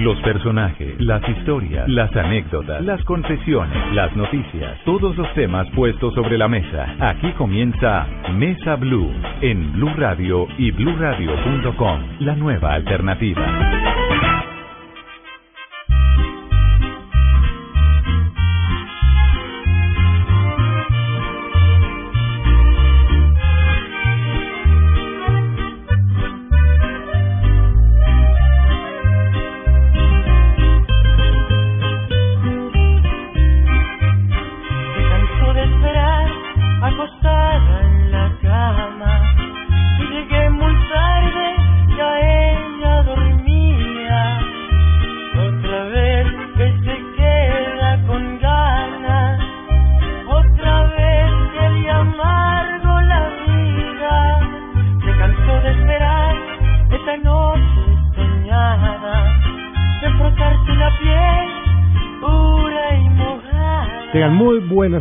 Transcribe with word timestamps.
Los 0.00 0.18
personajes, 0.22 0.98
las 0.98 1.26
historias, 1.28 1.86
las 1.86 2.14
anécdotas, 2.16 2.82
las 2.82 3.04
confesiones, 3.04 3.94
las 3.94 4.16
noticias, 4.16 4.78
todos 4.86 5.14
los 5.14 5.30
temas 5.34 5.68
puestos 5.70 6.14
sobre 6.14 6.38
la 6.38 6.48
mesa. 6.48 6.94
Aquí 7.00 7.30
comienza 7.32 8.06
Mesa 8.32 8.76
Blue 8.76 9.12
en 9.42 9.74
Blue 9.74 9.92
Radio 9.96 10.48
y 10.56 10.70
bluradio.com, 10.70 12.00
la 12.20 12.34
nueva 12.34 12.72
alternativa. 12.72 13.89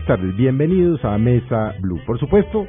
Tardes, 0.09 0.35
bienvenidos 0.35 1.05
a 1.05 1.19
Mesa 1.19 1.75
Blue. 1.81 1.99
Por 2.07 2.17
supuesto, 2.19 2.65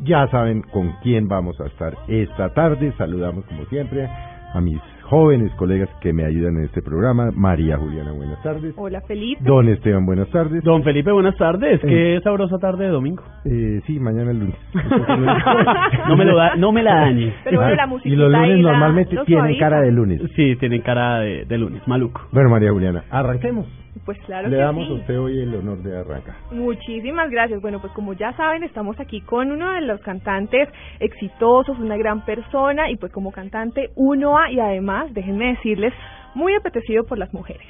ya 0.00 0.28
saben 0.28 0.60
con 0.60 0.92
quién 1.02 1.26
vamos 1.26 1.58
a 1.62 1.66
estar 1.66 1.96
esta 2.08 2.52
tarde. 2.52 2.92
Saludamos 2.98 3.46
como 3.46 3.64
siempre 3.70 4.06
a 4.52 4.60
mis 4.60 4.78
jóvenes 5.04 5.50
colegas 5.54 5.88
que 6.02 6.12
me 6.12 6.26
ayudan 6.26 6.58
en 6.58 6.64
este 6.64 6.82
programa. 6.82 7.30
María 7.34 7.78
Juliana, 7.78 8.12
buenas 8.12 8.42
tardes. 8.42 8.74
Hola 8.76 9.00
Felipe. 9.00 9.40
Don 9.42 9.66
Esteban, 9.66 10.04
buenas 10.04 10.28
tardes. 10.28 10.62
Don 10.62 10.82
Felipe, 10.82 11.10
buenas 11.10 11.38
tardes. 11.38 11.80
Qué 11.80 12.16
eh, 12.16 12.20
sabrosa 12.20 12.58
tarde 12.58 12.84
de 12.84 12.90
domingo. 12.90 13.22
Eh, 13.46 13.80
sí, 13.86 13.98
mañana 13.98 14.30
el 14.30 14.40
lunes. 14.40 14.56
no 16.06 16.16
me 16.18 16.24
lo 16.26 16.36
da, 16.36 16.54
no 16.56 16.70
me 16.70 16.82
la 16.82 16.96
dañe. 16.96 17.32
Pero 17.44 17.62
bueno, 17.62 17.76
la 17.76 18.00
y 18.04 18.14
los 18.14 18.30
lunes 18.30 18.58
normalmente 18.58 19.16
tienen 19.24 19.58
cara 19.58 19.80
de 19.80 19.90
lunes. 19.90 20.20
Sí, 20.36 20.54
tienen 20.56 20.82
cara 20.82 21.20
de, 21.20 21.46
de 21.46 21.56
lunes, 21.56 21.80
maluco. 21.88 22.20
Bueno, 22.30 22.50
María 22.50 22.70
Juliana, 22.72 23.04
arranquemos. 23.10 23.64
Pues 24.04 24.18
claro 24.26 24.48
Le 24.48 24.56
damos 24.56 24.88
a 24.88 24.92
usted 24.92 25.18
hoy 25.18 25.40
el 25.40 25.54
honor 25.54 25.82
de 25.82 25.98
arrancar. 25.98 26.36
Muchísimas 26.50 27.30
gracias. 27.30 27.60
Bueno, 27.60 27.80
pues 27.80 27.92
como 27.92 28.12
ya 28.14 28.32
saben, 28.36 28.62
estamos 28.62 28.98
aquí 29.00 29.20
con 29.20 29.50
uno 29.50 29.72
de 29.72 29.82
los 29.82 30.00
cantantes 30.00 30.68
exitosos, 31.00 31.78
una 31.78 31.96
gran 31.96 32.24
persona 32.24 32.90
y 32.90 32.96
pues 32.96 33.12
como 33.12 33.32
cantante 33.32 33.90
uno 33.96 34.38
a 34.38 34.50
y 34.50 34.60
además, 34.60 35.12
déjenme 35.14 35.54
decirles, 35.54 35.92
muy 36.34 36.54
apetecido 36.54 37.04
por 37.04 37.18
las 37.18 37.32
mujeres. 37.32 37.66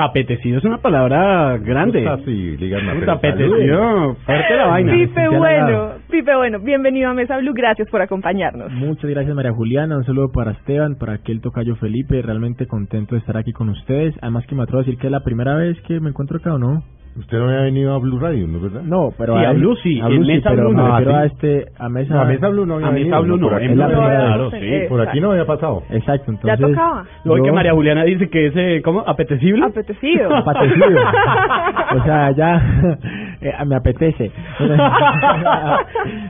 Apetecido 0.00 0.58
es 0.58 0.64
una 0.64 0.78
palabra 0.78 1.58
grande. 1.58 2.08
Sí, 2.24 2.56
díganme. 2.56 3.10
apetecido. 3.10 4.14
Fuerte 4.24 4.56
la 4.56 4.66
vaina. 4.66 4.92
Pipe 4.92 5.28
bueno, 5.28 5.90
Pipe 6.08 6.36
bueno, 6.36 6.60
bienvenido 6.60 7.10
a 7.10 7.14
Mesa 7.14 7.36
Blue, 7.38 7.52
gracias 7.52 7.88
por 7.90 8.00
acompañarnos. 8.00 8.70
Muchas 8.70 9.10
gracias 9.10 9.34
María 9.34 9.52
Juliana, 9.52 9.96
un 9.96 10.04
saludo 10.04 10.30
para 10.30 10.52
Esteban, 10.52 10.94
para 10.94 11.14
aquel 11.14 11.40
tocayo 11.40 11.74
Felipe, 11.74 12.22
realmente 12.22 12.68
contento 12.68 13.16
de 13.16 13.22
estar 13.22 13.36
aquí 13.36 13.52
con 13.52 13.70
ustedes. 13.70 14.14
Además 14.22 14.46
que 14.46 14.54
me 14.54 14.62
atrevo 14.62 14.78
a 14.78 14.84
decir 14.84 15.00
que 15.00 15.08
es 15.08 15.10
la 15.10 15.24
primera 15.24 15.56
vez 15.56 15.76
que 15.80 15.98
me 15.98 16.10
encuentro 16.10 16.38
acá 16.38 16.54
o 16.54 16.58
no. 16.58 16.84
Usted 17.18 17.36
no 17.36 17.46
había 17.46 17.62
venido 17.62 17.94
a 17.94 17.98
Blue 17.98 18.20
Radio, 18.20 18.46
¿no 18.46 18.58
es 18.58 18.62
verdad? 18.62 18.82
No, 18.82 19.08
pero 19.18 19.36
a, 19.36 19.52
Blue 19.52 19.74
sí, 19.82 20.00
a 20.00 20.06
Blue 20.06 20.24
sí, 20.24 20.34
Mesa 20.34 20.50
pero 20.50 20.68
Blue 20.68 20.76
me 20.76 20.82
no. 20.82 20.98
refiero 20.98 21.16
a 21.16 21.24
este, 21.24 21.66
a 21.76 21.88
Mesa, 21.88 22.20
a 22.20 22.24
Mesa 22.24 22.48
Blue 22.48 22.64
no 22.64 22.74
había 22.76 22.86
a 22.86 22.92
Mesa 22.92 23.18
Blue 23.18 23.36
no, 23.36 23.48
por 23.48 23.60
en 23.60 23.68
aquí, 23.68 23.74
Blue 23.74 23.86
claro, 23.86 24.50
sí. 24.52 24.70
Por 24.88 25.00
aquí 25.00 25.20
no 25.20 25.32
había 25.32 25.44
pasado. 25.44 25.82
Exacto, 25.90 26.30
entonces. 26.30 26.60
Ya 26.60 26.66
tocaba. 26.68 27.04
Lo 27.24 27.42
que 27.42 27.50
María 27.50 27.72
Juliana 27.72 28.04
dice 28.04 28.30
que 28.30 28.46
es, 28.46 28.52
eh, 28.56 28.82
¿cómo? 28.84 29.00
¿Apetecible? 29.00 29.64
Apetecido. 29.66 30.36
Apetecido. 30.36 30.86
o 31.96 32.04
sea, 32.04 32.30
ya 32.30 32.62
eh, 33.40 33.52
me 33.66 33.74
apetece. 33.74 34.30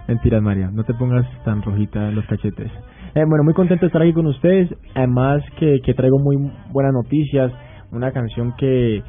Mentiras, 0.09 0.41
María, 0.41 0.71
no 0.73 0.85
te 0.85 0.95
pongas 0.95 1.27
tan 1.45 1.61
rojita 1.61 2.09
en 2.09 2.15
los 2.15 2.25
cachetes. 2.25 2.73
Eh, 3.15 3.25
bueno, 3.29 3.45
muy 3.45 3.53
contento 3.53 3.83
de 3.83 3.89
estar 3.89 4.01
aquí 4.01 4.15
con 4.15 4.27
ustedes. 4.27 4.75
Además 4.95 5.43
que, 5.59 5.81
que 5.85 5.93
traigo 5.93 6.19
muy 6.19 6.37
buenas 6.73 6.95
noticias. 6.95 7.53
Una 7.93 8.11
canción 8.11 8.55
que 8.57 9.03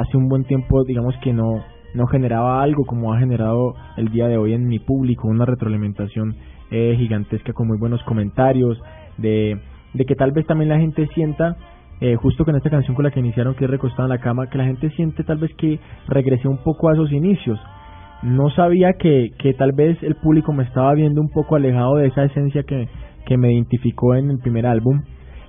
hace 0.00 0.16
un 0.16 0.28
buen 0.28 0.44
tiempo, 0.44 0.84
digamos 0.84 1.14
que 1.22 1.32
no 1.32 1.62
no 1.94 2.06
generaba 2.06 2.62
algo 2.62 2.84
como 2.84 3.12
ha 3.12 3.18
generado 3.18 3.74
el 3.96 4.08
día 4.08 4.28
de 4.28 4.38
hoy 4.38 4.54
en 4.54 4.66
mi 4.66 4.78
público, 4.78 5.28
una 5.28 5.44
retroalimentación 5.44 6.36
eh, 6.70 6.94
gigantesca 6.96 7.52
con 7.52 7.68
muy 7.68 7.78
buenos 7.78 8.02
comentarios, 8.04 8.80
de, 9.18 9.58
de 9.92 10.04
que 10.04 10.14
tal 10.14 10.32
vez 10.32 10.46
también 10.46 10.70
la 10.70 10.78
gente 10.78 11.06
sienta, 11.14 11.56
eh, 12.00 12.16
justo 12.16 12.44
con 12.44 12.56
esta 12.56 12.70
canción 12.70 12.94
con 12.94 13.04
la 13.04 13.10
que 13.10 13.20
iniciaron, 13.20 13.54
que 13.54 13.64
es 13.64 13.70
Recostado 13.70 14.04
en 14.04 14.10
la 14.10 14.18
Cama, 14.18 14.48
que 14.48 14.58
la 14.58 14.64
gente 14.64 14.90
siente 14.90 15.22
tal 15.24 15.38
vez 15.38 15.54
que 15.56 15.78
regresé 16.08 16.48
un 16.48 16.58
poco 16.58 16.88
a 16.88 16.94
esos 16.94 17.12
inicios. 17.12 17.60
No 18.22 18.50
sabía 18.50 18.94
que, 18.94 19.30
que 19.38 19.52
tal 19.52 19.72
vez 19.72 20.02
el 20.02 20.14
público 20.14 20.52
me 20.52 20.62
estaba 20.64 20.94
viendo 20.94 21.20
un 21.20 21.28
poco 21.28 21.56
alejado 21.56 21.96
de 21.96 22.06
esa 22.06 22.24
esencia 22.24 22.62
que, 22.62 22.88
que 23.26 23.36
me 23.36 23.52
identificó 23.52 24.14
en 24.14 24.30
el 24.30 24.38
primer 24.38 24.64
álbum, 24.66 25.02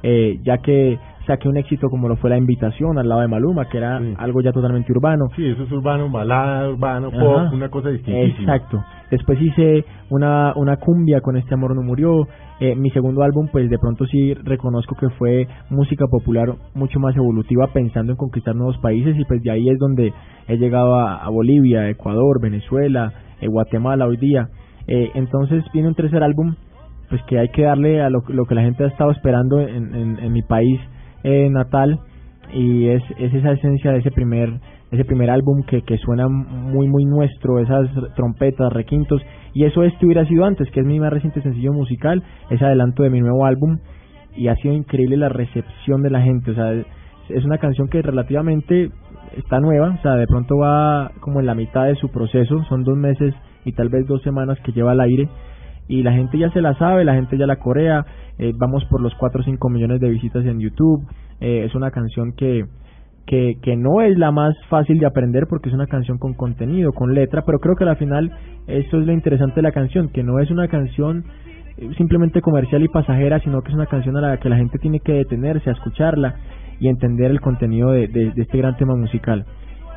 eh, 0.04 0.40
ya 0.44 0.58
que 0.60 1.00
saqué 1.26 1.48
un 1.48 1.58
éxito 1.58 1.88
como 1.90 2.08
lo 2.08 2.18
fue 2.18 2.30
La 2.30 2.38
Invitación 2.38 2.98
al 2.98 3.08
lado 3.08 3.22
de 3.22 3.28
Maluma, 3.28 3.70
que 3.70 3.78
era 3.78 4.00
algo 4.18 4.42
ya 4.42 4.52
totalmente 4.52 4.92
urbano. 4.92 5.28
Sí, 5.36 5.46
eso 5.46 5.64
es 5.64 5.72
urbano, 5.72 6.10
balada, 6.10 6.70
urbano, 6.70 7.12
pop, 7.12 7.54
una 7.54 7.70
cosa 7.70 7.90
distinta. 7.90 8.20
Exacto. 8.20 8.84
Después 9.10 9.42
hice 9.42 9.86
una, 10.10 10.54
una 10.56 10.78
cumbia 10.78 11.22
con 11.22 11.38
Este 11.38 11.54
Amor 11.54 11.76
No 11.76 11.84
Murió. 11.84 12.28
Eh, 12.60 12.76
mi 12.76 12.90
segundo 12.92 13.24
álbum, 13.24 13.48
pues 13.52 13.70
de 13.70 13.78
pronto 13.78 14.06
sí 14.06 14.34
reconozco 14.34 14.96
que 14.96 15.10
fue 15.18 15.48
música 15.70 16.06
popular 16.08 16.54
mucho 16.74 17.00
más 17.00 17.16
evolutiva, 17.16 17.68
pensando 17.68 18.14
en 18.14 18.18
conquistar 18.18 18.56
nuevos 18.56 18.78
países 18.80 19.18
y 19.18 19.26
pues 19.26 19.42
de 19.44 19.52
ahí 19.52 19.70
es 19.70 19.78
donde 19.80 20.14
he 20.48 20.58
llegado 20.58 20.96
a, 20.96 21.30
Bolivia, 21.30 21.90
Ecuador, 21.90 22.42
Venezuela, 22.42 23.14
eh, 23.40 23.48
Guatemala 23.48 24.06
hoy 24.06 24.18
día. 24.18 24.50
Eh, 24.88 25.12
entonces 25.16 25.64
viene 25.74 25.88
un 25.88 25.96
tercer 25.96 26.24
álbum 26.24 26.56
pues 27.14 27.22
que 27.28 27.38
hay 27.38 27.50
que 27.50 27.62
darle 27.62 28.02
a 28.02 28.10
lo, 28.10 28.24
lo 28.30 28.46
que 28.46 28.56
la 28.56 28.64
gente 28.64 28.84
ha 28.84 28.88
estado 28.88 29.12
esperando 29.12 29.62
en, 29.62 30.34
mi 30.34 30.42
país 30.42 30.80
eh, 31.24 31.48
natal. 31.48 32.00
Y 32.52 32.88
es, 32.88 33.04
es 33.20 33.32
esa 33.32 33.52
esencia 33.52 33.92
de 33.92 34.00
ese 34.00 34.10
primer 34.10 34.50
ese 34.90 35.06
primer 35.06 35.30
álbum 35.30 35.62
que, 35.62 35.84
que 35.84 36.00
suena 36.00 36.28
muy 36.28 36.88
muy 36.88 37.06
nuestro, 37.06 37.60
esas 37.60 37.88
trompetas, 38.16 38.74
requintos. 38.74 39.22
Y 39.54 39.66
eso 39.66 39.84
este 39.84 40.08
hubiera 40.08 40.26
sido 40.26 40.44
antes, 40.44 40.72
que 40.72 40.80
es 40.80 40.88
mi 40.88 41.00
más 41.00 41.14
reciente 41.14 41.44
sencillo 41.44 41.72
musical, 41.72 42.24
ese 42.50 42.66
adelanto 42.66 43.04
de 43.04 43.12
mi 43.12 43.20
nuevo 43.20 43.46
álbum. 43.46 43.78
Y 44.36 44.48
ha 44.48 44.56
sido 44.56 44.74
increíble 44.74 45.16
la 45.16 45.30
recepción 45.30 46.02
de 46.02 46.10
la 46.10 46.22
gente, 46.22 46.50
o 46.50 46.56
sea, 46.56 46.74
es 46.74 47.46
una 47.46 47.60
canción 47.60 47.90
que 47.90 48.02
relativamente 48.02 48.90
está 49.38 49.60
nueva, 49.60 49.98
o 50.00 50.02
sea, 50.02 50.16
de 50.16 50.26
pronto 50.26 50.58
va 50.58 51.12
como 51.20 51.42
en 51.42 51.46
la 51.46 51.54
mitad 51.54 51.86
de 51.86 51.96
su 51.96 52.10
proceso, 52.10 52.64
son 52.70 52.84
dos 52.84 52.98
meses 52.98 53.36
y 53.66 53.74
tal 53.74 53.90
vez 53.90 54.08
dos 54.08 54.24
semanas 54.24 54.58
que 54.66 54.72
lleva 54.72 54.94
al 54.94 55.02
aire 55.02 55.30
y 55.88 56.04
la 56.04 56.14
gente 56.14 56.38
ya 56.38 56.50
se 56.52 56.62
la 56.62 56.74
sabe, 56.76 57.04
la 57.04 57.16
gente 57.16 57.38
ya 57.38 57.46
la 57.46 57.58
corea, 57.58 58.06
eh, 58.38 58.54
vamos 58.56 58.84
por 58.86 59.02
los 59.02 59.14
4 59.16 59.42
o 59.42 59.44
5 59.44 59.70
millones 59.70 60.00
de 60.00 60.10
visitas 60.10 60.46
en 60.46 60.60
YouTube, 60.60 61.06
eh, 61.40 61.66
es 61.66 61.76
una 61.76 61.92
canción 61.92 62.34
que, 62.34 62.66
que, 63.26 63.56
que 63.62 63.76
no 63.76 64.02
es 64.02 64.18
la 64.18 64.32
más 64.32 64.56
fácil 64.70 65.00
de 65.00 65.06
aprender 65.06 65.46
porque 65.50 65.70
es 65.70 65.76
una 65.76 65.88
canción 65.88 66.18
con 66.18 66.34
contenido, 66.34 66.92
con 66.94 67.14
letra, 67.14 67.44
pero 67.46 67.60
creo 67.60 67.76
que 67.76 67.84
al 67.84 67.98
final 67.98 68.32
eso 68.68 69.00
es 69.00 69.06
lo 69.06 69.14
interesante 69.14 69.56
de 69.56 69.64
la 69.64 69.72
canción, 69.72 70.10
que 70.10 70.24
no 70.24 70.40
es 70.40 70.50
una 70.52 70.68
canción 70.68 71.26
eh, 71.78 71.90
simplemente 71.98 72.42
comercial 72.42 72.84
y 72.84 72.88
pasajera, 72.88 73.40
sino 73.40 73.62
que 73.62 73.70
es 73.70 73.76
una 73.76 73.88
canción 73.88 74.16
a 74.18 74.22
la 74.22 74.38
que 74.38 74.50
la 74.50 74.58
gente 74.58 74.78
tiene 74.80 75.00
que 75.00 75.14
detenerse 75.14 75.70
a 75.70 75.74
escucharla 75.74 76.36
y 76.80 76.88
entender 76.88 77.32
el 77.32 77.42
contenido 77.42 77.92
de, 77.92 78.08
de, 78.08 78.34
este 78.36 78.58
gran 78.58 78.78
tema 78.78 78.96
musical. 78.96 79.46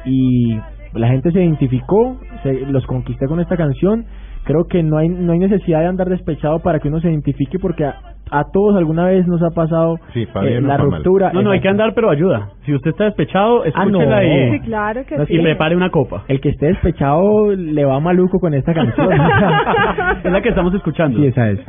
Y 0.05 0.57
la 0.95 1.09
gente 1.09 1.33
se 1.33 1.43
identificó, 1.43 2.19
se, 2.43 2.53
los 2.67 2.87
conquisté 2.87 3.27
con 3.27 3.41
esta 3.41 3.57
canción 3.57 4.07
creo 4.47 4.65
que 4.69 4.83
no 4.83 4.97
hay 4.97 5.09
no 5.09 5.33
hay 5.33 5.39
necesidad 5.41 5.81
de 5.81 5.87
andar 5.87 6.09
despechado 6.09 6.61
para 6.61 6.79
que 6.79 6.89
uno 6.89 7.01
se 7.01 7.11
identifique 7.11 7.59
porque 7.59 7.85
a, 7.85 8.45
todos 8.53 8.77
alguna 8.77 9.07
vez 9.07 9.27
nos 9.27 9.43
ha 9.43 9.51
pasado 9.51 9.99
eh, 10.15 10.61
la 10.61 10.77
ruptura. 10.77 11.33
No, 11.33 11.43
no, 11.43 11.51
hay 11.51 11.61
que 11.61 11.69
andar, 11.69 11.93
pero 11.95 12.11
ayuda. 12.11 12.51
Si 12.65 12.75
usted 12.75 12.91
está 12.91 13.05
despechado, 13.05 13.63
ah, 13.63 13.69
escúchela 13.69 14.25
y, 14.25 14.51
sí, 14.53 14.61
claro 14.61 15.05
que 15.07 15.15
y 15.29 15.41
prepare 15.41 15.77
una 15.77 15.91
copa. 15.91 16.25
El 16.27 16.41
que 16.41 16.49
esté 16.51 16.67
despechado 16.67 17.53
le 17.55 17.85
va 17.85 18.01
maluco 18.01 18.39
con 18.41 18.55
esta 18.55 18.73
canción. 18.73 19.13
es 20.25 20.33
la 20.33 20.41
que 20.41 20.49
estamos 20.49 20.75
escuchando. 20.75 21.19
Sí, 21.19 21.27
esa 21.27 21.51
es. 21.51 21.61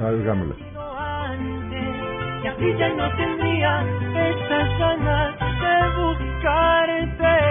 ya 2.79 2.89
no 2.89 3.09
tendría 3.17 3.83
esas 4.13 4.79
ganas 4.79 5.35
de 5.39 6.01
buscarte. 6.01 7.46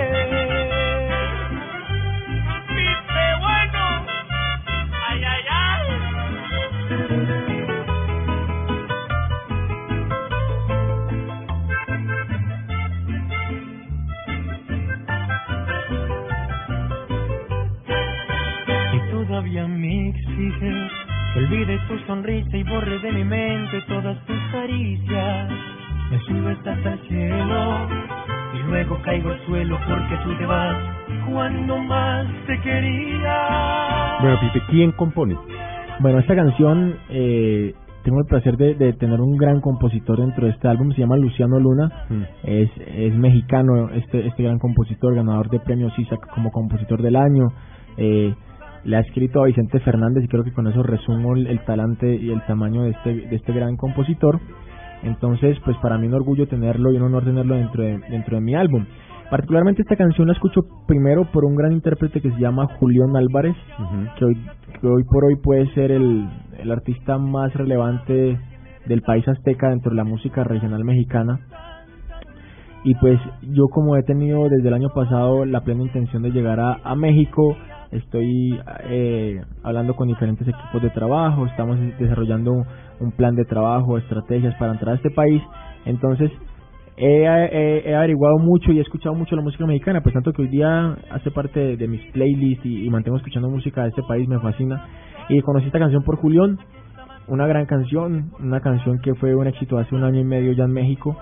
¿Quién 34.76 34.92
compone? 34.92 35.34
Bueno, 36.00 36.18
esta 36.18 36.36
canción 36.36 36.96
eh, 37.08 37.72
tengo 38.04 38.20
el 38.20 38.26
placer 38.26 38.58
de, 38.58 38.74
de 38.74 38.92
tener 38.92 39.22
un 39.22 39.38
gran 39.38 39.62
compositor 39.62 40.20
dentro 40.20 40.44
de 40.44 40.52
este 40.52 40.68
álbum, 40.68 40.92
se 40.92 41.00
llama 41.00 41.16
Luciano 41.16 41.58
Luna, 41.58 41.90
Mm. 42.10 42.22
es, 42.44 42.70
es 42.86 43.14
mexicano 43.16 43.88
este, 43.94 44.26
este 44.26 44.42
gran 44.42 44.58
compositor, 44.58 45.14
ganador 45.14 45.48
de 45.48 45.60
premios 45.60 45.98
ISAC 45.98 46.28
como 46.28 46.50
compositor 46.50 47.00
del 47.00 47.16
año, 47.16 47.46
eh, 47.96 48.34
le 48.84 48.96
ha 48.96 49.00
escrito 49.00 49.40
a 49.42 49.46
Vicente 49.46 49.80
Fernández 49.80 50.24
y 50.24 50.28
creo 50.28 50.44
que 50.44 50.52
con 50.52 50.66
eso 50.66 50.82
resumo 50.82 51.34
el, 51.34 51.46
el 51.46 51.60
talante 51.64 52.14
y 52.14 52.30
el 52.30 52.44
tamaño 52.44 52.82
de 52.82 52.90
este, 52.90 53.14
de 53.14 53.34
este 53.36 53.54
gran 53.54 53.76
compositor. 53.78 54.38
Entonces, 55.04 55.58
pues 55.64 55.76
para 55.78 55.96
mí 55.96 56.06
un 56.06 56.14
orgullo 56.14 56.46
tenerlo 56.48 56.92
y 56.92 56.96
un 56.96 57.02
honor 57.04 57.24
tenerlo 57.24 57.54
dentro 57.54 57.82
de, 57.82 57.98
dentro 58.10 58.36
de 58.36 58.42
mi 58.42 58.54
álbum. 58.54 58.84
Particularmente 59.30 59.82
esta 59.82 59.96
canción 59.96 60.28
la 60.28 60.34
escucho 60.34 60.62
primero 60.86 61.24
por 61.32 61.44
un 61.44 61.56
gran 61.56 61.72
intérprete 61.72 62.20
que 62.20 62.30
se 62.30 62.38
llama 62.38 62.66
Julián 62.78 63.16
Álvarez, 63.16 63.56
Ujú. 63.78 64.06
que 64.16 64.24
hoy, 64.24 64.34
que 64.80 64.86
hoy 64.86 65.04
por 65.04 65.24
hoy 65.24 65.36
puede 65.36 65.66
ser 65.74 65.90
el, 65.90 66.28
el 66.58 66.70
artista 66.70 67.18
más 67.18 67.52
relevante 67.54 68.38
del 68.86 69.02
país 69.02 69.26
azteca 69.26 69.70
dentro 69.70 69.90
de 69.90 69.96
la 69.96 70.04
música 70.04 70.44
regional 70.44 70.84
mexicana. 70.84 71.40
Y 72.84 72.94
pues 72.94 73.18
yo 73.42 73.66
como 73.66 73.96
he 73.96 74.04
tenido 74.04 74.48
desde 74.48 74.68
el 74.68 74.74
año 74.74 74.90
pasado 74.94 75.44
la 75.44 75.62
plena 75.62 75.82
intención 75.82 76.22
de 76.22 76.30
llegar 76.30 76.60
a, 76.60 76.78
a 76.84 76.94
México, 76.94 77.56
estoy 77.90 78.60
eh, 78.84 79.40
hablando 79.64 79.96
con 79.96 80.06
diferentes 80.06 80.46
equipos 80.46 80.80
de 80.82 80.90
trabajo, 80.90 81.46
estamos 81.46 81.80
desarrollando 81.98 82.52
un, 82.52 82.64
un 83.00 83.10
plan 83.10 83.34
de 83.34 83.44
trabajo, 83.44 83.98
estrategias 83.98 84.54
para 84.54 84.70
entrar 84.70 84.92
a 84.92 84.96
este 84.98 85.10
país. 85.10 85.42
Entonces 85.84 86.30
he, 86.96 87.94
averiguado 87.94 88.38
mucho 88.38 88.72
y 88.72 88.78
he 88.78 88.82
escuchado 88.82 89.14
mucho 89.14 89.36
la 89.36 89.42
música 89.42 89.66
mexicana, 89.66 90.02
pues 90.02 90.14
tanto 90.14 90.32
que 90.32 90.42
hoy 90.42 90.48
día 90.48 90.96
hace 91.10 91.30
parte 91.30 91.60
de, 91.60 91.76
de 91.76 91.88
mis 91.88 92.00
playlists 92.12 92.64
y, 92.64 92.86
y 92.86 92.90
mantengo 92.90 93.16
escuchando 93.16 93.48
música 93.50 93.82
de 93.82 93.88
este 93.90 94.02
país, 94.02 94.28
me 94.28 94.40
fascina. 94.40 94.84
Y 95.28 95.40
conocí 95.40 95.66
esta 95.66 95.78
canción 95.78 96.02
por 96.02 96.16
Julián, 96.16 96.58
una 97.28 97.46
gran 97.46 97.66
canción, 97.66 98.30
una 98.38 98.60
canción 98.60 98.98
que 99.00 99.14
fue 99.14 99.34
un 99.34 99.46
éxito 99.46 99.78
hace 99.78 99.94
un 99.94 100.04
año 100.04 100.20
y 100.20 100.24
medio 100.24 100.52
ya 100.52 100.64
en 100.64 100.72
México 100.72 101.16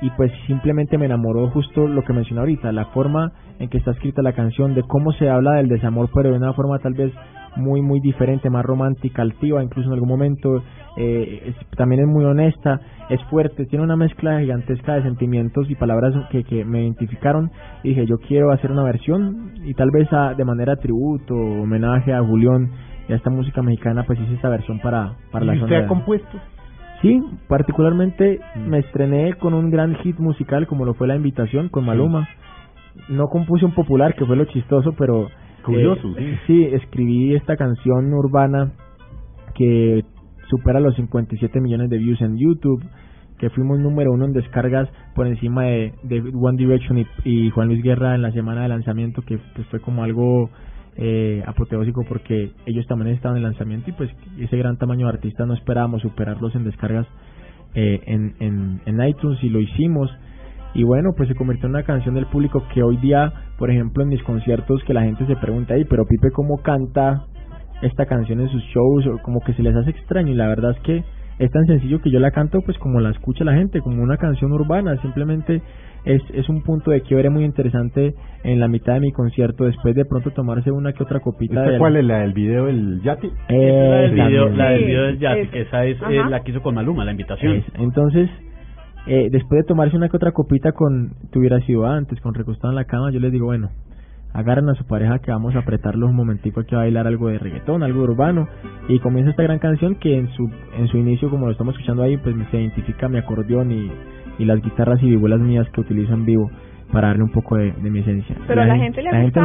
y 0.00 0.10
pues 0.10 0.30
simplemente 0.46 0.96
me 0.96 1.06
enamoró 1.06 1.50
justo 1.50 1.86
lo 1.86 2.02
que 2.02 2.12
mencioné 2.12 2.40
ahorita, 2.40 2.70
la 2.72 2.86
forma 2.86 3.32
en 3.58 3.68
que 3.68 3.78
está 3.78 3.92
escrita 3.92 4.22
la 4.22 4.32
canción, 4.32 4.74
de 4.74 4.82
cómo 4.82 5.12
se 5.12 5.28
habla 5.28 5.54
del 5.54 5.68
desamor, 5.68 6.08
pero 6.14 6.30
de 6.30 6.36
una 6.36 6.52
forma 6.52 6.78
tal 6.78 6.94
vez 6.94 7.12
muy 7.58 7.82
muy 7.82 8.00
diferente, 8.00 8.48
más 8.50 8.64
romántica, 8.64 9.22
altiva, 9.22 9.62
incluso 9.62 9.88
en 9.88 9.94
algún 9.94 10.08
momento 10.08 10.62
eh, 10.96 11.42
es- 11.46 11.76
también 11.76 12.00
es 12.02 12.06
muy 12.08 12.24
honesta, 12.24 12.80
es 13.10 13.22
fuerte, 13.24 13.66
tiene 13.66 13.84
una 13.84 13.96
mezcla 13.96 14.40
gigantesca 14.40 14.94
de 14.94 15.02
sentimientos 15.02 15.70
y 15.70 15.74
palabras 15.74 16.14
que, 16.30 16.44
que 16.44 16.64
me 16.64 16.82
identificaron 16.82 17.50
y 17.82 17.90
dije 17.90 18.06
yo 18.06 18.18
quiero 18.18 18.50
hacer 18.52 18.70
una 18.72 18.82
versión 18.84 19.52
y 19.64 19.74
tal 19.74 19.90
vez 19.90 20.12
a- 20.12 20.34
de 20.34 20.44
manera 20.44 20.76
tributo, 20.76 21.34
homenaje 21.34 22.12
a 22.14 22.22
Julián 22.22 22.70
y 23.08 23.12
a 23.12 23.16
esta 23.16 23.30
música 23.30 23.62
mexicana 23.62 24.04
pues 24.06 24.18
hice 24.20 24.34
esta 24.34 24.48
versión 24.48 24.78
para, 24.80 25.12
para 25.30 25.44
la 25.44 25.54
¿Y 25.54 25.58
usted 25.58 25.68
zona 25.68 25.84
ha 25.84 25.88
compuesto? 25.88 26.38
Sí, 27.02 27.22
particularmente 27.48 28.40
me 28.56 28.78
estrené 28.80 29.34
con 29.34 29.54
un 29.54 29.70
gran 29.70 29.94
hit 29.96 30.18
musical 30.18 30.66
como 30.66 30.84
lo 30.84 30.94
fue 30.94 31.06
La 31.06 31.16
Invitación 31.16 31.68
con 31.68 31.84
Maluma. 31.84 32.28
No 33.08 33.28
compuse 33.28 33.64
un 33.64 33.72
popular, 33.72 34.14
que 34.14 34.24
fue 34.26 34.34
lo 34.36 34.44
chistoso, 34.46 34.92
pero... 34.98 35.28
Eh, 35.72 36.38
sí, 36.46 36.64
escribí 36.64 37.34
esta 37.34 37.56
canción 37.56 38.12
urbana 38.12 38.72
que 39.54 40.04
supera 40.48 40.80
los 40.80 40.94
57 40.96 41.60
millones 41.60 41.90
de 41.90 41.98
views 41.98 42.20
en 42.20 42.36
YouTube, 42.38 42.82
que 43.38 43.50
fuimos 43.50 43.78
número 43.78 44.12
uno 44.12 44.24
en 44.24 44.32
descargas 44.32 44.88
por 45.14 45.26
encima 45.26 45.64
de, 45.64 45.92
One 46.34 46.56
Direction 46.56 47.04
y, 47.24 47.50
Juan 47.50 47.68
Luis 47.68 47.82
Guerra 47.82 48.14
en 48.14 48.22
la 48.22 48.32
semana 48.32 48.62
de 48.62 48.68
lanzamiento, 48.68 49.22
que 49.22 49.38
pues, 49.54 49.66
fue 49.68 49.80
como 49.80 50.02
algo 50.02 50.50
eh, 50.96 51.42
apoteósico 51.46 52.04
porque 52.08 52.50
ellos 52.66 52.86
también 52.86 53.14
estaban 53.14 53.36
en 53.36 53.44
lanzamiento 53.44 53.90
y 53.90 53.92
pues 53.92 54.10
ese 54.38 54.56
gran 54.56 54.78
tamaño 54.78 55.06
de 55.06 55.12
artista 55.12 55.46
no 55.46 55.54
esperábamos 55.54 56.02
superarlos 56.02 56.54
en 56.56 56.64
descargas 56.64 57.06
eh, 57.74 58.00
en, 58.06 58.34
en, 58.40 58.80
en 58.84 59.08
iTunes 59.08 59.38
y 59.44 59.48
lo 59.48 59.60
hicimos 59.60 60.10
y 60.74 60.82
bueno 60.84 61.10
pues 61.16 61.28
se 61.28 61.34
convirtió 61.34 61.66
en 61.66 61.74
una 61.74 61.82
canción 61.82 62.14
del 62.14 62.26
público 62.26 62.62
que 62.74 62.82
hoy 62.82 62.96
día 62.98 63.32
por 63.58 63.70
ejemplo 63.70 64.02
en 64.02 64.10
mis 64.10 64.22
conciertos 64.22 64.82
que 64.84 64.92
la 64.94 65.02
gente 65.02 65.26
se 65.26 65.36
pregunta 65.36 65.74
ahí 65.74 65.84
pero 65.84 66.04
Pipe 66.06 66.30
cómo 66.30 66.58
canta 66.62 67.24
esta 67.82 68.06
canción 68.06 68.40
en 68.40 68.48
sus 68.48 68.62
shows 68.64 69.06
o 69.06 69.18
como 69.22 69.40
que 69.40 69.52
se 69.54 69.62
les 69.62 69.74
hace 69.74 69.90
extraño 69.90 70.32
y 70.32 70.34
la 70.34 70.48
verdad 70.48 70.72
es 70.72 70.80
que 70.80 71.04
es 71.38 71.50
tan 71.52 71.64
sencillo 71.66 72.00
que 72.00 72.10
yo 72.10 72.18
la 72.18 72.32
canto 72.32 72.60
pues 72.62 72.76
como 72.78 72.98
la 73.00 73.10
escucha 73.10 73.44
la 73.44 73.54
gente 73.54 73.80
como 73.80 74.02
una 74.02 74.16
canción 74.16 74.50
urbana. 74.50 75.00
Simplemente 75.02 75.62
es, 76.04 76.20
es 76.34 76.48
un 76.48 76.64
punto 76.64 76.90
de 76.90 77.02
quiebre 77.02 77.30
muy 77.30 77.44
interesante 77.44 78.12
en 78.42 78.58
la 78.58 78.66
mitad 78.66 78.94
de 78.94 79.00
mi 79.00 79.12
concierto 79.12 79.62
después 79.64 79.94
de 79.94 80.04
pronto 80.04 80.32
tomarse 80.32 80.72
una 80.72 80.92
que 80.92 81.04
otra 81.04 81.20
copita 81.20 81.60
¿Esta 81.60 81.70
de 81.70 81.78
cuál 81.78 81.94
es 81.96 82.04
la 82.04 82.18
del 82.22 82.32
video 82.32 82.66
del 82.66 83.00
yate? 83.02 83.30
Eh, 83.48 83.88
la 83.88 83.96
del 84.00 84.10
video, 84.14 84.48
la 84.48 84.70
del 84.70 84.84
video 84.84 85.02
del 85.04 85.14
es- 85.24 85.50
que 85.50 85.60
esa 85.60 85.84
es 85.84 85.96
eh, 86.10 86.20
la 86.28 86.40
que 86.42 86.50
hizo 86.50 86.60
con 86.60 86.74
Maluma, 86.74 87.04
la 87.04 87.12
invitación. 87.12 87.52
Es- 87.58 87.64
Entonces, 87.78 88.28
eh, 89.08 89.28
después 89.30 89.62
de 89.62 89.66
tomarse 89.66 89.96
una 89.96 90.08
que 90.08 90.16
otra 90.16 90.32
copita 90.32 90.72
con, 90.72 91.14
que 91.32 91.38
hubiera 91.38 91.60
sido 91.60 91.86
antes, 91.86 92.20
con 92.20 92.34
recostado 92.34 92.70
en 92.70 92.76
la 92.76 92.84
cama, 92.84 93.10
yo 93.10 93.20
les 93.20 93.32
digo, 93.32 93.46
bueno, 93.46 93.70
agarren 94.34 94.68
a 94.68 94.74
su 94.74 94.84
pareja 94.86 95.18
que 95.18 95.30
vamos 95.30 95.56
a 95.56 95.60
apretarlos 95.60 96.10
un 96.10 96.16
momentico 96.16 96.60
aquí 96.60 96.74
a 96.74 96.78
bailar 96.78 97.06
algo 97.06 97.28
de 97.28 97.38
reggaetón, 97.38 97.82
algo 97.82 98.02
urbano, 98.02 98.46
y 98.88 98.98
comienza 98.98 99.30
esta 99.30 99.42
gran 99.42 99.58
canción 99.58 99.94
que 99.96 100.16
en 100.16 100.28
su, 100.34 100.50
en 100.76 100.88
su 100.88 100.98
inicio, 100.98 101.30
como 101.30 101.46
lo 101.46 101.52
estamos 101.52 101.74
escuchando 101.74 102.02
ahí, 102.02 102.16
pues 102.18 102.36
se 102.50 102.60
identifica 102.60 103.08
mi 103.08 103.18
acordeón 103.18 103.72
y, 103.72 103.90
y 104.38 104.44
las 104.44 104.60
guitarras 104.62 105.02
y 105.02 105.06
vihuelas 105.06 105.40
mías 105.40 105.68
que 105.70 105.80
utilizo 105.80 106.12
en 106.12 106.24
vivo 106.24 106.50
para 106.92 107.08
darle 107.08 107.24
un 107.24 107.32
poco 107.32 107.56
de, 107.56 107.72
de 107.72 107.90
mi 107.90 108.00
esencia. 108.00 108.36
Pero 108.46 108.62
a 108.62 108.66
la 108.66 108.76
gente 108.76 109.02
le 109.02 109.08
ha 109.08 109.12
la 109.12 109.20
gente 109.20 109.40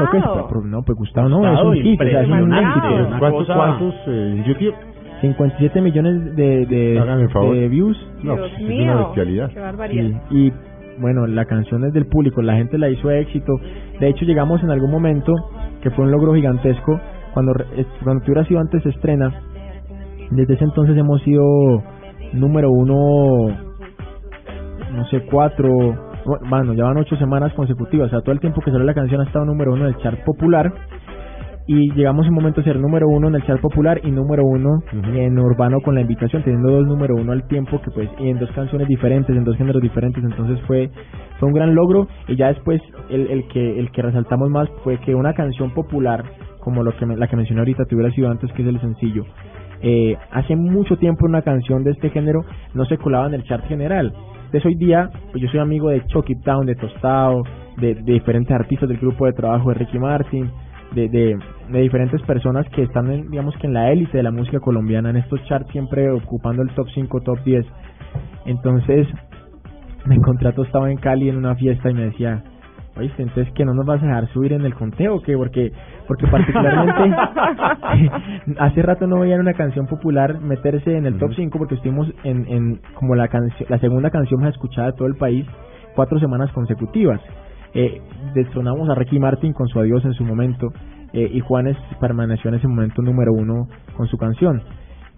pero 0.49 0.61
no, 0.61 0.83
pues 0.83 0.97
Gustavo 0.97 1.29
no, 1.29 1.53
es 1.53 1.61
un 1.61 1.83
hit, 1.83 1.99
o 1.99 2.03
sea, 2.03 2.21
es 2.21 2.29
un 2.29 2.53
éxito. 2.53 3.19
¿Cuántos, 3.19 3.47
cuántos 3.47 3.95
eh, 4.07 4.43
YouTube? 4.45 4.75
57 5.23 5.81
millones 5.81 6.35
de, 6.35 6.65
de, 6.65 6.99
Hágame 6.99 7.23
el 7.23 7.29
favor. 7.31 7.55
de 7.55 7.69
views. 7.69 7.97
No, 8.23 8.35
Dios 8.35 8.49
pues, 8.51 8.61
es 8.61 8.67
mío, 8.67 8.83
una 8.83 8.95
bestialidad. 9.05 9.49
qué 9.51 9.59
barbaridad. 9.59 10.21
Y, 10.29 10.47
y, 10.47 10.53
bueno, 10.99 11.25
la 11.27 11.45
canción 11.45 11.85
es 11.85 11.93
del 11.93 12.05
público, 12.07 12.41
la 12.41 12.55
gente 12.55 12.77
la 12.77 12.89
hizo 12.89 13.09
éxito. 13.09 13.53
De 13.99 14.09
hecho, 14.09 14.25
llegamos 14.25 14.61
en 14.63 14.69
algún 14.69 14.91
momento 14.91 15.33
que 15.81 15.89
fue 15.91 16.05
un 16.05 16.11
logro 16.11 16.33
gigantesco. 16.35 16.99
Cuando, 17.33 17.53
es- 17.75 17.87
cuando 18.03 18.23
tú 18.23 18.31
hubieras 18.31 18.47
sido 18.47 18.59
antes 18.59 18.83
se 18.83 18.89
estrena, 18.89 19.33
desde 20.31 20.53
ese 20.55 20.65
entonces 20.65 20.95
hemos 20.97 21.21
sido 21.23 21.41
número 22.33 22.69
uno, 22.69 23.47
no 24.93 25.05
sé, 25.05 25.21
cuatro, 25.31 25.69
bueno, 26.49 26.73
ya 26.73 26.83
van 26.83 26.97
ocho 26.97 27.15
semanas 27.15 27.53
consecutivas. 27.53 28.07
O 28.07 28.09
sea, 28.11 28.21
todo 28.21 28.33
el 28.33 28.39
tiempo 28.39 28.61
que 28.61 28.71
salió 28.71 28.85
la 28.85 28.93
canción 28.93 29.21
ha 29.21 29.25
estado 29.25 29.45
número 29.45 29.73
uno 29.73 29.87
en 29.87 29.95
el 29.95 29.97
chart 30.01 30.19
popular. 30.25 30.71
Y 31.65 31.93
llegamos 31.93 32.27
un 32.27 32.33
momento 32.35 32.59
a 32.59 32.63
ser 32.65 32.77
número 32.77 33.07
uno 33.07 33.29
en 33.29 33.35
el 33.35 33.43
chart 33.43 33.61
popular 33.61 34.01
y 34.03 34.11
número 34.11 34.43
uno 34.45 34.83
en 35.15 35.39
urbano 35.39 35.79
con 35.79 35.95
la 35.95 36.01
invitación, 36.01 36.43
teniendo 36.43 36.69
dos 36.71 36.85
número 36.85 37.15
uno 37.15 37.31
al 37.31 37.47
tiempo, 37.47 37.79
que 37.81 37.89
pues, 37.91 38.09
y 38.19 38.29
en 38.29 38.37
dos 38.37 38.51
canciones 38.51 38.85
diferentes, 38.89 39.33
en 39.33 39.45
dos 39.45 39.55
géneros 39.55 39.81
diferentes, 39.81 40.21
entonces 40.21 40.59
fue, 40.67 40.89
fue 41.39 41.47
un 41.47 41.53
gran 41.53 41.73
logro, 41.73 42.07
y 42.27 42.35
ya 42.35 42.47
después 42.49 42.81
el, 43.09 43.27
el 43.27 43.47
que, 43.47 43.79
el 43.79 43.91
que 43.91 44.01
resaltamos 44.01 44.49
más 44.49 44.67
fue 44.83 44.97
que 44.97 45.15
una 45.15 45.33
canción 45.33 45.71
popular, 45.73 46.25
como 46.59 46.83
lo 46.83 46.91
que 46.97 47.05
me- 47.05 47.15
la 47.15 47.27
que 47.27 47.37
mencioné 47.37 47.61
ahorita, 47.61 47.85
te 47.85 47.95
hubiera 47.95 48.11
sido 48.11 48.29
antes, 48.29 48.51
que 48.51 48.61
es 48.61 48.67
el 48.67 48.81
sencillo, 48.81 49.23
eh, 49.81 50.17
hace 50.31 50.57
mucho 50.57 50.97
tiempo 50.97 51.25
una 51.25 51.43
canción 51.43 51.85
de 51.85 51.91
este 51.91 52.09
género 52.09 52.41
no 52.73 52.83
se 52.85 52.97
colaba 52.97 53.27
en 53.27 53.35
el 53.35 53.43
chart 53.43 53.63
general. 53.67 54.13
Entonces 54.45 54.65
hoy 54.65 54.75
día, 54.75 55.09
pues 55.31 55.41
yo 55.41 55.49
soy 55.49 55.59
amigo 55.61 55.89
de 55.89 56.05
Chucky 56.07 56.35
Town, 56.41 56.65
de 56.65 56.75
Tostado, 56.75 57.41
de, 57.77 57.95
de 57.95 58.13
diferentes 58.13 58.51
artistas 58.51 58.87
del 58.87 58.97
grupo 58.99 59.25
de 59.25 59.33
trabajo 59.33 59.69
de 59.69 59.75
Ricky 59.75 59.97
Martin, 59.97 60.49
de, 60.93 61.09
de, 61.09 61.37
de 61.69 61.79
diferentes 61.79 62.21
personas 62.23 62.67
que 62.69 62.83
están, 62.83 63.11
en, 63.11 63.29
digamos 63.29 63.55
que 63.57 63.67
en 63.67 63.73
la 63.73 63.91
élite 63.91 64.17
de 64.17 64.23
la 64.23 64.31
música 64.31 64.59
colombiana, 64.59 65.09
en 65.09 65.17
estos 65.17 65.43
charts 65.45 65.71
siempre 65.71 66.09
ocupando 66.11 66.61
el 66.61 66.69
top 66.69 66.87
5, 66.93 67.21
top 67.21 67.39
10. 67.43 67.65
Entonces, 68.45 69.07
me 70.05 70.15
encontré 70.15 70.49
a 70.49 70.53
Tostado 70.53 70.87
en 70.87 70.97
Cali 70.97 71.29
en 71.29 71.37
una 71.37 71.55
fiesta 71.55 71.89
y 71.89 71.93
me 71.93 72.05
decía, 72.05 72.43
oíste, 72.95 73.23
entonces 73.23 73.51
que 73.53 73.65
no 73.65 73.73
nos 73.73 73.85
vas 73.85 74.01
a 74.03 74.05
dejar 74.05 74.27
subir 74.29 74.53
en 74.53 74.65
el 74.65 74.73
conteo, 74.75 75.21
que 75.21 75.35
porque 75.35 75.71
porque 76.07 76.27
particularmente 76.27 77.15
hace 78.59 78.81
rato 78.81 79.07
no 79.07 79.19
veían 79.19 79.39
una 79.39 79.53
canción 79.53 79.87
popular 79.87 80.39
meterse 80.41 80.97
en 80.97 81.05
el 81.05 81.17
top 81.17 81.29
Ujú. 81.29 81.35
5 81.35 81.57
porque 81.57 81.75
estuvimos 81.75 82.11
en, 82.23 82.45
en 82.47 82.81
como 82.93 83.15
la 83.15 83.29
canción 83.29 83.67
la 83.69 83.79
segunda 83.79 84.09
canción 84.09 84.41
más 84.41 84.51
escuchada 84.51 84.91
de 84.91 84.97
todo 84.97 85.07
el 85.07 85.15
país 85.15 85.45
cuatro 85.95 86.19
semanas 86.19 86.51
consecutivas 86.51 87.21
eh, 87.73 88.01
destronamos 88.33 88.89
a 88.89 88.95
Ricky 88.95 89.19
Martin 89.19 89.53
con 89.53 89.67
su 89.67 89.79
adiós 89.79 90.03
en 90.05 90.13
su 90.13 90.23
momento 90.23 90.67
eh, 91.13 91.29
y 91.31 91.39
Juanes 91.39 91.77
permaneció 91.99 92.49
en 92.49 92.55
ese 92.55 92.67
momento 92.67 93.01
número 93.01 93.31
uno 93.33 93.67
con 93.95 94.07
su 94.07 94.17
canción. 94.17 94.61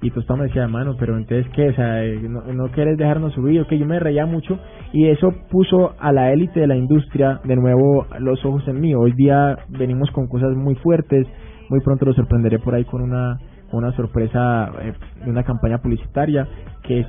Y 0.01 0.11
Tostado 0.11 0.37
me 0.37 0.45
decía 0.45 0.63
hermano 0.63 0.95
pero 0.99 1.17
entonces 1.17 1.47
qué 1.53 1.69
o 1.69 1.73
sea 1.73 2.03
eh, 2.03 2.19
no, 2.29 2.41
no 2.53 2.67
quieres 2.71 2.97
dejarnos 2.97 3.33
subir 3.33 3.65
que 3.65 3.79
yo 3.79 3.85
me 3.85 3.99
reía 3.99 4.25
mucho 4.25 4.59
y 4.91 5.07
eso 5.07 5.33
puso 5.49 5.95
a 5.99 6.11
la 6.11 6.31
élite 6.31 6.59
de 6.59 6.67
la 6.67 6.75
industria 6.75 7.39
de 7.43 7.55
nuevo 7.55 8.05
los 8.19 8.43
ojos 8.45 8.67
en 8.67 8.81
mí. 8.81 8.93
Hoy 8.93 9.13
día 9.13 9.57
venimos 9.69 10.11
con 10.11 10.27
cosas 10.27 10.55
muy 10.55 10.75
fuertes. 10.75 11.25
Muy 11.69 11.79
pronto 11.79 12.05
lo 12.05 12.13
sorprenderé 12.13 12.59
por 12.59 12.75
ahí 12.75 12.83
con 12.83 13.01
una 13.01 13.39
una 13.71 13.91
sorpresa 13.95 14.71
eh, 14.81 14.93
de 15.23 15.29
una 15.29 15.43
campaña 15.43 15.79
publicitaria 15.79 16.47
que, 16.83 17.05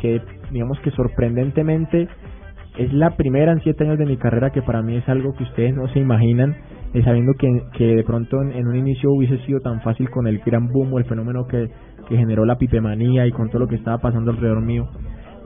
que 0.00 0.20
digamos 0.50 0.78
que 0.80 0.90
sorprendentemente 0.90 2.08
es 2.78 2.92
la 2.92 3.16
primera 3.16 3.52
en 3.52 3.60
siete 3.60 3.84
años 3.84 3.98
de 3.98 4.06
mi 4.06 4.16
carrera 4.16 4.50
que 4.50 4.62
para 4.62 4.82
mí 4.82 4.96
es 4.96 5.08
algo 5.08 5.32
que 5.34 5.44
ustedes 5.44 5.74
no 5.74 5.88
se 5.88 5.98
imaginan, 5.98 6.56
eh, 6.94 7.02
sabiendo 7.02 7.32
que, 7.38 7.48
que 7.76 7.96
de 7.96 8.04
pronto 8.04 8.40
en, 8.42 8.52
en, 8.52 8.66
un 8.66 8.76
inicio 8.76 9.10
hubiese 9.12 9.38
sido 9.46 9.60
tan 9.60 9.80
fácil 9.80 10.08
con 10.10 10.26
el 10.26 10.38
gran 10.38 10.68
boom 10.68 10.92
o 10.92 10.98
el 10.98 11.04
fenómeno 11.04 11.46
que, 11.46 11.68
que 12.08 12.16
generó 12.16 12.44
la 12.44 12.56
pipemanía 12.56 13.26
y 13.26 13.32
con 13.32 13.48
todo 13.48 13.60
lo 13.60 13.68
que 13.68 13.76
estaba 13.76 13.98
pasando 13.98 14.30
alrededor 14.30 14.62
mío. 14.62 14.88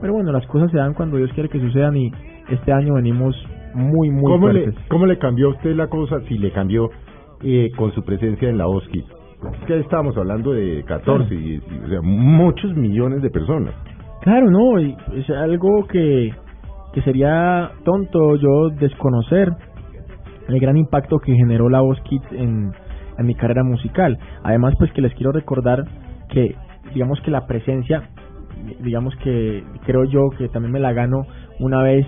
Pero 0.01 0.13
bueno, 0.13 0.31
las 0.31 0.45
cosas 0.47 0.71
se 0.71 0.77
dan 0.77 0.93
cuando 0.93 1.17
Dios 1.17 1.31
quiere 1.33 1.49
que 1.49 1.59
sucedan 1.59 1.95
y 1.95 2.11
este 2.49 2.71
año 2.71 2.95
venimos 2.95 3.35
muy, 3.73 4.09
muy 4.09 4.23
¿Cómo 4.23 4.39
fuertes. 4.39 4.75
Le, 4.75 4.87
¿Cómo 4.89 5.05
le 5.05 5.17
cambió 5.17 5.47
a 5.47 5.51
usted 5.51 5.75
la 5.75 5.87
cosa 5.87 6.19
si 6.27 6.37
le 6.37 6.51
cambió 6.51 6.89
eh, 7.43 7.71
con 7.77 7.91
su 7.93 8.03
presencia 8.03 8.49
en 8.49 8.57
la 8.57 8.67
OSCI? 8.67 8.99
Es 8.99 9.65
que 9.67 9.79
estábamos 9.79 10.17
hablando 10.17 10.53
de 10.53 10.83
14, 10.87 11.33
y, 11.35 11.37
y, 11.37 11.57
o 11.57 11.89
sea, 11.89 12.01
muchos 12.01 12.75
millones 12.75 13.21
de 13.21 13.29
personas. 13.29 13.73
Claro, 14.21 14.49
no, 14.49 14.79
y 14.79 14.95
es 15.15 15.29
algo 15.29 15.85
que, 15.87 16.31
que 16.95 17.01
sería 17.03 17.71
tonto 17.83 18.35
yo 18.37 18.69
desconocer 18.79 19.49
el 20.47 20.59
gran 20.59 20.77
impacto 20.77 21.19
que 21.19 21.33
generó 21.35 21.69
la 21.69 21.81
Voz 21.81 21.99
Kids 22.01 22.25
en, 22.31 22.71
en 23.17 23.25
mi 23.25 23.35
carrera 23.35 23.63
musical. 23.63 24.17
Además, 24.43 24.73
pues 24.79 24.91
que 24.93 25.01
les 25.01 25.13
quiero 25.15 25.31
recordar 25.31 25.83
que, 26.29 26.55
digamos 26.93 27.19
que 27.21 27.31
la 27.31 27.45
presencia, 27.47 28.09
digamos 28.81 29.13
que 29.17 29.63
creo 29.85 30.05
yo 30.05 30.21
que 30.37 30.47
también 30.49 30.71
me 30.71 30.79
la 30.79 30.93
gano 30.93 31.27
una 31.59 31.83
vez 31.83 32.07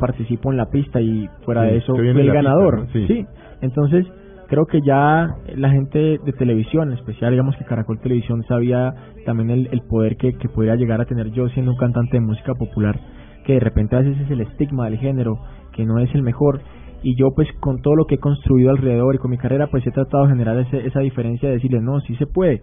participo 0.00 0.50
en 0.50 0.56
la 0.56 0.66
pista 0.70 1.00
y 1.00 1.28
fuera 1.44 1.62
Sí, 1.64 1.68
de 1.68 1.76
eso 1.76 1.94
fui 1.94 2.08
el 2.08 2.32
ganador. 2.32 2.86
pista, 2.86 2.98
¿no? 3.00 3.06
Sí. 3.06 3.26
entonces 3.60 4.06
creo 4.48 4.64
que 4.64 4.80
ya 4.80 5.26
la 5.56 5.70
gente 5.70 5.98
de 6.24 6.32
televisión, 6.38 6.88
en 6.90 6.96
especial 6.98 7.32
digamos 7.32 7.54
que 7.56 7.64
Caracol 7.64 8.00
Televisión 8.00 8.42
sabía 8.44 8.94
también 9.26 9.50
el, 9.50 9.68
el 9.72 9.82
poder 9.82 10.16
que, 10.16 10.32
que 10.38 10.48
podría 10.48 10.76
llegar 10.76 11.02
a 11.02 11.04
tener 11.04 11.30
yo 11.32 11.48
siendo 11.50 11.72
un 11.72 11.76
cantante 11.76 12.16
de 12.16 12.20
música 12.22 12.54
popular, 12.54 12.98
que 13.44 13.54
de 13.54 13.60
repente 13.60 13.96
a 13.96 14.00
veces 14.00 14.20
es 14.20 14.30
el 14.30 14.40
estigma 14.40 14.86
del 14.86 14.98
género, 14.98 15.38
que 15.72 15.84
no 15.84 15.98
es 15.98 16.14
el 16.14 16.22
mejor. 16.22 16.60
Y 17.02 17.16
yo 17.16 17.28
pues 17.34 17.48
con 17.60 17.80
todo 17.82 17.94
lo 17.96 18.06
que 18.06 18.14
he 18.16 18.18
construido 18.18 18.70
alrededor 18.70 19.14
y 19.14 19.18
con 19.18 19.30
mi 19.30 19.36
carrera 19.38 19.66
pues 19.68 19.86
he 19.86 19.90
tratado 19.90 20.24
de 20.24 20.30
generar 20.30 20.58
ese, 20.58 20.86
esa 20.86 21.00
diferencia 21.00 21.48
de 21.48 21.56
decirle 21.56 21.80
no, 21.80 22.00
sí 22.00 22.14
se 22.16 22.26
puede. 22.26 22.62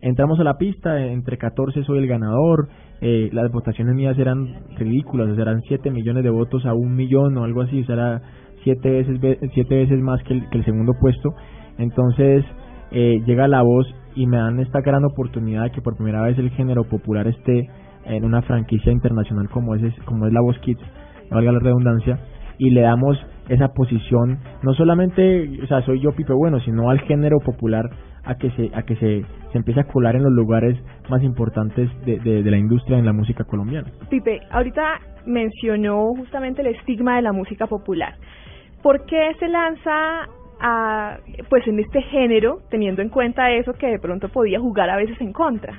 Entramos 0.00 0.38
a 0.38 0.44
la 0.44 0.58
pista, 0.58 1.02
entre 1.06 1.38
14 1.38 1.82
soy 1.84 1.98
el 1.98 2.06
ganador, 2.06 2.68
eh, 3.00 3.30
las 3.32 3.50
votaciones 3.50 3.94
mías 3.94 4.18
eran 4.18 4.46
ridículas, 4.76 5.36
eran 5.38 5.60
7 5.62 5.90
millones 5.90 6.22
de 6.24 6.30
votos 6.30 6.64
a 6.66 6.74
un 6.74 6.94
millón 6.94 7.36
o 7.38 7.44
algo 7.44 7.62
así, 7.62 7.80
o 7.80 7.84
sea, 7.86 7.94
era 7.94 8.22
7 8.64 8.90
veces, 8.90 9.20
ve- 9.20 9.38
siete 9.54 9.74
veces 9.76 9.98
más 10.00 10.22
que 10.24 10.34
el, 10.34 10.48
que 10.50 10.58
el 10.58 10.64
segundo 10.64 10.92
puesto. 11.00 11.30
Entonces 11.78 12.44
eh, 12.92 13.22
llega 13.26 13.48
la 13.48 13.62
voz 13.62 13.86
y 14.14 14.26
me 14.26 14.36
dan 14.36 14.60
esta 14.60 14.80
gran 14.82 15.04
oportunidad 15.04 15.64
de 15.64 15.70
que 15.72 15.80
por 15.82 15.96
primera 15.96 16.22
vez 16.22 16.38
el 16.38 16.50
género 16.50 16.84
popular 16.84 17.26
esté 17.26 17.68
en 18.06 18.24
una 18.24 18.42
franquicia 18.42 18.92
internacional 18.92 19.48
como 19.50 19.74
es, 19.74 19.82
como 20.04 20.26
es 20.26 20.32
la 20.32 20.40
Voz 20.40 20.58
Kids, 20.60 20.80
valga 21.30 21.52
la 21.52 21.58
redundancia, 21.58 22.18
y 22.58 22.70
le 22.70 22.82
damos 22.82 23.18
esa 23.48 23.68
posición, 23.68 24.38
no 24.62 24.72
solamente, 24.74 25.60
o 25.62 25.66
sea, 25.66 25.82
soy 25.82 26.00
yo 26.00 26.12
Pipe 26.12 26.32
Bueno, 26.32 26.60
sino 26.60 26.90
al 26.90 27.00
género 27.00 27.38
popular 27.40 27.84
a 28.24 28.36
que 28.36 28.50
se 28.52 28.70
a 28.74 28.82
que 28.82 28.96
se, 28.96 29.22
se 29.52 29.58
empiece 29.58 29.80
a 29.80 29.84
colar 29.84 30.16
en 30.16 30.22
los 30.22 30.32
lugares 30.32 30.78
más 31.10 31.22
importantes 31.22 31.90
de, 32.06 32.18
de, 32.20 32.42
de 32.42 32.50
la 32.50 32.56
industria 32.56 32.96
en 32.98 33.04
la 33.04 33.12
música 33.12 33.44
colombiana. 33.44 33.90
Pipe, 34.08 34.40
ahorita 34.50 34.82
mencionó 35.26 36.14
justamente 36.16 36.62
el 36.62 36.68
estigma 36.68 37.16
de 37.16 37.22
la 37.22 37.32
música 37.32 37.66
popular. 37.66 38.14
¿Por 38.82 39.04
qué 39.04 39.32
se 39.38 39.48
lanza 39.48 40.26
a, 40.60 41.18
pues 41.50 41.66
en 41.66 41.80
este 41.80 42.00
género, 42.02 42.58
teniendo 42.70 43.02
en 43.02 43.08
cuenta 43.08 43.50
eso 43.50 43.72
que 43.74 43.88
de 43.88 43.98
pronto 43.98 44.28
podía 44.28 44.60
jugar 44.60 44.88
a 44.88 44.96
veces 44.96 45.20
en 45.20 45.32
contra? 45.32 45.74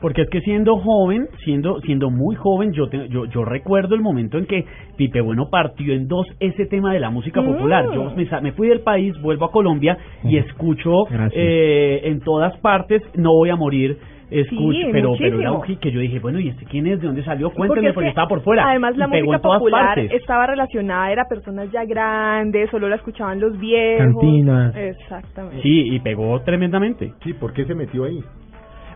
Porque 0.00 0.22
es 0.22 0.30
que 0.30 0.40
siendo 0.42 0.76
joven, 0.78 1.26
siendo 1.44 1.80
siendo 1.80 2.08
muy 2.10 2.36
joven, 2.36 2.72
yo 2.72 2.88
te- 2.88 3.08
yo 3.08 3.24
yo 3.26 3.44
recuerdo 3.44 3.94
el 3.96 4.00
momento 4.00 4.38
en 4.38 4.46
que 4.46 4.64
Pipe 4.96 5.20
Bueno 5.20 5.48
partió 5.50 5.92
en 5.92 6.06
dos 6.06 6.26
ese 6.38 6.66
tema 6.66 6.92
de 6.92 7.00
la 7.00 7.10
música 7.10 7.40
Mm. 7.42 7.46
popular. 7.46 7.84
Yo 7.92 8.12
me, 8.16 8.26
sa- 8.26 8.40
me 8.40 8.52
fui 8.52 8.68
del 8.68 8.80
país, 8.80 9.12
vuelvo 9.20 9.46
a 9.46 9.50
Colombia 9.50 9.98
y 10.24 10.36
escucho 10.36 10.90
eh, 11.32 12.00
en 12.04 12.20
todas 12.20 12.56
partes 12.58 13.02
No 13.16 13.30
voy 13.32 13.50
a 13.50 13.56
morir. 13.56 13.96
Escucho, 14.30 14.72
Sí, 14.72 14.88
pero 14.92 15.14
pero 15.18 15.40
era 15.40 15.52
muchísimo. 15.52 15.54
un 15.60 15.62
hit 15.64 15.78
que 15.80 15.90
yo 15.90 16.00
dije, 16.00 16.18
bueno, 16.20 16.38
¿y 16.38 16.48
este 16.48 16.66
quién 16.66 16.86
es? 16.86 17.00
¿De 17.00 17.06
dónde 17.06 17.24
salió? 17.24 17.46
Porque 17.48 17.56
Cuéntenme 17.68 17.88
es 17.88 17.94
porque 17.94 18.04
que, 18.06 18.10
estaba 18.10 18.28
por 18.28 18.42
fuera. 18.42 18.68
Además, 18.68 18.94
la 18.98 19.08
música 19.08 19.38
popular 19.38 19.98
estaba 19.98 20.46
relacionada, 20.46 21.10
era 21.10 21.24
personas 21.24 21.72
ya 21.72 21.82
grandes, 21.86 22.68
solo 22.70 22.90
la 22.90 22.96
escuchaban 22.96 23.40
los 23.40 23.58
viejos. 23.58 24.04
Cantinas. 24.06 24.76
Exactamente. 24.76 25.62
Sí, 25.62 25.94
y 25.94 25.98
pegó 26.00 26.38
tremendamente. 26.42 27.12
Sí, 27.24 27.32
¿por 27.32 27.54
qué 27.54 27.64
se 27.64 27.74
metió 27.74 28.04
ahí? 28.04 28.20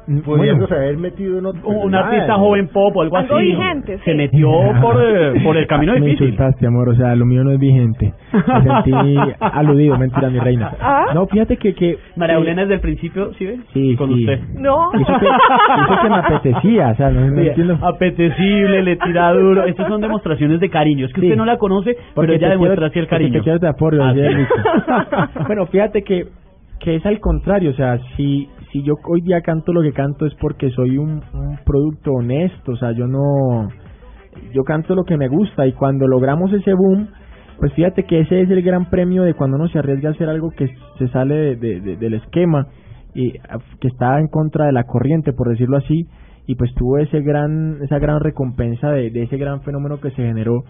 Bueno, 0.06 0.23
Podríamos 0.25 0.73
haber 0.73 0.97
metido 0.99 1.38
en 1.38 1.47
otro... 1.47 1.68
Un, 1.68 1.94
artista 1.94 2.26
¿no? 2.26 2.38
joven 2.40 2.68
pop 2.68 2.97
o 2.97 3.02
algo 3.02 3.16
Algo 3.16 3.37
así. 3.37 3.44
vigente, 3.47 3.97
sí. 3.99 4.02
Se 4.04 4.14
metió 4.14 4.49
por, 4.82 4.97
eh, 5.00 5.40
por 5.44 5.56
el 5.56 5.66
camino 5.68 5.92
Me 5.94 6.00
difícil. 6.00 6.28
insultaste, 6.30 6.66
amor, 6.66 6.88
o 6.88 6.94
sea, 6.97 7.14
lo 7.14 7.25
mío 7.25 7.44
no 7.44 7.52
es 7.52 7.59
vigente. 7.61 8.12
Me 8.32 8.62
sentí 8.62 8.92
aludido, 9.40 9.97
mentira, 9.99 10.28
mi 10.30 10.38
reina. 10.40 10.73
Ah. 10.80 11.06
No, 11.14 11.26
fíjate 11.26 11.56
que... 11.56 11.75
que 11.75 11.99
María 12.16 12.37
Elena 12.38 12.62
desde 12.62 12.75
el 12.75 12.80
principio, 12.80 13.32
¿sí 13.35 13.47
ves? 13.47 13.61
Sí, 13.73 13.94
Con 13.97 14.09
sí. 14.09 14.21
usted. 14.21 14.40
No. 14.59 14.92
Eso 14.92 15.04
que, 15.21 15.26
eso 15.26 16.02
que 16.02 16.09
me 16.09 16.16
apetecía, 16.16 16.88
o 16.88 16.94
sea, 16.97 17.11
no, 17.11 17.21
no 17.30 17.40
entiendo. 17.40 17.78
apetecible, 17.82 18.82
le 18.82 18.97
tira 18.97 19.32
duro. 19.32 19.64
Estas 19.66 19.87
son 19.88 20.00
demostraciones 20.00 20.59
de 20.61 20.68
cariño. 20.68 21.06
Es 21.06 21.12
que 21.12 21.21
Sí. 21.21 21.26
usted 21.28 21.37
no 21.38 21.44
la 21.44 21.59
conoce, 21.59 21.94
pero 21.94 22.06
Porque 22.14 22.35
ella 22.35 22.47
te 22.49 22.52
demuestra 22.54 22.87
así 22.88 22.99
el 22.99 23.06
cariño. 23.06 23.32
Te 23.35 23.40
quiero 23.40 23.61
te 23.61 23.68
apoyo, 23.68 24.02
Ah, 24.02 24.12
bueno, 25.47 25.66
fíjate 25.66 26.02
que, 26.02 26.26
que 26.80 26.97
es 26.97 27.06
al 27.06 27.21
contrario, 27.21 27.71
o 27.71 27.75
sea, 27.75 27.99
si, 28.16 28.49
si 28.73 28.83
yo 28.83 28.95
hoy 29.09 29.21
día 29.21 29.41
canto 29.43 29.73
lo 29.73 29.83
que 29.83 29.93
canto 29.93 30.26
es 30.26 30.35
porque 30.41 30.71
soy 30.71 30.99
un, 30.99 31.21
producto 31.64 32.12
honesto, 32.12 32.73
o 32.73 32.76
sea, 32.76 32.93
yo 32.93 33.07
no, 33.07 33.69
yo 34.52 34.62
canto 34.64 34.95
lo 34.95 35.05
que 35.05 35.17
me 35.17 35.29
gusta 35.29 35.67
y 35.67 35.73
cuando 35.73 36.07
logramos 36.09 36.52
ese 36.52 36.73
boom, 36.75 37.09
pues 37.59 37.73
fíjate 37.75 38.05
que 38.05 38.21
ese 38.21 38.41
es 38.41 38.50
el 38.50 38.62
gran 38.62 38.88
premio 38.91 39.23
de 39.25 39.35
cuando 39.35 39.57
uno 39.57 39.69
se 39.69 39.79
arriesga 39.79 40.09
a 40.09 40.12
hacer 40.12 40.29
algo 40.29 40.50
que 40.50 40.69
se 40.99 41.09
sale 41.09 41.35
de, 41.35 41.57
de- 41.57 41.81
de- 41.81 41.97
del 41.97 42.14
esquema 42.14 42.67
y 43.14 43.33
que 43.81 43.88
está 43.88 44.19
en 44.19 44.29
contra 44.29 44.67
de 44.67 44.73
la 44.73 44.85
corriente, 44.85 45.33
por 45.33 45.49
decirlo 45.50 45.76
así, 45.76 46.07
y 46.47 46.55
pues 46.55 46.73
tuvo 46.75 46.99
ese 46.99 47.21
gran, 47.21 47.79
esa 47.83 47.99
gran 47.99 48.21
recompensa 48.21 48.91
de, 48.91 49.09
ese 49.23 49.37
gran 49.37 49.61
fenómeno 49.62 50.00
que 50.00 50.11
se 50.11 50.23
generó. 50.23 50.64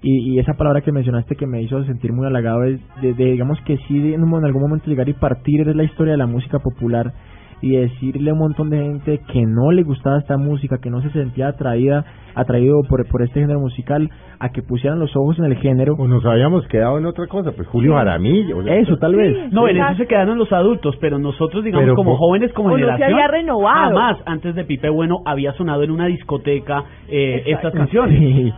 Y, 0.00 0.30
y 0.32 0.38
esa 0.38 0.54
palabra 0.54 0.80
que 0.80 0.92
mencionaste 0.92 1.34
que 1.34 1.46
me 1.48 1.60
hizo 1.60 1.82
sentir 1.84 2.12
muy 2.12 2.24
halagado 2.24 2.62
es 2.62 2.80
de, 3.02 3.12
digamos 3.12 3.58
que 3.66 3.76
sí 3.88 4.14
en 4.14 4.22
algún 4.44 4.62
momento 4.62 4.88
llegar 4.88 5.08
y 5.08 5.12
partir 5.14 5.68
es 5.68 5.74
la 5.74 5.82
historia 5.82 6.12
de 6.12 6.18
la 6.18 6.26
música 6.28 6.60
popular 6.60 7.12
y 7.60 7.76
decirle 7.76 8.30
a 8.30 8.32
un 8.34 8.38
montón 8.40 8.70
de 8.70 8.78
gente 8.78 9.20
que 9.32 9.42
no 9.46 9.70
le 9.72 9.82
gustaba 9.82 10.18
esta 10.18 10.36
música, 10.36 10.78
que 10.80 10.90
no 10.90 11.00
se 11.02 11.10
sentía 11.10 11.48
atraída, 11.48 12.04
atraído 12.34 12.82
por, 12.88 13.06
por 13.08 13.22
este 13.22 13.40
género 13.40 13.60
musical, 13.60 14.08
a 14.38 14.50
que 14.50 14.62
pusieran 14.62 15.00
los 15.00 15.10
ojos 15.16 15.38
en 15.40 15.46
el 15.46 15.56
género. 15.56 15.94
O 15.98 16.06
nos 16.06 16.24
habíamos 16.24 16.66
quedado 16.68 16.98
en 16.98 17.06
otra 17.06 17.26
cosa, 17.26 17.50
pues 17.52 17.66
Julio 17.68 17.94
Jaramillo. 17.94 18.58
o 18.58 18.62
sea, 18.62 18.76
Eso, 18.76 18.96
tal 18.98 19.16
vez. 19.16 19.52
No, 19.52 19.66
en 19.68 19.76
Exacto. 19.76 19.94
eso 19.94 20.02
se 20.04 20.08
quedaron 20.08 20.38
los 20.38 20.52
adultos, 20.52 20.96
pero 21.00 21.18
nosotros, 21.18 21.64
digamos, 21.64 21.84
Pero 21.84 21.96
como 21.96 22.16
jóvenes, 22.16 22.52
como 22.52 22.68
O 22.68 22.72
no 22.72 22.76
se 22.78 22.82
generación, 22.92 23.12
había 23.14 23.28
renovado. 23.28 23.88
jamás 23.96 24.18
antes 24.26 24.54
de 24.54 24.64
Pipe 24.64 24.88
Bueno 24.90 25.16
había 25.24 25.52
sonado 25.54 25.82
en 25.82 25.90
una 25.90 26.06
discoteca 26.06 26.84
eh, 27.08 27.42
estas 27.46 27.72
canciones. 27.74 28.54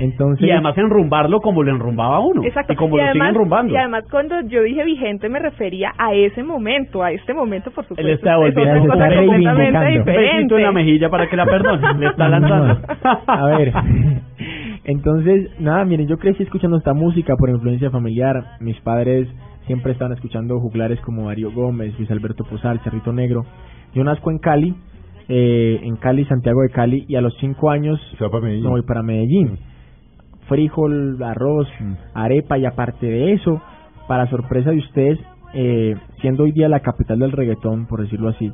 Entonces, 0.00 0.48
Y 0.48 0.50
además 0.50 0.76
enrumbarlo 0.78 1.40
como 1.40 1.62
lo 1.62 1.70
enrumbaba 1.70 2.20
uno. 2.20 2.42
Exacto. 2.44 2.72
Y 2.72 2.76
como 2.76 2.96
lo 2.96 3.02
además, 3.02 3.14
siguen 3.14 3.28
enrumbando. 3.28 3.72
y 3.72 3.76
además 3.76 4.04
cuando 4.10 4.40
yo 4.48 4.62
dije 4.62 4.82
vigente 4.84 5.28
me 5.28 5.38
refería 5.38 5.92
a 5.98 6.14
ese 6.14 6.42
momento, 6.42 7.02
a 7.02 7.12
este 7.12 7.34
momento 7.34 7.70
por 7.70 7.84
supuesto. 7.84 8.02
Él 8.08 8.14
está 8.14 8.32
es 8.32 8.54
volviendo 8.54 8.88
cosa 8.88 9.06
está 9.06 9.16
completamente 9.16 10.12
reivindicando. 10.12 10.56
En 10.56 10.62
la 10.62 10.72
mejilla 10.72 11.10
para 11.10 11.28
que 11.28 11.36
la 11.36 11.44
perdone. 11.46 11.98
Le 11.98 12.06
está 12.06 12.28
lanzando. 12.30 12.80
A 13.26 13.46
ver, 13.46 13.72
entonces, 14.84 15.50
nada, 15.60 15.84
miren, 15.84 16.08
yo 16.08 16.18
crecí 16.18 16.42
escuchando 16.42 16.78
esta 16.78 16.94
música 16.94 17.36
por 17.36 17.50
influencia 17.50 17.90
familiar. 17.90 18.42
Mis 18.60 18.80
padres 18.80 19.28
siempre 19.66 19.92
estaban 19.92 20.14
escuchando 20.14 20.58
juglares 20.60 21.00
como 21.02 21.28
Darío 21.28 21.52
Gómez, 21.52 21.96
Luis 21.98 22.10
Alberto 22.10 22.44
Posal, 22.44 22.80
Cerrito 22.80 23.12
Negro. 23.12 23.44
Yo 23.94 24.02
nazco 24.02 24.30
en 24.30 24.38
Cali, 24.38 24.74
eh, 25.28 25.80
en 25.82 25.96
Cali, 25.96 26.24
Santiago 26.24 26.62
de 26.62 26.70
Cali, 26.70 27.04
y 27.06 27.16
a 27.16 27.20
los 27.20 27.36
cinco 27.38 27.70
años 27.70 28.00
se 28.18 28.24
va 28.24 28.30
para 28.30 28.44
Medellín. 28.44 28.64
me 28.64 28.70
voy 28.70 28.82
para 28.82 29.02
Medellín. 29.02 29.58
Frijol, 30.50 31.22
arroz, 31.22 31.68
Mm. 31.80 31.92
arepa, 32.12 32.58
y 32.58 32.66
aparte 32.66 33.06
de 33.06 33.32
eso, 33.32 33.62
para 34.08 34.28
sorpresa 34.28 34.70
de 34.70 34.78
ustedes, 34.78 35.18
eh, 35.54 35.94
siendo 36.20 36.42
hoy 36.42 36.52
día 36.52 36.68
la 36.68 36.80
capital 36.80 37.20
del 37.20 37.32
reggaetón, 37.32 37.86
por 37.86 38.02
decirlo 38.02 38.28
así, 38.28 38.52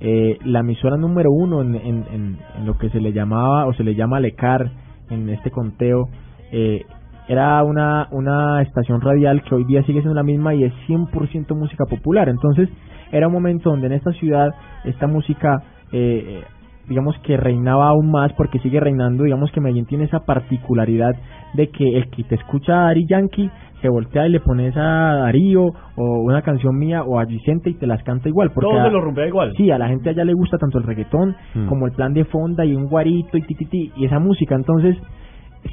eh, 0.00 0.38
la 0.44 0.60
emisora 0.60 0.96
número 0.96 1.30
uno 1.30 1.60
en, 1.62 1.74
en, 1.76 2.04
en, 2.12 2.38
en 2.58 2.66
lo 2.66 2.76
que 2.78 2.88
se 2.90 3.00
le 3.00 3.12
llamaba 3.12 3.66
o 3.66 3.74
se 3.74 3.84
le 3.84 3.94
llama 3.94 4.18
Lecar 4.18 4.70
en 5.10 5.28
este 5.28 5.50
conteo 5.50 6.08
eh, 6.50 6.82
era 7.28 7.62
una, 7.62 8.08
una 8.10 8.62
estación 8.62 9.00
radial 9.00 9.42
que 9.42 9.54
hoy 9.54 9.64
día 9.64 9.82
sigue 9.82 10.00
siendo 10.00 10.14
la 10.14 10.22
misma 10.22 10.54
y 10.54 10.64
es 10.64 10.72
100% 10.88 11.54
música 11.56 11.84
popular. 11.86 12.28
Entonces 12.28 12.68
era 13.12 13.28
un 13.28 13.32
momento 13.32 13.70
donde 13.70 13.86
en 13.86 13.92
esta 13.94 14.12
ciudad 14.12 14.54
esta 14.84 15.06
música 15.06 15.62
eh, 15.92 16.42
digamos 16.88 17.16
que 17.22 17.36
reinaba 17.36 17.88
aún 17.88 18.10
más 18.10 18.32
porque 18.34 18.58
sigue 18.60 18.80
reinando, 18.80 19.24
digamos 19.24 19.50
que 19.52 19.60
Medellín 19.60 19.86
tiene 19.86 20.04
esa 20.04 20.20
particularidad 20.20 21.14
de 21.54 21.68
que 21.68 21.96
el 21.96 22.10
que 22.10 22.24
te 22.24 22.34
escucha 22.36 22.72
a 22.84 22.88
Ari 22.88 23.06
Yankee 23.06 23.50
se 23.80 23.88
voltea 23.88 24.26
y 24.26 24.30
le 24.30 24.40
pones 24.40 24.74
a 24.76 25.16
Darío 25.16 25.62
o 25.96 26.20
una 26.22 26.40
canción 26.42 26.76
mía 26.78 27.02
o 27.02 27.18
a 27.18 27.24
Vicente 27.26 27.68
y 27.70 27.74
te 27.74 27.86
las 27.86 28.02
canta 28.02 28.28
igual. 28.30 28.50
Porque 28.54 28.70
Todo 28.70 28.80
a- 28.80 28.84
se 28.86 28.90
lo 28.90 29.00
rompea 29.02 29.26
igual. 29.28 29.52
Sí, 29.56 29.70
a 29.70 29.76
la 29.78 29.88
gente 29.88 30.08
allá 30.10 30.24
le 30.24 30.32
gusta 30.32 30.56
tanto 30.56 30.78
el 30.78 30.84
reggaetón 30.84 31.36
Mm. 31.54 31.66
como 31.66 31.86
el 31.86 31.92
plan 31.92 32.14
de 32.14 32.24
fonda 32.24 32.64
y 32.64 32.74
un 32.74 32.86
guarito 32.86 33.36
y 33.36 33.42
ti, 33.42 33.54
ti, 33.54 33.66
ti, 33.66 33.92
y 33.96 34.06
esa 34.06 34.18
música. 34.18 34.54
Entonces, 34.54 34.96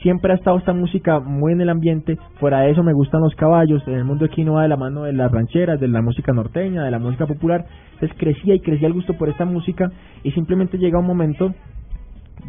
siempre 0.02 0.32
ha 0.32 0.36
estado 0.36 0.58
esta 0.58 0.74
música 0.74 1.20
muy 1.20 1.54
en 1.54 1.62
el 1.62 1.70
ambiente. 1.70 2.18
Fuera 2.40 2.62
de 2.62 2.72
eso, 2.72 2.84
me 2.84 2.94
gustan 2.94 3.22
los 3.22 3.36
caballos. 3.36 3.82
En 3.88 3.96
el 3.96 4.06
mundo 4.06 4.26
aquí 4.26 4.44
no 4.44 4.54
va 4.54 4.64
de 4.64 4.70
la 4.70 4.78
mano 4.78 5.04
de 5.04 5.14
las 5.14 5.32
rancheras, 5.32 5.80
de 5.80 5.88
la 5.88 6.02
música 6.02 6.34
norteña, 6.34 6.84
de 6.84 6.92
la 6.92 7.00
música 7.00 7.28
popular. 7.28 7.66
Entonces, 7.94 8.18
crecía 8.18 8.56
y 8.56 8.60
crecía 8.60 8.88
el 8.88 8.94
gusto 8.94 9.14
por 9.14 9.30
esta 9.30 9.46
música 9.46 9.92
y 10.24 10.32
simplemente 10.32 10.78
llega 10.78 11.00
un 11.00 11.08
momento 11.08 11.54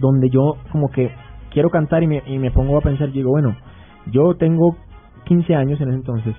donde 0.00 0.30
yo 0.30 0.56
como 0.70 0.88
que 0.88 1.10
quiero 1.50 1.70
cantar 1.70 2.02
y 2.02 2.06
me, 2.06 2.22
y 2.26 2.38
me 2.38 2.50
pongo 2.50 2.78
a 2.78 2.80
pensar, 2.80 3.12
digo, 3.12 3.30
bueno, 3.30 3.56
yo 4.10 4.34
tengo 4.36 4.76
15 5.24 5.54
años 5.54 5.80
en 5.80 5.88
ese 5.88 5.96
entonces, 5.96 6.34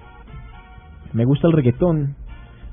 me 1.13 1.25
gusta 1.25 1.48
el 1.48 1.53
reggaetón, 1.53 2.15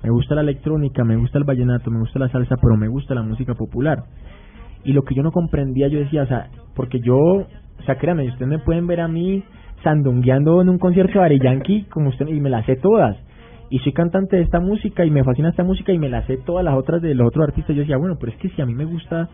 me 0.02 0.10
gusta 0.10 0.34
la 0.34 0.40
electrónica, 0.40 1.04
me 1.04 1.16
gusta 1.16 1.38
el 1.38 1.44
vallenato, 1.44 1.90
me 1.90 2.00
gusta 2.00 2.18
la 2.18 2.28
salsa, 2.30 2.56
pero 2.60 2.76
me 2.76 2.88
gusta 2.88 3.14
la 3.14 3.22
música 3.22 3.54
popular. 3.54 4.04
Y 4.82 4.94
lo 4.94 5.02
que 5.02 5.14
yo 5.14 5.22
no 5.22 5.30
comprendía, 5.30 5.88
yo 5.88 5.98
decía, 5.98 6.22
o 6.22 6.26
sea, 6.26 6.48
porque 6.74 7.00
yo, 7.00 7.16
o 7.80 7.84
sea, 7.84 7.96
créanme, 7.96 8.28
ustedes 8.28 8.48
me 8.48 8.58
pueden 8.58 8.86
ver 8.86 9.00
a 9.00 9.08
mí 9.08 9.42
sandungueando 9.82 10.60
en 10.60 10.68
un 10.68 10.78
concierto 10.78 11.18
de 11.18 11.24
Ari 11.24 11.38
Yankee, 11.40 11.86
como 11.90 12.10
usted, 12.10 12.26
y 12.28 12.40
me 12.40 12.50
las 12.50 12.66
sé 12.66 12.76
todas. 12.76 13.16
Y 13.70 13.78
soy 13.80 13.92
cantante 13.92 14.36
de 14.36 14.42
esta 14.42 14.60
música 14.60 15.04
y 15.04 15.10
me 15.10 15.24
fascina 15.24 15.48
esta 15.50 15.64
música 15.64 15.92
y 15.92 15.98
me 15.98 16.08
las 16.08 16.26
sé 16.26 16.36
todas 16.38 16.64
las 16.64 16.74
otras 16.74 17.00
de 17.02 17.14
los 17.14 17.28
otros 17.28 17.48
artistas. 17.48 17.74
Yo 17.74 17.80
decía, 17.82 17.96
bueno, 17.96 18.16
pero 18.18 18.32
es 18.32 18.38
que 18.38 18.48
si 18.50 18.60
a 18.60 18.66
mí 18.66 18.74
me 18.74 18.84
gusta 18.84 19.28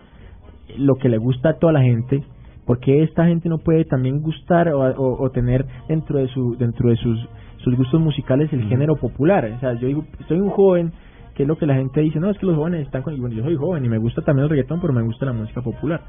lo 0.79 0.95
que 0.97 1.09
le 1.09 1.17
gusta 1.19 1.51
a 1.51 1.59
toda 1.59 1.73
la 1.73 1.83
gente, 1.83 2.23
¿por 2.67 2.79
qué 2.81 3.03
esta 3.03 3.27
gente 3.27 3.49
no 3.49 3.59
puede 3.59 3.85
también 3.85 4.21
gustar 4.21 4.69
o, 4.69 4.81
o- 4.81 5.23
o 5.25 5.31
tener 5.31 5.65
dentro 5.89 6.19
de 6.19 6.29
su 6.29 6.57
dentro 6.57 6.91
de 6.91 6.97
sus 6.97 7.19
sus 7.59 7.75
gustos 7.77 8.01
musicales 8.01 8.53
el 8.53 8.65
género 8.69 8.97
popular? 8.97 9.51
O 9.57 9.61
sea, 9.61 9.73
yo 9.75 9.87
digo, 9.89 10.05
soy 10.29 10.39
un 10.39 10.51
joven, 10.51 10.93
que 11.35 11.43
es 11.45 11.49
lo 11.49 11.57
que 11.57 11.67
la 11.67 11.75
gente 11.75 12.01
dice, 12.01 12.21
no, 12.21 12.31
es 12.31 12.39
que 12.39 12.47
los 12.47 12.57
jóvenes 12.57 12.83
están 12.87 13.03
con... 13.03 13.15
Y 13.15 13.21
bueno, 13.21 13.35
yo 13.35 13.43
soy 13.45 13.57
joven 13.57 13.85
y 13.85 13.89
me 13.89 13.99
gusta 13.99 14.23
también 14.23 14.45
el 14.45 14.51
reggaetón, 14.51 14.81
pero 14.81 14.93
me 14.93 15.03
gusta 15.03 15.25
la 15.27 15.33
música 15.33 15.61
popular. 15.63 16.01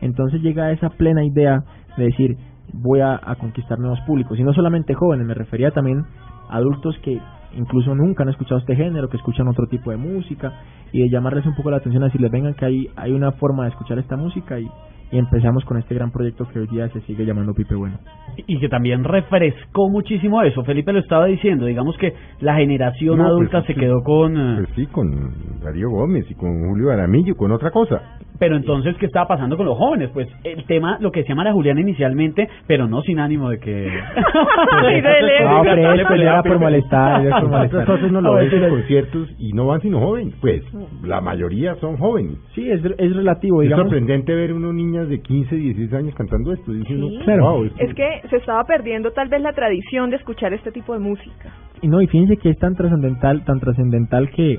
Entonces 0.00 0.40
llega 0.42 0.72
esa 0.72 0.90
plena 0.90 1.24
idea 1.24 1.64
de 1.96 2.04
decir, 2.04 2.36
voy 2.72 3.00
a, 3.00 3.20
conquistar 3.38 3.78
nuevos 3.78 4.00
públicos. 4.02 4.38
Y 4.38 4.42
no 4.42 4.52
solamente 4.52 4.94
jóvenes, 4.94 5.26
me 5.26 5.34
refería 5.34 5.70
también 5.70 6.04
a 6.48 6.56
adultos 6.56 6.96
que 7.02 7.20
incluso 7.56 7.94
nunca 7.94 8.22
han 8.22 8.28
escuchado 8.28 8.60
este 8.60 8.76
género, 8.76 9.08
que 9.08 9.16
escuchan 9.16 9.48
otro 9.48 9.66
tipo 9.66 9.90
de 9.90 9.96
música, 9.96 10.52
y 10.92 11.00
de 11.00 11.10
llamarles 11.10 11.46
un 11.46 11.54
poco 11.54 11.70
la 11.70 11.78
atención, 11.78 12.02
decirles, 12.04 12.30
vengan 12.30 12.54
que 12.54 12.64
hay, 12.64 12.88
hay 12.96 13.12
una 13.12 13.32
forma 13.32 13.64
de 13.64 13.70
escuchar 13.70 13.98
esta 13.98 14.16
música, 14.16 14.58
y, 14.58 14.70
y 15.12 15.18
empezamos 15.18 15.64
con 15.64 15.78
este 15.78 15.94
gran 15.94 16.10
proyecto 16.12 16.46
que 16.52 16.60
hoy 16.60 16.66
día 16.68 16.88
se 16.90 17.00
sigue 17.02 17.24
llamando 17.24 17.52
Pipe 17.54 17.74
Bueno. 17.74 17.98
y 18.46 18.58
que 18.60 18.68
también 18.68 19.02
refrescó 19.04 19.88
muchísimo 19.88 20.42
eso. 20.42 20.62
Felipe 20.64 20.92
lo 20.92 21.00
estaba 21.00 21.26
diciendo, 21.26 21.66
digamos 21.66 21.96
que 21.98 22.14
la 22.40 22.54
generación 22.56 23.18
No, 23.18 23.24
pues, 23.24 23.30
adulta 23.32 23.62
se 23.62 23.74
sí. 23.74 23.80
quedó 23.80 24.02
con... 24.02 24.36
eh, 24.36 24.54
Pues 24.58 24.68
sí, 24.76 24.86
con 24.86 25.10
Darío 25.62 25.90
Gómez 25.90 26.30
y 26.30 26.34
con 26.34 26.68
Julio 26.68 26.90
Aramillo, 26.90 27.36
con 27.36 27.50
otra 27.52 27.70
cosa. 27.70 28.00
Pero 28.38 28.56
entonces, 28.56 28.96
¿qué 28.98 29.04
estaba 29.06 29.26
pasando 29.28 29.56
con 29.58 29.66
los 29.66 29.76
jóvenes? 29.76 30.08
Pues 30.14 30.26
el 30.44 30.64
tema, 30.64 30.96
lo 31.00 31.10
que 31.12 31.20
decía 31.20 31.34
María 31.34 31.52
Juliana 31.52 31.80
inicialmente, 31.80 32.48
pero 32.66 32.86
no 32.88 33.02
sin 33.02 33.18
ánimo 33.18 33.50
de 33.50 33.58
que... 33.58 33.72
Dele. 34.82 35.44
No, 35.44 35.62
pelea, 35.62 35.96
ya 36.06 36.22
era 36.22 36.42
por 36.42 36.58
molestar, 36.58 37.22
ya 37.22 37.28
era 37.28 37.40
por 37.40 37.50
molestar. 37.50 37.80
Entonces 37.80 38.12
no 38.12 38.20
lo 38.20 38.34
ves 38.34 38.52
es 38.52 38.62
en 38.62 38.70
conciertos 38.70 39.28
y 39.38 39.52
no 39.52 39.66
van 39.66 39.80
sino 39.80 40.00
jóvenes. 40.00 40.34
Pues 40.40 40.62
la 41.04 41.20
mayoría 41.20 41.74
son 41.76 41.96
jóvenes. 41.98 42.36
Sí, 42.54 42.70
es, 42.70 42.80
es 42.98 43.14
relativo, 43.16 43.62
Es 43.62 43.66
digamos. 43.68 43.84
sorprendente 43.86 44.34
ver 44.34 44.52
unos 44.52 44.72
niñas 45.00 45.08
de 45.10 45.20
15, 45.20 45.56
16 45.56 45.92
años 45.94 46.14
cantando 46.14 46.52
esto. 46.52 46.72
Dice 46.72 46.88
Sí. 46.94 47.18
Claro. 47.24 47.42
"Wow, 47.52 47.64
esto- 47.64 47.82
Es 47.82 47.94
que 47.94 48.22
se 48.28 48.36
estaba 48.36 48.64
perdiendo 48.64 49.10
tal 49.12 49.28
vez 49.28 49.40
la 49.42 49.52
tradición 49.52 50.10
de 50.10 50.16
escuchar 50.16 50.52
este 50.52 50.70
tipo 50.72 50.92
de 50.92 50.98
música. 51.00 51.50
Y 51.82 51.88
no, 51.88 52.00
y 52.02 52.06
fíjense 52.06 52.36
que 52.36 52.50
es 52.50 52.58
tan 52.58 52.74
trascendental, 52.74 53.44
tan 53.44 53.58
trascendental 53.60 54.30
que 54.30 54.58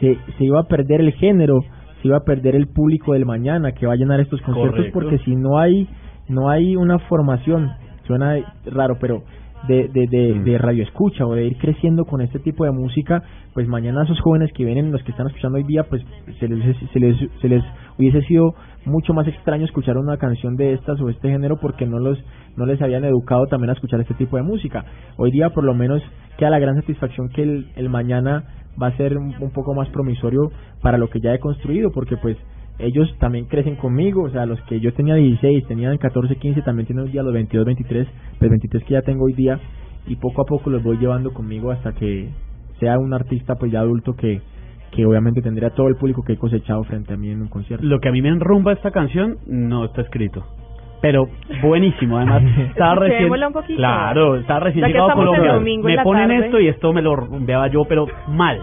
se, 0.00 0.16
se 0.36 0.44
iba 0.44 0.60
a 0.60 0.64
perder 0.64 1.00
el 1.00 1.12
género, 1.12 1.60
se 2.02 2.08
iba 2.08 2.16
a 2.18 2.24
perder 2.24 2.54
el 2.56 2.66
público 2.68 3.12
del 3.12 3.26
mañana 3.26 3.72
que 3.72 3.86
va 3.86 3.92
a 3.92 3.96
llenar 3.96 4.20
estos 4.20 4.40
conciertos 4.42 4.76
Correcto. 4.76 4.92
porque 4.98 5.18
si 5.24 5.34
no 5.36 5.58
hay 5.58 5.88
no 6.28 6.50
hay 6.50 6.76
una 6.76 6.98
formación, 6.98 7.70
suena 8.06 8.36
raro, 8.66 8.98
pero 9.00 9.22
de, 9.66 9.88
de, 9.88 10.06
de, 10.06 10.34
Mm. 10.34 10.44
de 10.44 10.58
radio 10.58 10.82
escucha 10.84 11.26
o 11.26 11.34
de 11.34 11.46
ir 11.46 11.56
creciendo 11.58 12.04
con 12.04 12.20
este 12.20 12.38
tipo 12.38 12.64
de 12.64 12.70
música, 12.70 13.22
pues 13.54 13.66
mañana 13.66 14.04
esos 14.04 14.20
jóvenes 14.20 14.52
que 14.52 14.64
vienen, 14.64 14.92
los 14.92 15.02
que 15.02 15.10
están 15.10 15.26
escuchando 15.26 15.58
hoy 15.58 15.64
día, 15.64 15.84
pues 15.84 16.02
se 16.38 16.46
les, 16.48 16.76
se 16.92 17.00
les, 17.00 17.16
se 17.40 17.48
les 17.48 17.64
hubiese 17.98 18.22
sido 18.22 18.54
mucho 18.84 19.12
más 19.14 19.26
extraño 19.26 19.64
escuchar 19.64 19.96
una 19.98 20.16
canción 20.16 20.56
de 20.56 20.74
estas 20.74 21.00
o 21.00 21.08
este 21.10 21.28
género 21.30 21.56
porque 21.60 21.86
no 21.86 21.98
los 21.98 22.18
no 22.56 22.66
les 22.66 22.80
habían 22.82 23.04
educado 23.04 23.46
también 23.46 23.70
a 23.70 23.74
escuchar 23.74 24.00
este 24.00 24.14
tipo 24.14 24.36
de 24.36 24.42
música. 24.42 24.84
Hoy 25.16 25.30
día 25.30 25.50
por 25.50 25.64
lo 25.64 25.74
menos 25.74 26.02
queda 26.38 26.50
la 26.50 26.58
gran 26.58 26.76
satisfacción 26.76 27.28
que 27.28 27.42
el, 27.42 27.66
el 27.76 27.88
mañana 27.88 28.44
va 28.80 28.88
a 28.88 28.96
ser 28.96 29.16
un, 29.18 29.34
un 29.40 29.50
poco 29.50 29.74
más 29.74 29.88
promisorio 29.90 30.50
para 30.82 30.98
lo 30.98 31.08
que 31.10 31.20
ya 31.20 31.34
he 31.34 31.38
construido 31.40 31.90
porque 31.92 32.16
pues 32.16 32.36
ellos 32.78 33.14
también 33.18 33.46
crecen 33.46 33.76
conmigo, 33.76 34.22
o 34.22 34.30
sea, 34.30 34.46
los 34.46 34.60
que 34.62 34.80
yo 34.80 34.92
tenía 34.92 35.14
16, 35.14 35.66
tenían 35.66 35.96
14, 35.98 36.36
15, 36.36 36.62
también 36.62 36.86
tienen 36.86 37.06
hoy 37.06 37.10
día 37.10 37.22
los 37.22 37.32
22, 37.32 37.66
23, 37.66 38.08
los 38.40 38.50
23 38.50 38.84
que 38.84 38.94
ya 38.94 39.02
tengo 39.02 39.24
hoy 39.24 39.32
día 39.32 39.58
y 40.06 40.16
poco 40.16 40.42
a 40.42 40.44
poco 40.44 40.70
los 40.70 40.82
voy 40.82 40.98
llevando 40.98 41.32
conmigo 41.32 41.70
hasta 41.70 41.92
que 41.92 42.28
sea 42.80 42.98
un 42.98 43.12
artista 43.12 43.56
pues 43.56 43.72
ya 43.72 43.80
adulto 43.80 44.14
que 44.14 44.40
que 44.92 45.04
obviamente 45.04 45.42
tendría 45.42 45.70
todo 45.70 45.88
el 45.88 45.96
público 45.96 46.22
que 46.22 46.32
he 46.32 46.36
cosechado 46.38 46.82
frente 46.84 47.12
a 47.12 47.16
mí 47.16 47.30
en 47.30 47.42
un 47.42 47.48
concierto. 47.48 47.84
Lo 47.84 48.00
que 48.00 48.08
a 48.08 48.12
mí 48.12 48.22
me 48.22 48.30
enrumba 48.30 48.72
esta 48.72 48.90
canción 48.90 49.36
no 49.46 49.84
está 49.84 50.00
escrito. 50.00 50.44
Pero 51.00 51.28
buenísimo, 51.62 52.16
además 52.16 52.42
estaba 52.70 52.96
recién 52.96 53.30
un 53.30 53.52
poquito. 53.52 53.76
Claro, 53.76 54.36
estaba 54.36 54.60
recién 54.60 54.86
llegado 54.86 55.10
a 55.10 55.14
Colombia. 55.14 55.60
Me 55.60 56.02
ponen 56.02 56.28
tarde. 56.28 56.46
esto 56.46 56.60
y 56.60 56.68
esto 56.68 56.92
me 56.92 57.02
lo 57.02 57.14
rumbeaba 57.14 57.68
yo, 57.68 57.84
pero 57.84 58.06
mal. 58.28 58.60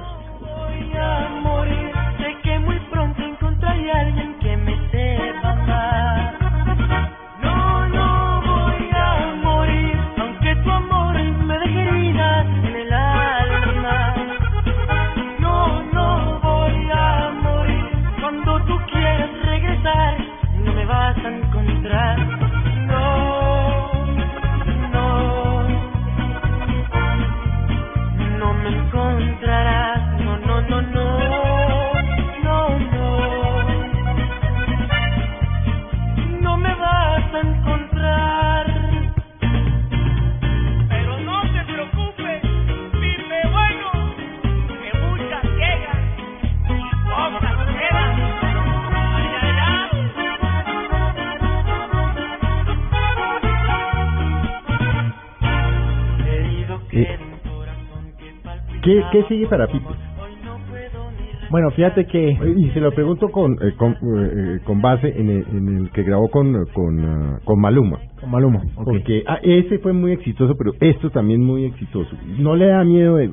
¿Qué, 58.85 59.03
¿Qué 59.11 59.23
sigue 59.23 59.47
para 59.47 59.67
Pipe? 59.67 59.85
Hoy 59.87 60.31
no 60.45 60.57
puedo 60.69 61.11
ni 61.11 61.49
Bueno, 61.49 61.71
fíjate 61.71 62.05
que 62.05 62.37
Y 62.57 62.69
se 62.69 62.79
lo 62.79 62.91
pregunto 62.91 63.29
con, 63.29 63.53
eh, 63.53 63.73
con, 63.77 63.93
eh, 63.93 64.59
con 64.63 64.81
base 64.81 65.07
en 65.19 65.29
el, 65.29 65.45
en 65.51 65.77
el 65.77 65.91
que 65.91 66.03
grabó 66.03 66.29
con, 66.29 66.53
con, 66.73 66.99
ah, 67.05 67.39
con 67.43 67.59
Maluma. 67.59 67.97
con 68.21 68.29
Maluma, 68.31 68.59
ok. 68.77 68.85
Porque 68.85 69.23
ah, 69.27 69.39
ese 69.41 69.79
fue 69.79 69.91
muy 69.93 70.11
exitoso, 70.13 70.53
pero 70.57 70.71
esto 70.79 71.09
también 71.09 71.41
muy 71.43 71.65
exitoso. 71.65 72.15
¿No 72.37 72.55
le 72.55 72.67
da 72.67 72.83
miedo 72.83 73.17
de, 73.17 73.27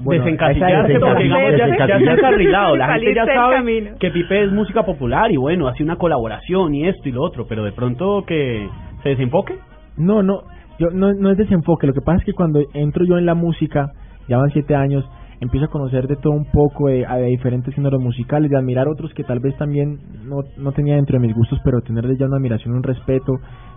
Bueno, 0.00 0.24
desencasillarse 0.24 0.92
esa- 0.94 1.06
porque 1.06 1.22
digamos 1.24 1.50
ya, 1.50 1.56
se- 1.56 1.58
ya 1.58 1.66
se 1.66 1.82
ha 1.82 1.86
desencasillarse. 1.86 2.20
encarrilado 2.26 2.76
la 2.76 2.88
gente 2.94 3.14
ya 3.14 3.26
sabe 3.26 3.94
que 3.98 4.10
Pipe 4.12 4.44
es 4.44 4.52
música 4.52 4.84
popular 4.84 5.32
y 5.32 5.36
bueno 5.36 5.66
hace 5.66 5.82
una 5.82 5.96
colaboración 5.96 6.74
y 6.74 6.86
esto 6.86 7.08
y 7.08 7.12
lo 7.12 7.22
otro 7.22 7.46
pero 7.48 7.64
de 7.64 7.72
pronto 7.72 8.22
que 8.24 8.68
se 9.02 9.08
desenfoque 9.10 9.54
No, 9.96 10.22
no, 10.22 10.42
yo 10.78 10.90
no, 10.92 11.12
no 11.12 11.30
es 11.32 11.36
desenfoque. 11.38 11.88
Lo 11.88 11.92
que 11.92 12.00
pasa 12.00 12.18
es 12.20 12.24
que 12.24 12.32
cuando 12.32 12.60
entro 12.72 13.04
yo 13.04 13.18
en 13.18 13.26
la 13.26 13.34
música, 13.34 13.88
ya 14.28 14.38
van 14.38 14.50
siete 14.50 14.74
años, 14.74 15.08
empiezo 15.40 15.66
a 15.66 15.70
conocer 15.70 16.06
de 16.08 16.16
todo 16.16 16.32
un 16.32 16.44
poco 16.46 16.88
de, 16.88 17.06
a- 17.06 17.16
de 17.16 17.26
diferentes 17.26 17.74
géneros 17.74 18.00
musicales, 18.02 18.50
de 18.50 18.56
admirar 18.58 18.88
otros 18.88 19.12
que 19.14 19.24
tal 19.24 19.40
vez 19.40 19.56
también 19.56 19.98
no, 20.24 20.42
no 20.56 20.72
tenía 20.72 20.96
dentro 20.96 21.18
de 21.18 21.26
mis 21.26 21.34
gustos, 21.36 21.60
pero 21.64 21.80
tenerles 21.80 22.18
ya 22.18 22.26
una 22.26 22.36
admiración, 22.36 22.74
un 22.74 22.82
respeto 22.82 23.34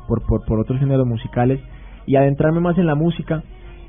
por, 0.08 0.26
por, 0.28 0.44
por 0.46 0.60
otros 0.60 0.80
géneros 0.80 1.06
musicales 1.08 1.60
y 2.08 2.16
adentrarme 2.16 2.60
más 2.60 2.78
en 2.78 2.88
la 2.88 2.96
música. 2.96 3.44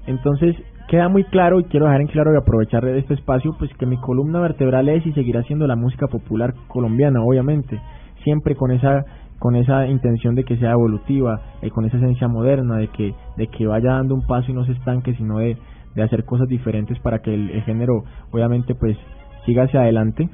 Entonces 0.07 0.57
queda 0.89 1.09
muy 1.09 1.25
claro 1.25 1.61
y 1.61 1.65
quiero 1.65 1.87
dejar 1.87 2.01
en 2.03 2.09
claro 2.09 2.33
y 2.35 2.37
aprovechar 2.37 2.85
de 2.85 2.99
este 2.99 3.15
espacio, 3.15 3.55
pues 3.59 3.71
que 3.79 3.87
mi 3.87 3.97
columna 3.99 4.41
vertebral 4.41 4.89
es 4.89 5.07
y 5.07 5.13
seguirá 5.13 5.43
siendo 5.45 5.67
la 5.67 5.77
música 5.77 6.07
popular 6.09 6.53
colombiana, 6.69 7.23
obviamente, 7.23 7.81
siempre 8.25 8.55
con 8.57 8.71
esa 8.73 9.05
con 9.39 9.57
esa 9.57 9.89
intención 9.89 10.37
de 10.37 10.45
que 10.45 10.57
sea 10.57 10.71
evolutiva, 10.73 11.41
eh, 11.63 11.71
con 11.71 11.85
esa 11.85 11.97
esencia 11.97 12.29
moderna, 12.29 12.77
de 12.77 12.89
que 12.89 13.13
de 13.37 13.47
que 13.49 13.67
vaya 13.67 13.93
dando 13.95 14.15
un 14.15 14.25
paso 14.27 14.51
y 14.51 14.55
no 14.55 14.65
se 14.65 14.73
estanque, 14.73 15.15
sino 15.15 15.39
de, 15.39 15.57
de 15.95 16.03
hacer 16.03 16.25
cosas 16.25 16.49
diferentes 16.49 16.99
para 17.01 17.21
que 17.21 17.33
el, 17.33 17.63
género, 17.63 18.05
obviamente, 18.31 18.75
pues 18.75 18.97
siga 19.45 19.65
hacia 19.65 19.81
adelante. 19.81 20.29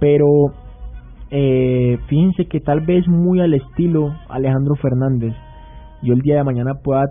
Pero 0.00 0.26
eh, 1.30 1.98
fíjense 2.08 2.46
que 2.46 2.60
tal 2.60 2.80
vez 2.80 3.06
muy 3.08 3.40
al 3.40 3.54
estilo 3.54 4.14
Alejandro 4.28 4.74
Fernández, 4.76 5.34
yo 6.02 6.14
el 6.14 6.20
día 6.20 6.36
de 6.36 6.44
mañana 6.44 6.72
pueda 6.82 7.04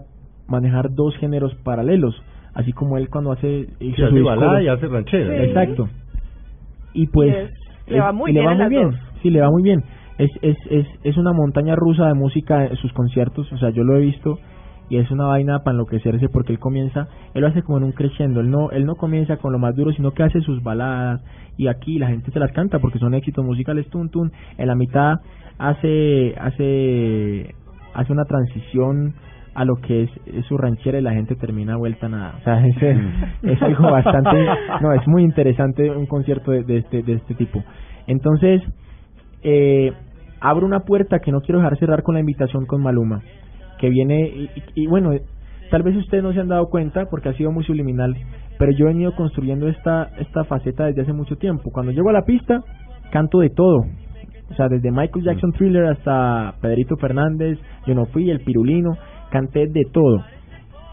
manejar 0.48 0.90
dos 0.92 1.16
géneros 1.18 1.56
paralelos, 1.64 2.16
así 2.54 2.74
como 2.74 2.98
él 2.98 3.10
cuando 3.10 3.32
hace... 3.32 3.68
Se 3.80 4.04
hace 4.04 4.22
balada 4.22 4.62
y 4.62 4.68
hace 4.68 4.88
ranchera. 4.88 5.44
Exacto. 5.44 5.90
Y 6.94 7.08
pues... 7.08 7.50
le 7.88 8.00
va 8.00 8.12
muy 8.12 8.32
bien. 8.32 8.44
Le 8.44 8.50
va 8.50 8.56
muy 8.56 8.70
bien. 8.70 8.92
Sí, 9.22 9.30
le 9.30 9.42
va 9.42 9.50
muy 9.50 9.64
bien. 9.64 9.84
Es, 10.18 10.30
es, 10.42 10.58
es, 10.70 10.86
es 11.04 11.18
una 11.18 11.34
montaña 11.34 11.76
rusa 11.76 12.08
de 12.08 12.14
música 12.14 12.66
en 12.66 12.76
sus 12.76 12.94
conciertos, 12.94 13.52
o 13.52 13.58
sea, 13.58 13.72
yo 13.72 13.84
lo 13.84 13.98
he 13.98 14.02
visto 14.02 14.38
y 14.90 14.98
es 14.98 15.10
una 15.12 15.26
vaina 15.26 15.60
para 15.60 15.72
enloquecerse 15.72 16.30
porque 16.30 16.54
él 16.54 16.60
comienza, 16.60 17.08
él 17.34 17.42
lo 17.42 17.48
hace 17.48 17.64
como 17.64 17.78
en 17.78 17.86
un 17.86 17.92
crescendo, 17.94 18.42
él 18.42 18.50
no, 18.50 18.72
él 18.72 18.86
no 18.86 18.96
comienza 18.96 19.38
con 19.38 19.52
lo 19.52 19.60
más 19.60 19.76
duro, 19.76 19.92
sino 19.94 20.12
que 20.12 20.24
hace 20.24 20.42
sus 20.42 20.62
baladas 20.62 21.22
y 21.58 21.68
aquí 21.68 22.00
la 22.00 22.08
gente 22.08 22.32
se 22.32 22.40
las 22.40 22.52
canta 22.52 22.80
porque 22.80 23.00
son 23.00 23.14
éxitos 23.14 23.46
musicales, 23.46 23.90
tun 23.90 24.10
tun, 24.10 24.32
en 24.58 24.68
la 24.68 24.76
mitad 24.76 25.20
hace, 25.58 26.36
hace, 26.40 27.56
hace 27.94 28.12
una 28.12 28.26
transición 28.26 29.14
a 29.56 29.66
lo 29.66 29.76
que 29.76 30.04
es, 30.04 30.10
su 30.48 30.58
ranchera 30.58 31.00
y 31.00 31.02
la 31.02 31.14
gente 31.14 31.36
termina 31.36 31.78
vuelta 31.78 32.10
nada. 32.10 32.36
O 32.40 32.44
sea, 32.44 32.66
es, 32.66 32.76
mm. 32.76 33.50
es 33.50 33.62
algo 33.62 33.84
bastante, 33.92 34.46
no, 34.82 34.94
es 34.94 35.08
muy 35.08 35.24
interesante 35.24 35.90
un 35.92 36.08
concierto 36.08 36.52
de, 36.52 36.64
de, 36.64 36.78
este, 36.78 37.04
de 37.04 37.14
este 37.14 37.36
tipo. 37.36 37.64
Entonces, 38.08 38.62
eh, 39.44 39.94
abro 40.40 40.66
una 40.66 40.82
puerta 40.82 41.20
que 41.20 41.32
no 41.32 41.42
quiero 41.42 41.60
dejar 41.60 41.78
cerrar 41.78 42.04
con 42.04 42.16
la 42.16 42.22
invitación 42.22 42.66
con 42.66 42.82
Maluma, 42.82 43.22
que 43.84 43.90
viene, 43.90 44.50
y, 44.76 44.88
bueno, 44.88 45.12
tal 45.70 45.84
vez 45.84 45.94
ustedes 45.98 46.24
no 46.24 46.32
se 46.32 46.40
han 46.40 46.48
dado 46.48 46.70
cuenta 46.70 47.04
porque 47.12 47.28
ha 47.28 47.34
sido 47.34 47.52
muy 47.52 47.66
subliminal, 47.66 48.16
pero 48.58 48.72
yo 48.72 48.86
he 48.86 48.94
venido 48.94 49.14
construyendo 49.14 49.68
esta, 49.68 50.08
esta 50.20 50.46
faceta 50.46 50.86
desde 50.86 51.02
hace 51.02 51.12
mucho 51.12 51.36
tiempo. 51.36 51.70
Cuando 51.70 51.92
llego 51.92 52.10
a 52.10 52.14
la 52.14 52.22
pista, 52.22 52.62
canto 53.12 53.40
de 53.40 53.50
todo, 53.50 53.80
o 54.50 54.54
sea, 54.56 54.70
desde 54.70 54.90
Michael 54.90 55.26
Jackson 55.26 55.50
mm. 55.50 55.54
Thriller 55.58 55.86
hasta 55.88 56.54
Pedrito 56.62 56.96
Fernández, 56.96 57.60
Yo 57.86 57.94
no 57.94 58.06
fui, 58.06 58.30
El 58.30 58.40
Pirulino, 58.40 58.92
canté 59.32 59.68
de 59.68 59.84
todo. 59.92 60.24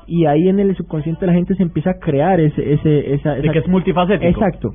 Y 0.08 0.26
ahí 0.26 0.48
en 0.48 0.58
el 0.58 0.74
subconsciente 0.74 1.26
la 1.26 1.34
gente 1.34 1.54
se 1.54 1.62
empieza 1.62 1.90
a 1.90 1.98
crear 2.00 2.40
ese, 2.40 2.72
ese, 2.72 3.14
esa, 3.14 3.34
De 3.34 3.50
que 3.50 3.60
es 3.60 3.68
multifacético. 3.68 4.26
Exacto. 4.26 4.70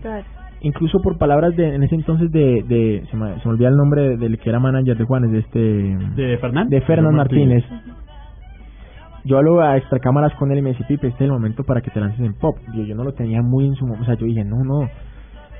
Incluso 0.61 0.99
por 1.01 1.17
palabras 1.17 1.53
de, 1.57 1.75
en 1.75 1.83
ese 1.83 1.95
entonces 1.95 2.31
de, 2.31 2.63
de 2.65 3.03
se, 3.11 3.17
me, 3.17 3.41
se 3.41 3.49
olvida 3.49 3.67
el 3.67 3.75
nombre 3.75 4.15
del 4.15 4.39
que 4.39 4.49
era 4.49 4.61
manager 4.61 4.97
de 4.97 5.03
Juanes, 5.03 5.31
de 5.31 5.39
este... 5.39 5.59
De 6.15 6.37
Fernán. 6.37 6.69
De 6.69 6.79
Fernán 6.79 7.13
Martínez. 7.13 7.65
Yo 9.25 9.37
hablo 9.37 9.61
a 9.61 9.75
extracámaras 9.77 10.33
con 10.35 10.51
él 10.51 10.59
y 10.59 10.61
me 10.61 10.69
dice, 10.69 10.85
Pipe, 10.87 11.07
este 11.07 11.23
es 11.23 11.27
el 11.27 11.33
momento 11.33 11.63
para 11.63 11.81
que 11.81 11.91
te 11.91 11.99
lances 11.99 12.19
en 12.19 12.33
pop. 12.35 12.57
Yo, 12.73 12.83
yo 12.83 12.95
no 12.95 13.03
lo 13.03 13.13
tenía 13.13 13.41
muy 13.41 13.65
en 13.65 13.75
su 13.75 13.85
momento, 13.85 14.03
o 14.03 14.05
sea, 14.05 14.15
yo 14.15 14.25
dije, 14.25 14.43
no, 14.43 14.63
no, 14.63 14.87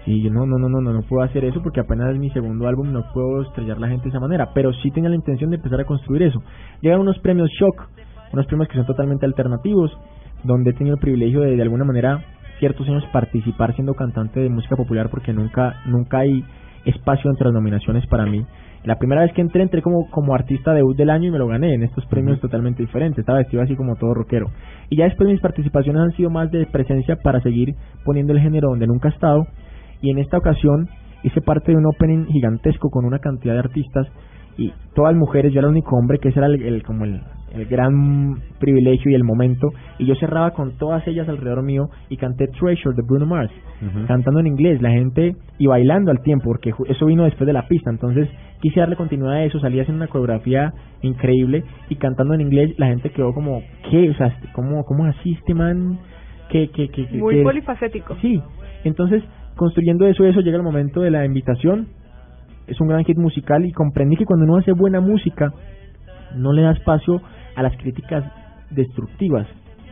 Sí, 0.06 0.22
yo 0.22 0.30
no, 0.30 0.46
no, 0.46 0.60
no, 0.60 0.70
no, 0.70 0.82
no, 0.82 0.94
no 0.94 1.02
puedo 1.02 1.24
hacer 1.24 1.44
eso 1.46 1.64
porque 1.64 1.80
apenas 1.80 2.12
es 2.12 2.20
mi 2.20 2.30
segundo 2.30 2.68
álbum, 2.68 2.94
no 2.94 3.12
puedo 3.12 3.42
estrellar 3.42 3.80
la 3.80 3.88
gente 3.88 4.04
de 4.04 4.10
esa 4.10 4.20
manera, 4.20 4.52
pero 4.54 4.72
sí 4.72 4.92
tenía 4.92 5.10
la 5.10 5.16
intención 5.16 5.50
de 5.50 5.56
empezar 5.56 5.82
a 5.82 5.86
construir 5.86 6.22
eso. 6.22 6.44
Llegan 6.82 7.00
unos 7.00 7.18
premios 7.20 7.50
Shock, 7.60 7.88
unos 8.32 8.46
premios 8.46 8.70
que 8.70 8.76
son 8.76 8.86
totalmente 8.86 9.26
alternativos, 9.26 9.98
donde 10.44 10.70
he 10.70 10.74
tenido 10.74 10.96
el 10.96 11.02
privilegio 11.02 11.42
de 11.42 11.56
de 11.56 11.62
alguna 11.64 11.86
manera 11.86 12.24
ciertos 12.60 12.88
años 12.88 13.04
participar 13.12 13.74
siendo 13.74 13.96
cantante 13.96 14.40
de 14.40 14.50
música 14.50 14.76
popular 14.76 15.10
porque 15.10 15.34
nunca 15.34 15.82
nunca 15.88 16.20
hay 16.20 16.46
espacio 16.86 17.32
entre 17.32 17.46
las 17.46 17.56
nominaciones 17.56 18.06
para 18.06 18.28
mí. 18.28 18.46
La 18.86 18.98
primera 18.98 19.22
vez 19.22 19.34
que 19.34 19.42
entré, 19.42 19.64
entré 19.64 19.82
como, 19.82 20.10
como 20.12 20.36
artista 20.36 20.74
debut 20.74 20.96
del 20.96 21.10
año 21.10 21.28
y 21.28 21.32
me 21.32 21.40
lo 21.40 21.48
gané 21.48 21.74
en 21.74 21.84
estos 21.84 22.06
premios 22.06 22.40
totalmente 22.40 22.84
diferentes. 22.84 23.20
Estaba 23.20 23.40
vestido 23.40 23.64
así 23.64 23.76
como 23.76 23.96
todo 23.96 24.14
rockero. 24.14 24.52
Y 24.90 24.98
ya 24.98 25.06
después 25.06 25.28
mis 25.28 25.42
participaciones 25.42 26.02
han 26.04 26.12
sido 26.12 26.30
más 26.30 26.52
de 26.52 26.68
presencia 26.68 27.16
para 27.16 27.42
seguir 27.42 27.76
poniendo 28.04 28.34
el 28.34 28.40
género 28.40 28.70
donde 28.70 28.86
nunca 28.88 29.10
he 29.10 29.12
estado 29.12 29.48
y 30.02 30.12
en 30.12 30.20
esta 30.20 30.38
ocasión 30.38 30.88
hice 31.24 31.42
parte 31.42 31.72
de 31.72 31.78
un 31.78 31.88
opening 31.88 32.26
gigantesco 32.28 32.90
con 32.90 33.06
una 33.06 33.20
cantidad 33.20 33.54
de 33.54 33.60
artistas 33.60 34.08
y 34.58 34.72
todas 34.94 35.16
mujeres, 35.16 35.52
yo 35.52 35.60
era 35.60 35.68
el 35.68 35.74
único 35.74 35.98
hombre 35.98 36.20
que 36.20 36.30
ese 36.30 36.40
era 36.40 36.48
el, 36.48 36.84
como 36.84 37.06
el, 37.06 37.22
el, 37.56 37.66
gran 37.66 38.36
privilegio 38.60 39.12
y 39.12 39.16
el 39.16 39.24
momento 39.24 39.70
y 40.00 40.06
yo 40.06 40.16
cerraba 40.16 40.52
con 40.52 40.78
todas 40.78 41.08
ellas 41.08 41.28
alrededor 41.28 41.64
mío 41.64 41.90
y 42.10 42.18
canté 42.18 42.48
Treasure 42.48 42.96
de 42.96 43.02
Bruno 43.02 43.26
Mars 43.26 43.52
cantando 44.08 44.40
en 44.40 44.48
inglés, 44.48 44.82
la 44.82 44.92
gente 44.92 45.36
y 45.58 45.68
bailando 45.68 46.12
al 46.12 46.22
tiempo 46.22 46.46
porque 46.46 46.74
eso 46.88 47.06
vino 47.06 47.26
después 47.26 47.46
de 47.46 47.54
la 47.54 47.68
pista, 47.68 47.90
entonces 47.90 48.30
quise 48.62 48.80
darle 48.80 48.96
continuidad 48.96 49.36
a 49.36 49.44
eso, 49.44 49.60
salí 49.60 49.80
haciendo 49.80 50.04
una 50.04 50.12
coreografía 50.12 50.74
increíble 51.02 51.64
y 51.90 51.96
cantando 51.96 52.34
en 52.34 52.42
inglés 52.42 52.74
la 52.78 52.88
gente 52.88 53.10
quedó 53.10 53.34
como 53.34 53.62
¿qué? 53.90 54.10
o 54.10 54.16
sea, 54.16 54.36
¿cómo, 54.54 54.84
cómo 54.86 55.06
así 55.06 55.34
este 55.34 55.54
man? 55.54 56.00
que 56.50 56.70
que 56.70 56.90
que 56.90 57.08
Muy 57.18 57.44
polifacético. 57.44 58.16
Sí, 58.22 58.42
entonces 58.84 59.24
construyendo 59.56 60.06
eso, 60.08 60.26
eso 60.26 60.42
llega 60.42 60.58
el 60.58 60.64
momento 60.64 61.02
de 61.02 61.12
la 61.12 61.26
invitación. 61.26 61.88
Es 62.68 62.80
un 62.82 62.88
gran 62.88 63.04
hit 63.04 63.18
musical 63.18 63.66
y 63.66 63.72
comprendí 63.72 64.16
que 64.16 64.26
cuando 64.26 64.46
uno 64.46 64.58
hace 64.58 64.72
buena 64.72 65.00
música, 65.00 65.54
no 66.36 66.52
le 66.52 66.64
da 66.64 66.72
espacio 66.72 67.22
a 67.56 67.64
las 67.64 67.76
críticas 67.78 68.24
destructivas, 68.70 69.48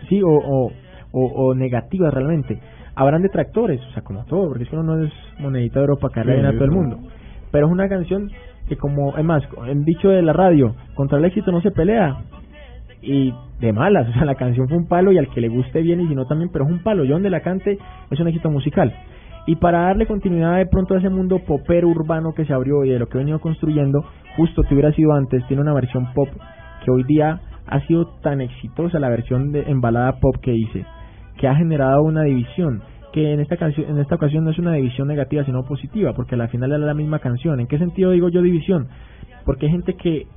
sí, 0.09 0.21
o, 0.21 0.29
o, 0.29 0.71
o, 1.11 1.55
negativas 1.55 2.13
realmente. 2.13 2.59
Habrán 2.95 3.21
detractores, 3.21 3.81
o 3.81 3.93
sea, 3.93 4.03
como 4.03 4.25
todo, 4.25 4.49
porque 4.49 4.63
es 4.63 4.69
que 4.69 4.75
uno 4.75 4.95
no 4.95 5.03
es 5.03 5.13
monedita 5.39 5.79
de 5.79 5.85
oro 5.85 5.97
para 5.97 6.13
caerle 6.13 6.47
a 6.47 6.51
todo 6.51 6.65
el 6.65 6.71
mundo. 6.71 6.99
Pero 7.51 7.67
es 7.67 7.71
una 7.71 7.89
canción 7.89 8.29
que 8.67 8.77
como, 8.77 9.17
es 9.17 9.23
más, 9.23 9.43
en 9.67 9.83
dicho 9.83 10.09
de 10.09 10.21
la 10.21 10.33
radio, 10.33 10.75
contra 10.95 11.17
el 11.17 11.25
éxito 11.25 11.51
no 11.51 11.61
se 11.61 11.71
pelea. 11.71 12.23
Y 13.01 13.33
de 13.59 13.73
malas, 13.73 14.07
o 14.11 14.13
sea, 14.13 14.25
la 14.25 14.35
canción 14.35 14.67
fue 14.67 14.77
un 14.77 14.87
palo 14.87 15.11
y 15.11 15.17
al 15.17 15.29
que 15.29 15.41
le 15.41 15.49
guste 15.49 15.81
bien 15.81 16.01
y 16.01 16.07
si 16.07 16.15
no 16.15 16.25
también, 16.25 16.49
pero 16.51 16.65
es 16.65 16.71
un 16.71 16.83
palo. 16.83 17.03
Yo 17.03 17.13
donde 17.13 17.29
la 17.29 17.41
cante 17.41 17.77
es 18.09 18.19
un 18.19 18.27
éxito 18.27 18.49
musical. 18.49 18.93
Y 19.45 19.57
para 19.57 19.81
darle 19.81 20.05
continuidad 20.05 20.57
de 20.57 20.67
pronto 20.67 20.93
a 20.93 20.99
ese 20.99 21.09
mundo 21.09 21.39
popero 21.39 21.89
urbano 21.89 22.33
que 22.33 22.45
se 22.45 22.53
abrió 22.53 22.85
y 22.85 22.91
de 22.91 22.99
lo 22.99 23.07
que 23.07 23.17
he 23.17 23.19
venido 23.19 23.39
construyendo, 23.39 24.05
justo 24.37 24.63
te 24.63 24.73
hubiera 24.73 24.93
sido 24.93 25.11
antes, 25.13 25.45
tiene 25.47 25.61
una 25.61 25.73
versión 25.73 26.13
pop 26.13 26.29
que 26.85 26.91
hoy 26.91 27.03
día 27.03 27.41
ha 27.73 27.79
sido 27.87 28.05
tan 28.21 28.39
exitosa 28.39 28.99
la 28.99 29.09
versión 29.09 29.51
de 29.51 29.63
embalada 29.63 30.19
pop 30.19 30.35
que 30.43 30.53
hice, 30.53 30.85
que 31.39 31.47
ha 31.47 31.55
generado 31.55 32.03
una 32.03 32.21
división, 32.21 32.83
que 33.11 33.33
en 33.33 33.39
esta 33.39 33.57
canción, 33.57 33.89
en 33.89 33.97
esta 33.97 34.13
ocasión 34.13 34.43
no 34.43 34.51
es 34.51 34.59
una 34.59 34.73
división 34.73 35.07
negativa 35.07 35.43
sino 35.43 35.63
positiva, 35.63 36.13
porque 36.13 36.35
al 36.35 36.49
final 36.49 36.71
era 36.71 36.85
la 36.85 36.93
misma 36.93 37.17
canción. 37.17 37.59
¿En 37.59 37.65
qué 37.65 37.79
sentido 37.79 38.11
digo 38.11 38.29
yo 38.29 38.43
división? 38.43 38.89
Porque 39.43 39.65
hay 39.65 39.71
gente 39.71 39.95
que 39.95 40.27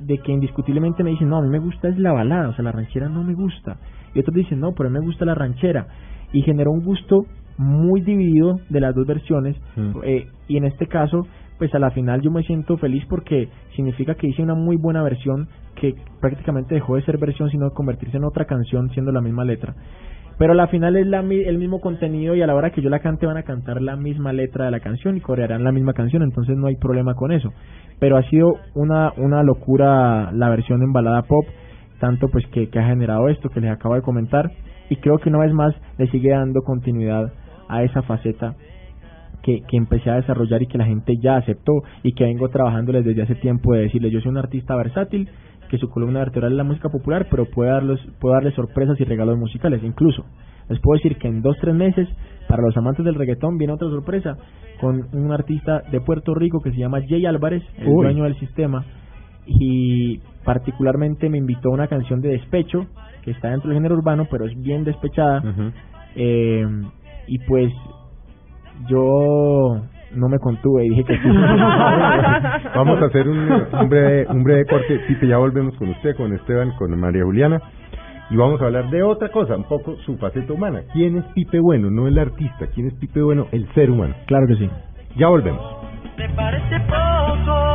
de 0.00 0.18
que 0.18 0.32
indiscutiblemente 0.32 1.02
me 1.02 1.10
dicen, 1.10 1.30
no, 1.30 1.38
a 1.38 1.42
mí 1.42 1.48
me 1.48 1.60
gusta 1.60 1.88
es 1.88 1.98
la 1.98 2.12
balada, 2.12 2.50
o 2.50 2.54
sea, 2.54 2.62
la 2.62 2.72
ranchera 2.72 3.08
no 3.08 3.24
me 3.24 3.32
gusta. 3.32 3.78
Y 4.14 4.20
otros 4.20 4.34
dicen, 4.34 4.60
no, 4.60 4.72
pero 4.72 4.90
a 4.90 4.92
mí 4.92 4.98
me 4.98 5.04
gusta 5.04 5.24
la 5.24 5.34
ranchera. 5.34 5.86
Y 6.32 6.42
generó 6.42 6.72
un 6.72 6.84
gusto 6.84 7.24
muy 7.56 8.02
dividido 8.02 8.60
de 8.68 8.80
las 8.80 8.94
dos 8.94 9.06
versiones 9.06 9.56
mm. 9.76 9.90
eh, 10.04 10.28
y 10.46 10.58
en 10.58 10.64
este 10.64 10.86
caso 10.86 11.26
pues 11.60 11.74
a 11.74 11.78
la 11.78 11.90
final 11.90 12.22
yo 12.22 12.30
me 12.30 12.42
siento 12.42 12.78
feliz 12.78 13.04
porque 13.06 13.50
significa 13.76 14.14
que 14.14 14.26
hice 14.26 14.42
una 14.42 14.54
muy 14.54 14.78
buena 14.78 15.02
versión 15.02 15.46
que 15.76 15.94
prácticamente 16.18 16.74
dejó 16.74 16.96
de 16.96 17.02
ser 17.02 17.18
versión 17.18 17.50
sino 17.50 17.70
convertirse 17.72 18.16
en 18.16 18.24
otra 18.24 18.46
canción 18.46 18.88
siendo 18.92 19.12
la 19.12 19.20
misma 19.20 19.44
letra. 19.44 19.74
Pero 20.38 20.52
a 20.52 20.56
la 20.56 20.68
final 20.68 20.96
es 20.96 21.06
la, 21.06 21.20
el 21.20 21.58
mismo 21.58 21.82
contenido 21.82 22.34
y 22.34 22.40
a 22.40 22.46
la 22.46 22.54
hora 22.54 22.70
que 22.70 22.80
yo 22.80 22.88
la 22.88 23.00
cante 23.00 23.26
van 23.26 23.36
a 23.36 23.42
cantar 23.42 23.82
la 23.82 23.94
misma 23.94 24.32
letra 24.32 24.64
de 24.64 24.70
la 24.70 24.80
canción 24.80 25.18
y 25.18 25.20
corearán 25.20 25.62
la 25.62 25.70
misma 25.70 25.92
canción 25.92 26.22
entonces 26.22 26.56
no 26.56 26.66
hay 26.66 26.76
problema 26.76 27.12
con 27.12 27.30
eso. 27.30 27.52
Pero 27.98 28.16
ha 28.16 28.22
sido 28.30 28.54
una 28.74 29.12
una 29.18 29.42
locura 29.42 30.32
la 30.32 30.48
versión 30.48 30.82
en 30.82 30.94
balada 30.94 31.24
pop 31.24 31.44
tanto 32.00 32.28
pues 32.28 32.46
que, 32.46 32.70
que 32.70 32.78
ha 32.78 32.86
generado 32.86 33.28
esto 33.28 33.50
que 33.50 33.60
les 33.60 33.70
acabo 33.70 33.96
de 33.96 34.00
comentar 34.00 34.50
y 34.88 34.96
creo 34.96 35.18
que 35.18 35.28
una 35.28 35.40
vez 35.40 35.52
más 35.52 35.74
le 35.98 36.06
sigue 36.06 36.30
dando 36.30 36.62
continuidad 36.62 37.34
a 37.68 37.82
esa 37.82 38.00
faceta 38.00 38.56
que, 39.42 39.62
que 39.62 39.76
empecé 39.76 40.10
a 40.10 40.16
desarrollar 40.16 40.62
y 40.62 40.66
que 40.66 40.78
la 40.78 40.84
gente 40.86 41.16
ya 41.18 41.36
aceptó 41.36 41.82
y 42.02 42.12
que 42.12 42.24
vengo 42.24 42.48
trabajándoles 42.48 43.04
desde 43.04 43.22
hace 43.22 43.34
tiempo 43.36 43.72
de 43.72 43.82
decirles 43.82 44.12
yo 44.12 44.20
soy 44.20 44.30
un 44.30 44.38
artista 44.38 44.76
versátil 44.76 45.28
que 45.70 45.78
su 45.78 45.88
columna 45.88 46.18
vertebral 46.20 46.52
es 46.52 46.58
la 46.58 46.64
música 46.64 46.88
popular 46.88 47.28
pero 47.30 47.46
puedo 47.46 47.70
darles, 47.70 48.00
puedo 48.20 48.34
darles 48.34 48.54
sorpresas 48.54 49.00
y 49.00 49.04
regalos 49.04 49.38
musicales 49.38 49.82
incluso. 49.84 50.24
Les 50.68 50.78
puedo 50.80 50.98
decir 50.98 51.16
que 51.18 51.28
en 51.28 51.42
dos 51.42 51.56
tres 51.60 51.74
meses 51.74 52.08
para 52.48 52.62
los 52.62 52.76
amantes 52.76 53.04
del 53.04 53.14
reggaetón 53.14 53.58
viene 53.58 53.72
otra 53.72 53.88
sorpresa 53.88 54.36
con 54.80 55.06
un 55.12 55.32
artista 55.32 55.82
de 55.90 56.00
Puerto 56.00 56.34
Rico 56.34 56.60
que 56.60 56.70
se 56.70 56.78
llama 56.78 57.00
Jay 57.08 57.24
Álvarez 57.26 57.62
el 57.78 57.92
dueño 57.92 58.24
del 58.24 58.38
sistema 58.38 58.84
y 59.46 60.18
particularmente 60.44 61.28
me 61.28 61.38
invitó 61.38 61.70
a 61.70 61.74
una 61.74 61.88
canción 61.88 62.20
de 62.20 62.30
despecho 62.30 62.86
que 63.22 63.32
está 63.32 63.50
dentro 63.50 63.68
del 63.68 63.78
género 63.78 63.96
urbano 63.96 64.26
pero 64.30 64.46
es 64.46 64.60
bien 64.60 64.84
despechada. 64.84 65.42
Eh, 66.16 66.66
y 67.28 67.38
pues 67.46 67.72
yo 68.88 69.80
no 70.14 70.28
me 70.28 70.38
contuve 70.38 70.86
y 70.86 70.90
dije 70.90 71.04
que 71.04 71.14
sí. 71.16 71.28
Vamos 72.74 73.02
a 73.02 73.06
hacer 73.06 73.28
un, 73.28 73.38
un, 73.80 73.88
breve, 73.88 74.26
un 74.28 74.42
breve 74.42 74.66
corte. 74.66 75.00
ya 75.22 75.38
volvemos 75.38 75.76
con 75.76 75.88
usted, 75.90 76.16
con 76.16 76.32
Esteban, 76.32 76.72
con 76.76 76.98
María 76.98 77.24
Juliana. 77.24 77.60
Y 78.30 78.36
vamos 78.36 78.60
a 78.62 78.66
hablar 78.66 78.90
de 78.90 79.02
otra 79.02 79.28
cosa, 79.30 79.56
un 79.56 79.64
poco 79.64 79.96
su 80.06 80.16
faceta 80.16 80.52
humana. 80.52 80.82
¿Quién 80.92 81.18
es 81.18 81.24
Pipe 81.34 81.58
Bueno? 81.58 81.90
No 81.90 82.06
el 82.06 82.16
artista. 82.16 82.68
¿Quién 82.72 82.86
es 82.86 82.94
Pipe 82.94 83.20
Bueno? 83.22 83.48
El 83.50 83.66
ser 83.74 83.90
humano. 83.90 84.14
Claro 84.26 84.46
que 84.46 84.54
sí. 84.54 84.70
Ya 85.16 85.26
volvemos. 85.28 85.60
¿Te 86.16 86.28
parece 86.30 86.80
poco? 86.80 87.70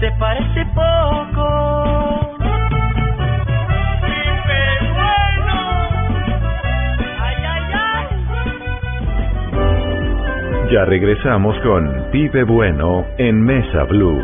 ¿Te 0.00 0.10
parece 0.18 0.66
poco? 0.74 1.35
Ya 10.70 10.84
regresamos 10.84 11.56
con 11.60 12.10
Pipe 12.10 12.42
Bueno 12.42 13.06
en 13.18 13.40
Mesa 13.40 13.84
Blue. 13.84 14.20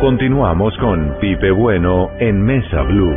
Continuamos 0.00 0.76
con 0.78 1.14
Pipe 1.20 1.52
Bueno 1.52 2.10
en 2.18 2.42
Mesa 2.42 2.82
Blue. 2.82 3.14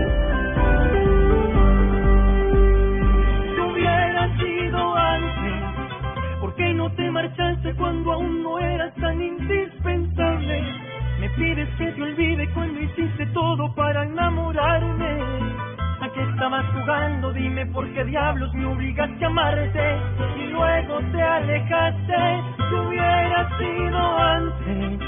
Si 3.56 3.62
hubiera 3.62 4.38
sido 4.38 4.96
antes, 4.96 6.40
¿por 6.42 6.54
qué 6.54 6.74
no 6.76 6.92
te 6.92 7.10
marchaste 7.10 7.74
cuando 7.74 8.14
aún 8.14 8.44
no 8.44 8.60
eras 8.60 8.94
tan 8.96 9.20
indispensable? 9.20 10.62
Me 11.20 11.30
pides 11.32 11.70
que 11.80 11.86
te 11.86 12.02
olvide 12.04 12.48
cuando 12.54 12.80
hiciste 12.82 13.26
todo 13.34 13.74
para 13.74 14.04
enamorarme. 14.04 14.75
¿A 16.46 16.48
qué 16.48 16.56
estabas 16.58 16.74
jugando? 16.74 17.34
Dime 17.34 17.66
por 17.68 17.92
qué 17.94 18.04
diablos 18.06 18.54
me 18.54 18.66
obligaste 18.68 19.24
a 19.26 19.28
amarte 19.28 19.98
y 20.38 20.48
luego 20.52 21.00
te 21.12 21.22
alejaste. 21.22 22.14
Si 22.70 22.76
hubiera 22.76 23.50
sido 23.58 24.18
antes, 24.18 25.00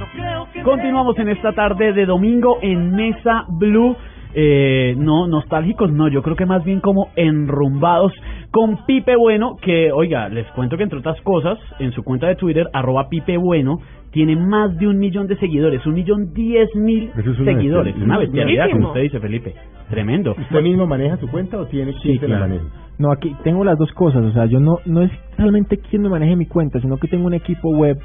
no 0.00 0.06
creo 0.12 0.48
que 0.52 0.62
Continuamos 0.62 1.16
en 1.20 1.28
esta 1.28 1.52
tarde 1.52 1.92
de 1.92 2.04
domingo 2.04 2.58
en 2.62 2.90
Mesa 2.96 3.44
Blue. 3.48 3.96
Eh, 4.34 4.94
no, 4.96 5.28
nostálgicos, 5.28 5.92
no, 5.92 6.08
yo 6.08 6.22
creo 6.22 6.34
que 6.34 6.46
más 6.46 6.64
bien 6.64 6.80
como 6.80 7.10
enrumbados 7.16 8.12
con 8.50 8.84
Pipe 8.86 9.14
Bueno, 9.14 9.56
que, 9.62 9.92
oiga, 9.92 10.30
les 10.30 10.46
cuento 10.52 10.76
que 10.78 10.82
entre 10.82 10.98
otras 10.98 11.20
cosas, 11.20 11.58
en 11.78 11.92
su 11.92 12.02
cuenta 12.02 12.26
de 12.28 12.36
Twitter, 12.36 12.66
arroba 12.72 13.08
Pipe 13.08 13.36
Bueno, 13.36 13.78
tiene 14.10 14.34
más 14.34 14.76
de 14.78 14.88
un 14.88 14.98
millón 14.98 15.26
de 15.26 15.36
seguidores, 15.36 15.84
un 15.86 15.94
millón 15.94 16.32
diez 16.34 16.74
mil 16.74 17.10
Eso 17.16 17.30
es 17.30 17.38
una 17.38 17.52
seguidores. 17.52 17.94
bestialidad. 17.94 18.04
Una 18.06 18.18
bestialidad, 18.18 18.70
como 18.70 18.88
usted 18.88 19.02
dice, 19.02 19.20
Felipe. 19.20 19.54
Tremendo. 19.92 20.34
¿Usted 20.38 20.62
mismo 20.62 20.86
maneja 20.86 21.18
su 21.18 21.28
cuenta 21.28 21.58
o 21.58 21.66
tiene 21.66 21.92
quien 21.92 22.14
Sí, 22.14 22.18
la 22.20 22.26
claro. 22.26 22.48
maneje? 22.48 22.64
No, 22.98 23.12
aquí 23.12 23.36
tengo 23.44 23.62
las 23.62 23.76
dos 23.78 23.92
cosas, 23.92 24.24
o 24.24 24.32
sea, 24.32 24.46
yo 24.46 24.58
no 24.58 24.76
no 24.86 25.02
es 25.02 25.10
realmente 25.36 25.76
quien 25.78 26.00
me 26.02 26.08
maneje 26.08 26.34
mi 26.34 26.46
cuenta, 26.46 26.80
sino 26.80 26.96
que 26.96 27.08
tengo 27.08 27.26
un 27.26 27.34
equipo 27.34 27.68
web 27.70 27.98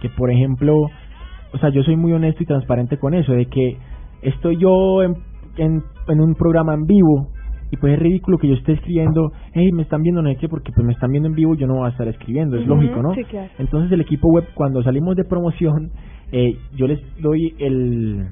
que, 0.00 0.08
por 0.08 0.30
ejemplo, 0.30 0.74
o 1.52 1.58
sea, 1.58 1.68
yo 1.70 1.82
soy 1.84 1.96
muy 1.96 2.12
honesto 2.12 2.42
y 2.42 2.46
transparente 2.46 2.96
con 2.98 3.14
eso, 3.14 3.32
de 3.32 3.46
que 3.46 3.76
estoy 4.22 4.56
yo 4.56 5.02
en, 5.04 5.14
en, 5.56 5.82
en 6.08 6.20
un 6.20 6.34
programa 6.34 6.74
en 6.74 6.86
vivo 6.86 7.28
y 7.70 7.76
pues 7.76 7.92
es 7.94 8.00
ridículo 8.00 8.38
que 8.38 8.48
yo 8.48 8.54
esté 8.54 8.72
escribiendo, 8.72 9.30
hey, 9.52 9.70
me 9.72 9.82
están 9.82 10.02
viendo, 10.02 10.22
no 10.22 10.30
sé 10.30 10.36
qué, 10.36 10.48
porque 10.48 10.72
pues 10.74 10.84
me 10.84 10.92
están 10.92 11.10
viendo 11.12 11.28
en 11.28 11.36
vivo, 11.36 11.54
yo 11.54 11.68
no 11.68 11.76
voy 11.76 11.86
a 11.86 11.90
estar 11.90 12.08
escribiendo, 12.08 12.56
es 12.56 12.66
lógico, 12.66 13.00
¿no? 13.02 13.14
sí, 13.14 13.22
claro. 13.24 13.48
Entonces 13.58 13.92
el 13.92 14.00
equipo 14.00 14.28
web, 14.28 14.44
cuando 14.54 14.82
salimos 14.82 15.14
de 15.14 15.24
promoción, 15.24 15.90
eh, 16.32 16.56
yo 16.74 16.88
les 16.88 17.00
doy 17.20 17.54
el 17.58 18.26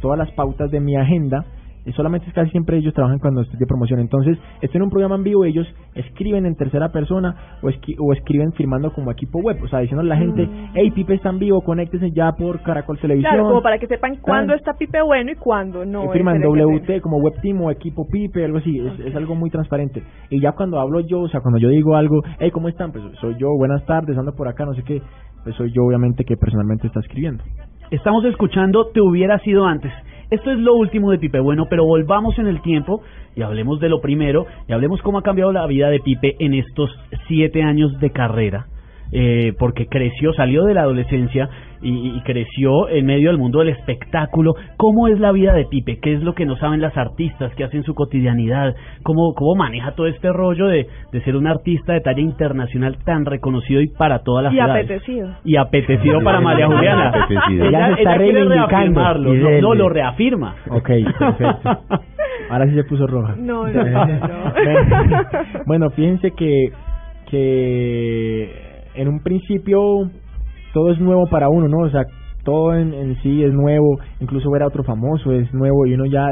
todas 0.00 0.18
las 0.18 0.30
pautas 0.32 0.70
de 0.70 0.80
mi 0.80 0.94
agenda. 0.96 1.44
Eh, 1.86 1.92
Solamente 1.92 2.30
casi 2.32 2.50
siempre 2.50 2.78
ellos 2.78 2.94
trabajan 2.94 3.18
cuando 3.18 3.42
estoy 3.42 3.58
de 3.58 3.66
promoción. 3.66 4.00
Entonces, 4.00 4.38
estoy 4.62 4.78
en 4.78 4.82
un 4.84 4.90
programa 4.90 5.16
en 5.16 5.22
vivo, 5.24 5.44
ellos 5.44 5.66
escriben 5.94 6.46
en 6.46 6.56
tercera 6.56 6.90
persona 6.90 7.34
o, 7.62 7.68
esqui- 7.68 7.96
o 7.98 8.12
escriben 8.12 8.52
firmando 8.52 8.92
como 8.92 9.10
equipo 9.10 9.38
web. 9.40 9.56
O 9.62 9.68
sea, 9.68 9.80
diciendo 9.80 10.00
a 10.02 10.04
la 10.04 10.16
gente, 10.16 10.46
Mm. 10.46 10.68
hey, 10.74 10.90
Pipe 10.90 11.14
está 11.14 11.30
en 11.30 11.38
vivo, 11.38 11.60
conéctese 11.62 12.10
ya 12.12 12.32
por 12.32 12.60
Caracol 12.62 12.98
Televisión. 12.98 13.32
Claro, 13.32 13.48
como 13.48 13.62
para 13.62 13.78
que 13.78 13.86
sepan 13.86 14.16
cuándo 14.20 14.54
está 14.54 14.72
Pipe 14.74 15.02
bueno 15.02 15.30
y 15.32 15.36
cuándo 15.36 15.84
no. 15.84 16.04
Eh, 16.04 16.08
firman 16.12 16.40
WT 16.42 17.00
como 17.00 17.18
web 17.18 17.34
team 17.42 17.60
o 17.60 17.70
equipo 17.70 18.06
Pipe, 18.10 18.44
algo 18.44 18.58
así, 18.58 18.78
es, 18.78 19.00
es 19.00 19.14
algo 19.16 19.34
muy 19.34 19.50
transparente. 19.50 20.02
Y 20.30 20.40
ya 20.40 20.52
cuando 20.52 20.78
hablo 20.80 21.00
yo, 21.00 21.20
o 21.20 21.28
sea, 21.28 21.40
cuando 21.40 21.58
yo 21.58 21.68
digo 21.68 21.96
algo, 21.96 22.22
hey, 22.38 22.50
¿cómo 22.50 22.68
están? 22.68 22.92
Pues 22.92 23.04
soy 23.20 23.36
yo, 23.38 23.48
buenas 23.56 23.84
tardes, 23.86 24.16
ando 24.16 24.32
por 24.34 24.48
acá, 24.48 24.64
no 24.64 24.74
sé 24.74 24.82
qué, 24.82 25.02
pues 25.42 25.54
soy 25.56 25.70
yo 25.72 25.82
obviamente 25.84 26.24
que 26.24 26.36
personalmente 26.36 26.86
está 26.86 27.00
escribiendo. 27.00 27.44
Estamos 27.90 28.24
escuchando 28.24 28.86
Te 28.92 29.00
hubiera 29.00 29.38
sido 29.40 29.66
antes. 29.66 29.92
Esto 30.34 30.50
es 30.50 30.58
lo 30.58 30.74
último 30.74 31.12
de 31.12 31.18
Pipe 31.18 31.38
Bueno, 31.38 31.66
pero 31.70 31.84
volvamos 31.84 32.36
en 32.40 32.48
el 32.48 32.60
tiempo 32.60 33.02
y 33.36 33.42
hablemos 33.42 33.78
de 33.78 33.88
lo 33.88 34.00
primero 34.00 34.46
y 34.66 34.72
hablemos 34.72 35.00
cómo 35.00 35.18
ha 35.18 35.22
cambiado 35.22 35.52
la 35.52 35.64
vida 35.68 35.90
de 35.90 36.00
Pipe 36.00 36.34
en 36.40 36.54
estos 36.54 36.90
siete 37.28 37.62
años 37.62 38.00
de 38.00 38.10
carrera. 38.10 38.66
Eh, 39.16 39.52
porque 39.60 39.86
creció, 39.86 40.32
salió 40.32 40.64
de 40.64 40.74
la 40.74 40.80
adolescencia 40.80 41.48
y, 41.80 42.16
y 42.16 42.20
creció 42.22 42.88
en 42.88 43.06
medio 43.06 43.28
del 43.28 43.38
mundo 43.38 43.60
del 43.60 43.68
espectáculo. 43.68 44.54
¿Cómo 44.76 45.06
es 45.06 45.20
la 45.20 45.30
vida 45.30 45.52
de 45.54 45.66
Pipe? 45.66 46.00
¿Qué 46.02 46.14
es 46.14 46.22
lo 46.24 46.34
que 46.34 46.44
no 46.46 46.56
saben 46.56 46.80
las 46.80 46.96
artistas? 46.96 47.54
¿Qué 47.54 47.62
hacen 47.62 47.84
su 47.84 47.94
cotidianidad? 47.94 48.74
¿Cómo, 49.04 49.32
cómo 49.34 49.54
maneja 49.54 49.92
todo 49.94 50.08
este 50.08 50.32
rollo 50.32 50.66
de, 50.66 50.88
de 51.12 51.20
ser 51.22 51.36
un 51.36 51.46
artista 51.46 51.92
de 51.92 52.00
talla 52.00 52.20
internacional 52.20 52.96
tan 53.04 53.24
reconocido 53.24 53.80
y 53.82 53.86
para 53.86 54.24
todas 54.24 54.44
las 54.46 54.52
Y 54.52 54.58
edades? 54.58 54.84
apetecido. 54.86 55.28
y 55.44 55.56
apetecido 55.58 56.20
para 56.24 56.40
María 56.40 56.66
Juliana. 56.66 57.08
Apetecido. 57.10 57.70
Se 57.70 57.92
está 58.02 58.14
reafirmarlo, 58.16 59.32
Y 59.32 59.60
no, 59.60 59.74
lo 59.74 59.88
reafirma. 59.90 60.56
Ok, 60.70 60.88
perfecto. 61.18 61.70
Ahora 62.50 62.66
sí 62.66 62.74
se 62.74 62.82
puso 62.82 63.06
roja. 63.06 63.36
No, 63.38 63.68
no, 63.68 63.84
no, 63.84 64.06
no. 64.06 64.52
bueno, 65.66 65.90
fíjense 65.90 66.32
que, 66.32 66.70
que 67.30 68.73
en 68.94 69.08
un 69.08 69.20
principio 69.20 70.10
todo 70.72 70.90
es 70.90 71.00
nuevo 71.00 71.26
para 71.26 71.48
uno, 71.48 71.68
¿no? 71.68 71.86
O 71.86 71.90
sea, 71.90 72.04
todo 72.44 72.74
en, 72.74 72.92
en 72.92 73.16
sí 73.22 73.42
es 73.42 73.52
nuevo, 73.52 73.98
incluso 74.20 74.50
ver 74.50 74.62
a 74.62 74.66
otro 74.66 74.84
famoso 74.84 75.32
es 75.32 75.52
nuevo 75.54 75.86
y 75.86 75.94
uno 75.94 76.04
ya 76.06 76.28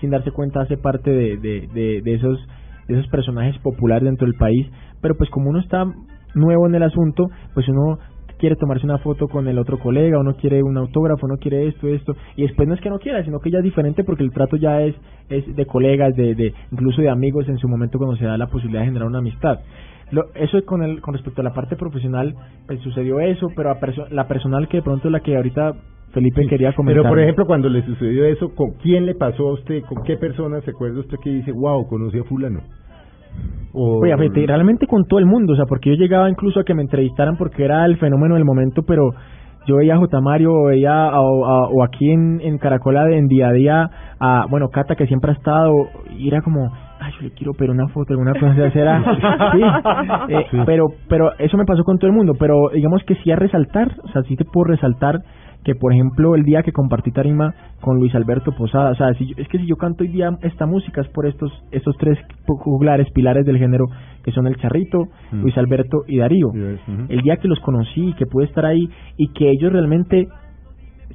sin 0.00 0.10
darse 0.10 0.30
cuenta 0.30 0.60
hace 0.60 0.76
parte 0.76 1.10
de, 1.10 1.36
de, 1.38 2.00
de, 2.02 2.14
esos 2.14 2.38
de 2.88 2.94
esos 2.94 3.08
personajes 3.08 3.58
populares 3.62 4.04
dentro 4.04 4.26
del 4.26 4.36
país, 4.38 4.66
pero 5.00 5.16
pues 5.16 5.28
como 5.30 5.50
uno 5.50 5.60
está 5.60 5.84
nuevo 6.34 6.66
en 6.66 6.74
el 6.74 6.82
asunto, 6.82 7.28
pues 7.54 7.66
uno 7.68 7.98
quiere 8.38 8.56
tomarse 8.56 8.84
una 8.84 8.98
foto 8.98 9.28
con 9.28 9.48
el 9.48 9.58
otro 9.58 9.78
colega, 9.78 10.20
uno 10.20 10.34
quiere 10.34 10.62
un 10.62 10.76
autógrafo, 10.76 11.26
uno 11.26 11.36
quiere 11.38 11.68
esto, 11.68 11.88
esto, 11.88 12.14
y 12.36 12.42
después 12.42 12.68
no 12.68 12.74
es 12.74 12.80
que 12.80 12.90
no 12.90 12.98
quiera, 12.98 13.24
sino 13.24 13.40
que 13.40 13.50
ya 13.50 13.58
es 13.58 13.64
diferente 13.64 14.04
porque 14.04 14.22
el 14.22 14.30
trato 14.30 14.56
ya 14.56 14.82
es, 14.82 14.94
es 15.30 15.56
de 15.56 15.66
colegas, 15.66 16.14
de, 16.14 16.34
de 16.34 16.52
incluso 16.70 17.00
de 17.00 17.08
amigos 17.08 17.48
en 17.48 17.56
su 17.58 17.66
momento 17.66 17.98
cuando 17.98 18.16
se 18.16 18.26
da 18.26 18.36
la 18.36 18.48
posibilidad 18.48 18.82
de 18.82 18.88
generar 18.88 19.08
una 19.08 19.18
amistad. 19.18 19.60
Lo, 20.12 20.24
eso 20.34 20.58
con 20.64 20.82
el 20.82 21.00
con 21.00 21.14
respecto 21.14 21.40
a 21.40 21.44
la 21.44 21.52
parte 21.52 21.74
profesional, 21.76 22.34
pues 22.66 22.80
sucedió 22.80 23.18
eso, 23.20 23.48
pero 23.56 23.70
a 23.70 23.80
perso- 23.80 24.06
la 24.10 24.28
personal 24.28 24.68
que 24.68 24.76
de 24.78 24.82
pronto 24.82 25.08
es 25.08 25.12
la 25.12 25.20
que 25.20 25.34
ahorita 25.36 25.72
Felipe 26.12 26.46
quería 26.46 26.72
comentar. 26.72 27.02
Pero 27.02 27.08
por 27.12 27.18
ejemplo, 27.20 27.44
cuando 27.46 27.68
le 27.68 27.82
sucedió 27.82 28.24
eso, 28.24 28.54
¿con 28.54 28.72
quién 28.82 29.04
le 29.04 29.14
pasó 29.14 29.48
a 29.48 29.52
usted? 29.54 29.82
¿Con 29.82 30.04
qué 30.04 30.16
persona 30.16 30.60
se 30.60 30.70
acuerda 30.70 31.00
usted 31.00 31.16
que 31.22 31.30
dice, 31.30 31.50
wow, 31.52 31.86
conocí 31.88 32.18
a 32.18 32.24
fulano? 32.24 32.60
O, 33.72 34.00
Oye, 34.00 34.46
realmente 34.46 34.86
con 34.86 35.04
todo 35.04 35.18
el 35.18 35.26
mundo, 35.26 35.52
o 35.52 35.56
sea, 35.56 35.66
porque 35.66 35.90
yo 35.90 35.96
llegaba 35.96 36.30
incluso 36.30 36.60
a 36.60 36.64
que 36.64 36.74
me 36.74 36.82
entrevistaran 36.82 37.36
porque 37.36 37.64
era 37.64 37.84
el 37.84 37.98
fenómeno 37.98 38.34
del 38.36 38.44
momento, 38.44 38.82
pero 38.86 39.10
yo 39.66 39.76
veía 39.76 39.94
a 39.94 39.98
J. 39.98 40.20
Mario, 40.20 40.54
o 40.54 40.66
veía 40.68 40.92
a- 40.92 41.08
a- 41.10 41.68
o 41.68 41.84
aquí 41.84 42.10
en, 42.10 42.40
en 42.40 42.56
Caracola 42.58 43.10
en 43.10 43.26
día 43.26 43.48
a 43.48 43.52
día 43.52 43.90
a, 44.18 44.46
bueno, 44.48 44.68
Cata 44.68 44.94
que 44.94 45.06
siempre 45.06 45.32
ha 45.32 45.34
estado, 45.34 45.72
y 46.16 46.28
era 46.28 46.40
como, 46.40 46.70
ay, 47.00 47.12
yo 47.18 47.22
le 47.22 47.30
quiero 47.32 47.52
pero 47.58 47.72
una 47.72 47.88
foto, 47.88 48.12
alguna 48.12 48.32
cosa 48.38 48.66
así, 48.66 48.78
era, 48.78 49.02
sí, 49.52 50.32
eh, 50.34 50.46
Sí. 50.50 50.58
pero, 50.66 50.84
pero 51.08 51.30
eso 51.38 51.56
me 51.56 51.64
pasó 51.64 51.82
con 51.84 51.98
todo 51.98 52.08
el 52.10 52.16
mundo, 52.16 52.34
pero 52.38 52.70
digamos 52.74 53.02
que 53.04 53.14
sí 53.16 53.30
a 53.30 53.36
resaltar, 53.36 53.92
o 54.04 54.08
sea, 54.08 54.22
sí 54.22 54.36
te 54.36 54.44
puedo 54.44 54.72
resaltar 54.72 55.20
que 55.64 55.74
por 55.74 55.92
ejemplo 55.92 56.36
el 56.36 56.44
día 56.44 56.62
que 56.62 56.70
compartí 56.70 57.10
tarima 57.10 57.52
con 57.80 57.96
Luis 57.98 58.14
Alberto 58.14 58.52
Posada, 58.52 58.90
o 58.92 58.94
sea, 58.94 59.12
si 59.14 59.26
yo- 59.26 59.34
es 59.36 59.48
que 59.48 59.58
si 59.58 59.66
yo 59.66 59.74
canto 59.76 60.04
hoy 60.04 60.08
día 60.10 60.30
esta 60.42 60.64
música 60.64 61.00
es 61.00 61.08
por 61.08 61.26
estos 61.26 61.50
estos 61.72 61.96
tres 61.98 62.16
juglares, 62.46 63.08
pilares 63.12 63.44
del 63.44 63.58
género 63.58 63.84
que 64.22 64.30
son 64.30 64.46
el 64.46 64.56
Charrito, 64.58 64.98
Mm. 65.32 65.40
Luis 65.42 65.58
Alberto 65.58 65.98
y 66.06 66.18
Darío. 66.18 66.48
El 67.08 67.20
día 67.22 67.36
que 67.38 67.48
los 67.48 67.58
conocí, 67.60 68.12
que 68.16 68.26
pude 68.26 68.44
estar 68.44 68.64
ahí 68.64 68.88
y 69.16 69.32
que 69.32 69.50
ellos 69.50 69.72
realmente 69.72 70.28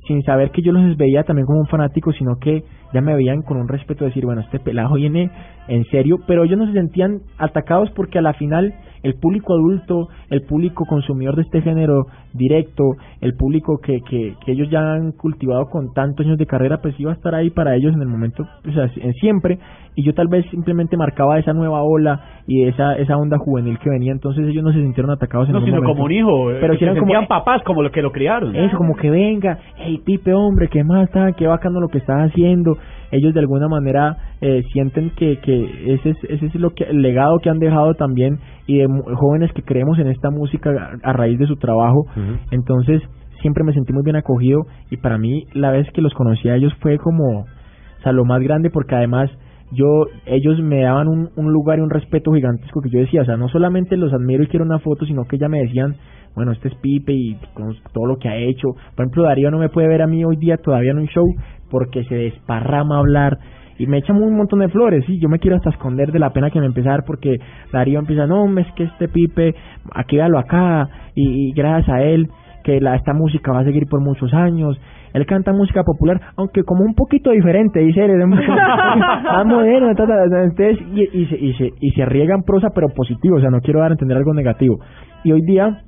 sin 0.08 0.22
saber 0.24 0.52
que 0.52 0.62
yo 0.62 0.72
los 0.74 0.98
veía 0.98 1.24
también 1.24 1.46
como 1.46 1.60
un 1.60 1.68
fanático, 1.68 2.12
sino 2.12 2.36
que 2.42 2.64
ya 2.94 3.02
me 3.02 3.16
veían 3.16 3.42
con 3.42 3.58
un 3.58 3.68
respeto 3.68 4.04
de 4.04 4.10
decir, 4.10 4.26
bueno, 4.26 4.42
este 4.42 4.60
pelado 4.60 4.96
viene 4.96 5.30
en 5.68 5.84
serio, 5.86 6.18
pero 6.28 6.44
ellos 6.44 6.58
no 6.58 6.66
se 6.68 6.74
sentían 6.74 7.20
atacados 7.38 7.90
porque 7.92 8.20
a 8.20 8.22
la 8.22 8.34
final 8.34 8.74
el 9.04 9.16
público 9.16 9.54
adulto, 9.54 10.10
el 10.30 10.42
público 10.44 10.86
consumidor 10.86 11.36
de 11.36 11.42
este 11.44 11.62
género 11.62 12.06
directo, 12.34 12.84
el 13.22 13.34
público 13.36 13.80
que, 13.82 14.00
que, 14.08 14.36
que 14.46 14.52
ellos 14.52 14.70
ya 14.70 14.94
han 14.94 15.12
cultivado 15.14 15.66
con 15.72 15.92
tantos 15.94 16.26
años 16.26 16.38
de 16.38 16.46
carrera, 16.46 16.78
pues 16.82 17.00
iba 17.00 17.12
a 17.12 17.16
estar 17.16 17.34
ahí 17.34 17.50
para 17.50 17.76
ellos 17.76 17.94
en 17.96 18.02
el 18.02 18.08
momento, 18.08 18.44
o 18.68 18.72
sea, 18.72 18.90
en 19.02 19.14
siempre, 19.14 19.58
y 19.96 20.04
yo 20.04 20.14
tal 20.14 20.28
vez 20.28 20.46
simplemente 20.52 20.98
marcaba 20.98 21.40
esa 21.40 21.52
nueva 21.54 21.82
ola 21.84 22.22
y 22.48 22.64
esa 22.66 22.96
esa 22.96 23.18
onda 23.18 23.38
juvenil 23.40 23.78
que 23.80 23.90
venía, 23.90 24.12
entonces 24.12 24.48
ellos 24.48 24.64
no 24.64 24.72
se 24.72 24.80
sintieron 24.82 25.12
atacados 25.12 25.48
en 25.50 25.54
No, 25.54 25.62
sino 25.62 25.78
momento. 25.78 25.94
como 25.94 26.06
un 26.06 26.12
hijo. 26.12 26.46
Pero 26.60 26.74
se 26.78 26.86
como- 26.86 26.96
sentían 27.00 27.28
papás 27.28 27.62
como 27.64 27.82
los 27.82 27.92
que 27.92 28.02
lo 28.02 28.12
criaron. 28.12 28.56
Eso, 28.56 28.78
como 28.78 28.96
que 28.96 29.10
venga, 29.10 29.58
hey 29.78 30.00
Pipe, 30.06 30.34
hombre, 30.34 30.68
qué 30.68 30.84
más 30.84 31.06
está, 31.06 31.32
qué 31.34 31.48
bacano 31.48 31.80
lo 31.82 31.88
que 31.90 31.98
estás 31.98 32.30
haciendo, 32.30 32.78
ellos 33.12 33.34
de 33.34 33.40
alguna 33.42 33.68
manera 33.68 34.18
eh, 34.40 34.64
sienten 34.72 35.12
que, 35.12 35.40
que 35.40 35.94
ese 35.94 36.12
es, 36.12 36.18
ese 36.30 36.46
es 36.46 36.56
lo 36.56 36.72
que, 36.72 36.86
el 36.86 37.02
legado 37.02 37.40
que 37.40 37.50
han 37.50 37.60
dejado 37.60 37.94
también 37.96 38.40
y 38.68 38.80
de 38.80 38.88
jóvenes 39.16 39.52
que 39.54 39.64
creemos 39.64 40.00
en 40.00 40.08
esta 40.08 40.30
música 40.30 40.72
a, 41.04 41.14
raíz 41.14 41.38
de 41.38 41.48
su 41.48 41.58
trabajo. 41.58 42.06
Entonces, 42.52 43.02
siempre 43.42 43.64
me 43.64 43.74
sentí 43.74 43.92
muy 43.94 44.04
bien 44.04 44.16
acogido 44.16 44.62
y 44.90 44.98
para 44.98 45.18
mí 45.18 45.46
la 45.54 45.72
vez 45.72 45.88
que 45.94 46.02
los 46.02 46.14
conocí 46.14 46.48
a 46.50 46.56
ellos 46.56 46.74
fue 46.80 46.98
como, 46.98 47.42
o 47.42 48.02
sea, 48.04 48.12
lo 48.12 48.24
más 48.26 48.42
grande 48.42 48.70
porque 48.70 48.96
además 48.96 49.30
yo 49.72 50.06
ellos 50.26 50.60
me 50.62 50.82
daban 50.82 51.08
un, 51.08 51.30
un 51.36 51.52
lugar 51.52 51.80
y 51.80 51.82
un 51.82 51.90
respeto 51.90 52.34
gigantesco 52.34 52.82
que 52.82 52.90
yo 52.90 53.00
decía, 53.00 53.22
o 53.22 53.26
sea, 53.26 53.38
no 53.38 53.48
solamente 53.50 53.98
los 53.98 54.14
admiro 54.14 54.44
y 54.44 54.48
quiero 54.48 54.66
una 54.66 54.80
foto, 54.80 55.06
sino 55.06 55.26
que 55.26 55.38
ya 55.38 55.48
me 55.48 55.62
decían, 55.62 55.96
bueno, 56.36 56.52
este 56.52 56.70
es 56.70 56.76
Pipe 56.76 57.14
y 57.14 57.36
con 57.54 57.76
todo 57.94 58.06
lo 58.06 58.18
que 58.18 58.30
ha 58.30 58.38
hecho. 58.38 58.70
Por 58.96 59.06
ejemplo, 59.06 59.24
Darío 59.24 59.52
no 59.52 59.60
me 59.60 59.70
puede 59.70 59.88
ver 59.88 60.02
a 60.02 60.08
mí 60.08 60.24
hoy 60.24 60.38
día 60.38 60.58
todavía 60.58 60.92
en 60.92 61.00
un 61.00 61.08
show 61.08 61.26
porque 61.72 62.04
se 62.04 62.16
desparrama 62.16 62.98
a 62.98 63.00
hablar 63.00 63.38
y 63.78 63.88
me 63.88 63.98
echan 63.98 64.22
un 64.22 64.38
montón 64.38 64.60
de 64.60 64.70
flores, 64.70 65.04
y 65.08 65.20
yo 65.20 65.28
me 65.28 65.40
quiero 65.40 65.56
hasta 65.56 65.72
esconder 65.72 66.12
de 66.12 66.20
la 66.20 66.30
pena 66.30 66.52
que 66.52 66.60
me 66.60 66.68
empezar 66.68 67.04
porque 67.08 67.38
Darío 67.72 67.98
empieza, 67.98 68.28
no, 68.28 68.46
es 68.60 68.68
que 68.76 68.84
este 68.84 69.08
Pipe, 69.08 69.56
aquí 69.96 70.18
véalo 70.18 70.38
acá, 70.38 70.88
y, 71.16 71.48
y 71.50 71.54
gracias 71.54 71.90
a 71.90 72.04
él, 72.04 72.30
que 72.64 72.80
la, 72.80 72.96
esta 72.96 73.14
música 73.14 73.52
va 73.52 73.62
a 73.62 73.64
seguir 73.64 73.88
por 73.90 74.02
muchos 74.02 74.34
años. 74.34 74.80
Él 75.14 75.26
canta 75.26 75.52
música 75.52 75.84
popular, 75.84 76.22
aunque 76.38 76.64
como 76.64 76.86
un 76.86 76.94
poquito 76.94 77.32
diferente, 77.32 77.80
dice 77.80 78.06
él, 78.06 78.26
más 78.28 79.46
moderno, 79.46 79.90
entonces, 79.90 80.78
y, 80.94 81.02
y, 81.02 81.26
se, 81.26 81.36
y, 81.38 81.54
se, 81.56 81.70
y 81.80 81.92
se 81.92 82.06
riega 82.06 82.34
en 82.36 82.44
prosa, 82.44 82.70
pero 82.74 82.88
positivo, 82.90 83.38
o 83.38 83.42
sea, 83.42 83.50
no 83.50 83.60
quiero 83.60 83.80
dar 83.80 83.92
a 83.92 83.94
entender 83.94 84.18
algo 84.18 84.34
negativo. 84.34 84.80
Y 85.24 85.34
hoy 85.34 85.42
día, 85.42 85.82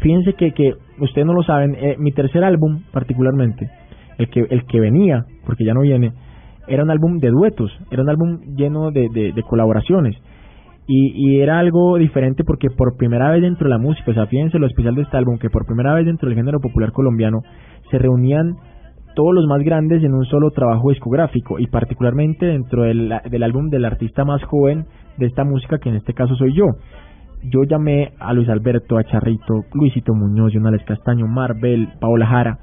fíjense 0.00 0.34
que, 0.34 0.52
que 0.52 0.74
ustedes 1.00 1.26
no 1.26 1.32
lo 1.32 1.42
saben, 1.42 1.74
eh, 1.76 1.96
mi 1.98 2.12
tercer 2.12 2.44
álbum 2.44 2.82
particularmente, 2.92 3.70
el 4.18 4.28
que, 4.28 4.46
el 4.48 4.64
que 4.66 4.80
venía, 4.80 5.24
porque 5.46 5.64
ya 5.64 5.74
no 5.74 5.80
viene, 5.80 6.12
era 6.68 6.82
un 6.82 6.90
álbum 6.90 7.18
de 7.18 7.30
duetos, 7.30 7.70
era 7.90 8.02
un 8.02 8.08
álbum 8.08 8.40
lleno 8.56 8.90
de, 8.90 9.08
de, 9.08 9.42
colaboraciones. 9.42 10.16
Y, 10.86 11.12
y, 11.14 11.40
era 11.40 11.58
algo 11.58 11.96
diferente 11.96 12.44
porque 12.44 12.68
por 12.68 12.96
primera 12.96 13.30
vez 13.30 13.42
dentro 13.42 13.68
de 13.68 13.70
la 13.70 13.78
música, 13.78 14.10
o 14.10 14.14
sea, 14.14 14.26
fíjense 14.26 14.58
lo 14.58 14.66
especial 14.66 14.94
de 14.94 15.02
este 15.02 15.16
álbum, 15.16 15.38
que 15.38 15.48
por 15.48 15.64
primera 15.64 15.94
vez 15.94 16.06
dentro 16.06 16.28
del 16.28 16.36
género 16.36 16.60
popular 16.60 16.92
colombiano 16.92 17.42
se 17.90 17.98
reunían 17.98 18.56
todos 19.14 19.34
los 19.34 19.46
más 19.46 19.62
grandes 19.62 20.02
en 20.02 20.14
un 20.14 20.24
solo 20.24 20.50
trabajo 20.50 20.90
discográfico 20.90 21.58
y 21.58 21.66
particularmente 21.66 22.46
dentro 22.46 22.82
del, 22.82 23.12
del 23.30 23.42
álbum 23.42 23.68
del 23.68 23.84
artista 23.84 24.24
más 24.24 24.42
joven 24.44 24.86
de 25.18 25.26
esta 25.26 25.44
música, 25.44 25.78
que 25.78 25.90
en 25.90 25.96
este 25.96 26.14
caso 26.14 26.34
soy 26.34 26.54
yo. 26.54 26.64
Yo 27.44 27.64
llamé 27.64 28.12
a 28.20 28.32
Luis 28.32 28.48
Alberto, 28.48 28.96
a 28.96 29.04
Charrito, 29.04 29.64
Luisito 29.74 30.14
Muñoz, 30.14 30.52
Jonales 30.54 30.84
Castaño, 30.84 31.26
Marvel, 31.26 31.88
Paola 32.00 32.26
Jara. 32.26 32.58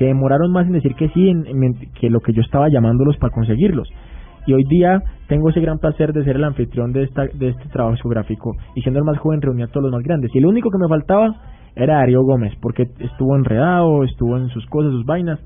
Se 0.00 0.06
demoraron 0.06 0.50
más 0.50 0.66
en 0.66 0.72
decir 0.72 0.94
que 0.94 1.10
sí 1.10 1.28
en, 1.28 1.74
que 2.00 2.08
lo 2.08 2.20
que 2.20 2.32
yo 2.32 2.40
estaba 2.40 2.70
llamándolos 2.70 3.18
para 3.18 3.34
conseguirlos. 3.34 3.86
Y 4.46 4.54
hoy 4.54 4.64
día 4.64 5.02
tengo 5.28 5.50
ese 5.50 5.60
gran 5.60 5.76
placer 5.76 6.14
de 6.14 6.24
ser 6.24 6.36
el 6.36 6.44
anfitrión 6.44 6.90
de, 6.92 7.02
esta, 7.02 7.26
de 7.26 7.50
este 7.50 7.68
trabajo 7.68 7.96
discográfico 7.96 8.56
y 8.74 8.80
siendo 8.80 8.98
el 8.98 9.04
más 9.04 9.18
joven 9.18 9.42
reuní 9.42 9.62
a 9.62 9.66
todos 9.66 9.82
los 9.84 9.92
más 9.92 10.02
grandes. 10.02 10.34
Y 10.34 10.38
el 10.38 10.46
único 10.46 10.70
que 10.70 10.78
me 10.78 10.88
faltaba 10.88 11.36
era 11.76 11.96
Darío 11.96 12.22
Gómez 12.22 12.54
porque 12.62 12.84
estuvo 12.98 13.36
enredado, 13.36 14.02
estuvo 14.04 14.38
en 14.38 14.48
sus 14.48 14.64
cosas, 14.68 14.90
sus 14.92 15.04
vainas. 15.04 15.38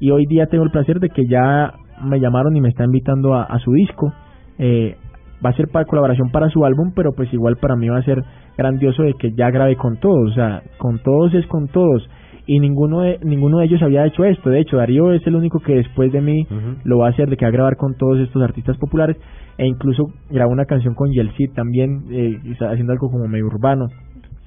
Y 0.00 0.10
hoy 0.10 0.24
día 0.24 0.46
tengo 0.46 0.64
el 0.64 0.70
placer 0.70 0.98
de 0.98 1.10
que 1.10 1.26
ya 1.28 1.74
me 2.02 2.18
llamaron 2.18 2.56
y 2.56 2.62
me 2.62 2.70
está 2.70 2.84
invitando 2.84 3.34
a, 3.34 3.42
a 3.42 3.58
su 3.58 3.72
disco. 3.72 4.10
Eh, 4.58 4.96
va 5.44 5.50
a 5.50 5.52
ser 5.52 5.68
para 5.68 5.84
colaboración 5.84 6.30
para 6.30 6.48
su 6.48 6.64
álbum 6.64 6.92
pero 6.96 7.12
pues 7.12 7.30
igual 7.30 7.58
para 7.60 7.76
mí 7.76 7.90
va 7.90 7.98
a 7.98 8.02
ser 8.04 8.24
grandioso 8.56 9.02
de 9.02 9.12
que 9.12 9.32
ya 9.32 9.50
grabé 9.50 9.76
con 9.76 9.98
todos. 9.98 10.30
O 10.30 10.34
sea 10.34 10.62
con 10.78 10.98
todos 11.00 11.34
es 11.34 11.46
con 11.46 11.68
todos 11.68 12.08
y 12.46 12.60
ninguno 12.60 13.00
de, 13.00 13.18
ninguno 13.22 13.58
de 13.58 13.66
ellos 13.66 13.82
había 13.82 14.06
hecho 14.06 14.24
esto. 14.24 14.50
De 14.50 14.60
hecho, 14.60 14.76
Darío 14.76 15.12
es 15.12 15.26
el 15.26 15.34
único 15.34 15.60
que 15.60 15.74
después 15.74 16.12
de 16.12 16.20
mí 16.20 16.46
lo 16.84 16.98
va 16.98 17.08
a 17.08 17.10
hacer, 17.10 17.28
de 17.28 17.36
que 17.36 17.44
va 17.44 17.48
a 17.48 17.52
grabar 17.52 17.76
con 17.76 17.94
todos 17.96 18.18
estos 18.20 18.42
artistas 18.42 18.76
populares 18.78 19.16
e 19.58 19.66
incluso 19.66 20.04
grabó 20.30 20.52
una 20.52 20.66
canción 20.66 20.94
con 20.94 21.10
Yeltsin 21.10 21.52
también, 21.54 22.04
eh, 22.10 22.38
haciendo 22.60 22.92
algo 22.92 23.10
como 23.10 23.26
medio 23.26 23.46
urbano. 23.46 23.88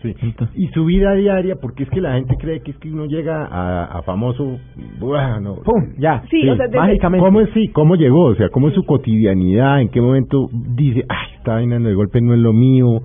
Sí. 0.02 0.16
y 0.56 0.68
su 0.70 0.86
vida 0.86 1.14
diaria, 1.14 1.58
porque 1.62 1.84
es 1.84 1.90
que 1.90 2.00
la 2.00 2.14
gente 2.14 2.38
cree 2.40 2.62
que 2.62 2.72
es 2.72 2.78
que 2.78 2.90
uno 2.90 3.06
llega 3.06 3.46
a, 3.46 3.84
a 3.84 4.02
famoso, 4.04 4.58
bueno, 4.98 5.56
¡pum! 5.66 5.90
Ya, 5.98 6.24
sí, 6.32 6.48
O 6.48 6.56
sea, 6.56 6.68
mágicamente. 6.74 7.26
¿Cómo 7.26 7.42
es, 7.42 7.50
sí, 7.54 7.68
cómo 7.68 7.96
llegó? 7.96 8.28
O 8.28 8.36
sea, 8.36 8.48
¿cómo 8.48 8.70
es 8.70 8.76
su 8.76 8.86
cotidianidad? 8.86 9.82
¿En 9.82 9.90
qué 9.90 10.00
momento 10.00 10.48
dice, 10.54 11.04
ay, 11.10 11.36
esta 11.36 11.56
vaina 11.56 11.76
el 11.76 11.96
golpe 11.96 12.22
no 12.22 12.34
es 12.34 12.40
lo 12.40 12.54
mío? 12.54 13.02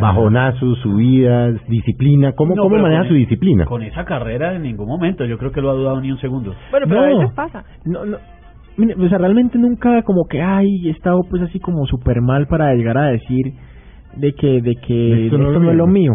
Bajonazos, 0.00 0.78
subidas, 0.78 1.54
disciplina. 1.68 2.32
¿Cómo, 2.32 2.54
cómo 2.56 2.78
maneja 2.78 3.08
su 3.08 3.14
disciplina? 3.14 3.64
Con 3.64 3.82
esa 3.82 4.04
carrera 4.04 4.54
en 4.54 4.62
ningún 4.62 4.88
momento. 4.88 5.24
Yo 5.24 5.38
creo 5.38 5.52
que 5.52 5.60
lo 5.60 5.70
ha 5.70 5.74
dudado 5.74 6.00
ni 6.00 6.10
un 6.10 6.18
segundo. 6.18 6.54
Bueno, 6.70 6.86
pero 6.88 7.00
a 7.00 7.06
veces 7.06 7.30
pasa. 7.34 7.64
No, 7.84 8.04
no. 8.04 8.16
o 8.16 9.08
sea, 9.08 9.18
realmente 9.18 9.58
nunca 9.58 10.02
como 10.02 10.26
que, 10.28 10.40
ay, 10.40 10.88
he 10.88 10.90
estado 10.90 11.20
pues 11.28 11.42
así 11.42 11.60
como 11.60 11.86
súper 11.86 12.20
mal 12.20 12.46
para 12.46 12.74
llegar 12.74 12.98
a 12.98 13.06
decir 13.06 13.52
de 14.16 14.32
que, 14.32 14.60
de 14.60 14.74
que 14.76 15.26
esto, 15.26 15.38
no, 15.38 15.70
es 15.70 15.76
lo 15.76 15.86
mío. 15.86 16.12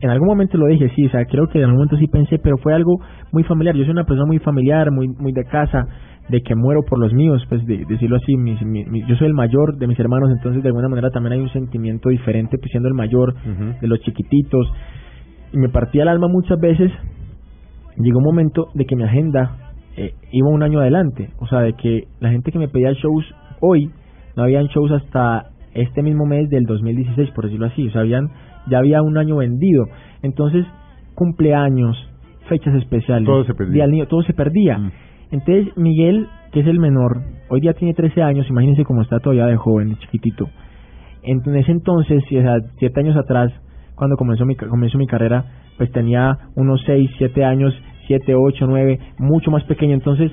En 0.00 0.10
algún 0.10 0.28
momento 0.28 0.58
lo 0.58 0.66
dije, 0.66 0.90
sí, 0.96 1.06
o 1.06 1.10
sea, 1.10 1.24
creo 1.26 1.46
que 1.46 1.58
en 1.58 1.64
algún 1.64 1.78
momento 1.78 1.96
sí 1.96 2.08
pensé, 2.08 2.38
pero 2.38 2.56
fue 2.58 2.74
algo 2.74 2.98
muy 3.30 3.44
familiar. 3.44 3.76
Yo 3.76 3.84
soy 3.84 3.92
una 3.92 4.04
persona 4.04 4.26
muy 4.26 4.38
familiar, 4.38 4.90
muy, 4.90 5.08
muy 5.08 5.32
de 5.32 5.44
casa 5.44 5.86
de 6.28 6.40
que 6.40 6.54
muero 6.54 6.82
por 6.88 6.98
los 6.98 7.12
míos, 7.12 7.42
pues 7.48 7.64
de, 7.66 7.84
decirlo 7.88 8.16
así, 8.16 8.34
yo 9.08 9.16
soy 9.16 9.26
el 9.26 9.34
mayor 9.34 9.76
de 9.76 9.86
mis 9.86 9.98
hermanos, 9.98 10.30
entonces 10.30 10.62
de 10.62 10.68
alguna 10.68 10.88
manera 10.88 11.10
también 11.10 11.34
hay 11.34 11.40
un 11.40 11.52
sentimiento 11.52 12.08
diferente, 12.08 12.58
pues 12.58 12.70
siendo 12.70 12.88
el 12.88 12.94
mayor 12.94 13.34
de 13.80 13.86
los 13.86 14.00
chiquititos, 14.00 14.72
y 15.52 15.58
me 15.58 15.68
partía 15.68 16.02
el 16.02 16.08
alma 16.08 16.28
muchas 16.28 16.58
veces, 16.60 16.90
llegó 17.98 18.18
un 18.18 18.24
momento 18.24 18.68
de 18.74 18.86
que 18.86 18.96
mi 18.96 19.02
agenda 19.02 19.74
eh, 19.96 20.14
iba 20.30 20.48
un 20.48 20.62
año 20.62 20.80
adelante, 20.80 21.30
o 21.38 21.46
sea, 21.46 21.60
de 21.60 21.74
que 21.74 22.04
la 22.20 22.30
gente 22.30 22.50
que 22.50 22.58
me 22.58 22.68
pedía 22.68 22.92
shows 22.92 23.24
hoy, 23.60 23.90
no 24.36 24.44
habían 24.44 24.66
shows 24.66 24.90
hasta 24.92 25.50
este 25.74 26.02
mismo 26.02 26.24
mes 26.24 26.48
del 26.48 26.64
2016, 26.64 27.30
por 27.32 27.44
decirlo 27.44 27.66
así, 27.66 27.88
o 27.88 27.90
sea, 27.90 28.02
habían, 28.02 28.30
ya 28.68 28.78
había 28.78 29.02
un 29.02 29.18
año 29.18 29.36
vendido, 29.36 29.84
entonces 30.22 30.64
cumpleaños, 31.14 31.96
fechas 32.48 32.74
especiales, 32.74 33.26
todo 33.26 33.44
se 33.44 33.54
perdía. 33.54 33.86
Día 33.86 34.06
todo 34.06 34.22
se 34.22 34.32
perdía. 34.32 34.78
Mm. 34.78 34.92
Entonces, 35.32 35.76
Miguel, 35.76 36.28
que 36.52 36.60
es 36.60 36.66
el 36.66 36.78
menor, 36.78 37.22
hoy 37.48 37.60
día 37.60 37.72
tiene 37.72 37.94
13 37.94 38.22
años, 38.22 38.48
imagínense 38.48 38.84
cómo 38.84 39.02
está 39.02 39.18
todavía 39.18 39.46
de 39.46 39.56
joven, 39.56 39.96
chiquitito. 39.96 40.48
En 41.22 41.40
ese 41.56 41.72
entonces, 41.72 42.22
siete 42.28 43.00
años 43.00 43.16
atrás, 43.16 43.50
cuando 43.94 44.16
comenzó 44.16 44.44
mi, 44.44 44.56
comenzó 44.56 44.98
mi 44.98 45.06
carrera, 45.06 45.44
pues 45.78 45.90
tenía 45.90 46.36
unos 46.54 46.82
6, 46.84 47.10
7 47.16 47.44
años, 47.44 47.74
7, 48.08 48.34
8, 48.34 48.66
9, 48.68 48.98
mucho 49.18 49.50
más 49.50 49.64
pequeño. 49.64 49.94
Entonces, 49.94 50.30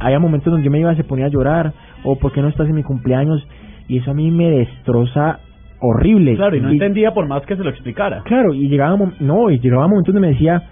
había 0.00 0.18
momentos 0.18 0.50
donde 0.50 0.64
yo 0.64 0.70
me 0.70 0.80
iba, 0.80 0.94
se 0.96 1.04
ponía 1.04 1.26
a 1.26 1.28
llorar, 1.28 1.72
o 2.02 2.16
¿por 2.16 2.32
qué 2.32 2.42
no 2.42 2.48
estás 2.48 2.68
en 2.68 2.74
mi 2.74 2.82
cumpleaños? 2.82 3.46
Y 3.86 3.98
eso 3.98 4.10
a 4.10 4.14
mí 4.14 4.30
me 4.30 4.50
destroza 4.50 5.38
horrible. 5.80 6.34
Claro, 6.34 6.56
y 6.56 6.60
no 6.60 6.70
entendía 6.70 7.12
por 7.12 7.28
más 7.28 7.44
que 7.46 7.56
se 7.56 7.62
lo 7.62 7.70
explicara. 7.70 8.22
Claro, 8.24 8.54
y 8.54 8.68
llegaba, 8.68 8.96
no, 9.20 9.50
y 9.50 9.60
llegaba 9.60 9.86
momentos 9.86 10.14
donde 10.14 10.26
me 10.26 10.32
decía, 10.34 10.62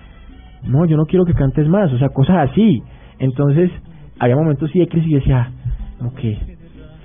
no, 0.66 0.86
yo 0.86 0.96
no 0.96 1.04
quiero 1.04 1.24
que 1.24 1.34
cantes 1.34 1.68
más, 1.68 1.92
o 1.92 1.98
sea, 1.98 2.08
cosas 2.08 2.50
así. 2.50 2.82
Entonces, 3.20 3.70
había 4.18 4.34
momentos 4.34 4.70
sí 4.72 4.80
de 4.80 4.88
crisis 4.88 5.10
y 5.10 5.14
decía, 5.14 5.52
ok, 6.04 6.20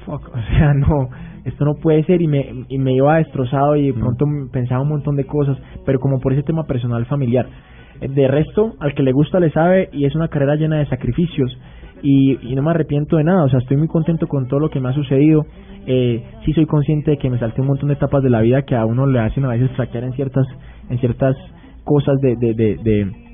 fuck, 0.05 0.29
o 0.33 0.41
sea, 0.49 0.73
no, 0.73 1.09
esto 1.43 1.65
no 1.65 1.75
puede 1.75 2.03
ser 2.05 2.21
y 2.21 2.27
me, 2.27 2.65
y 2.69 2.79
me 2.79 2.93
iba 2.93 3.17
destrozado 3.17 3.75
y 3.75 3.87
de 3.87 3.93
pronto 3.93 4.25
pensaba 4.51 4.81
un 4.81 4.89
montón 4.89 5.15
de 5.15 5.25
cosas, 5.25 5.57
pero 5.85 5.99
como 5.99 6.19
por 6.19 6.33
ese 6.33 6.43
tema 6.43 6.63
personal 6.63 7.05
familiar. 7.05 7.47
De 8.01 8.27
resto, 8.27 8.73
al 8.79 8.93
que 8.93 9.03
le 9.03 9.13
gusta 9.13 9.39
le 9.39 9.51
sabe 9.51 9.89
y 9.93 10.05
es 10.05 10.15
una 10.15 10.27
carrera 10.27 10.55
llena 10.55 10.79
de 10.79 10.85
sacrificios 10.87 11.57
y, 12.01 12.37
y 12.41 12.55
no 12.55 12.61
me 12.61 12.71
arrepiento 12.71 13.15
de 13.15 13.23
nada, 13.23 13.43
o 13.43 13.49
sea, 13.49 13.59
estoy 13.59 13.77
muy 13.77 13.87
contento 13.87 14.27
con 14.27 14.47
todo 14.47 14.59
lo 14.59 14.69
que 14.69 14.79
me 14.79 14.89
ha 14.89 14.93
sucedido. 14.93 15.45
Eh, 15.87 16.23
sí 16.43 16.51
soy 16.53 16.65
consciente 16.65 17.11
de 17.11 17.17
que 17.17 17.29
me 17.29 17.39
salté 17.39 17.61
un 17.61 17.67
montón 17.67 17.89
de 17.89 17.93
etapas 17.93 18.21
de 18.23 18.29
la 18.29 18.41
vida 18.41 18.63
que 18.63 18.75
a 18.75 18.85
uno 18.85 19.05
le 19.05 19.19
hacen 19.19 19.45
a 19.45 19.49
veces 19.49 19.71
flaquear 19.75 20.03
en 20.03 20.13
ciertas, 20.13 20.45
en 20.89 20.99
ciertas 20.99 21.37
cosas 21.83 22.19
de, 22.21 22.35
de, 22.35 22.53
de 22.53 22.75
de 22.83 23.24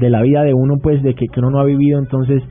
la 0.00 0.22
vida 0.22 0.42
de 0.42 0.54
uno, 0.54 0.78
pues 0.82 1.02
de 1.02 1.14
que, 1.14 1.26
que 1.26 1.40
uno 1.40 1.50
no 1.50 1.60
ha 1.60 1.64
vivido, 1.64 1.98
entonces 1.98 2.42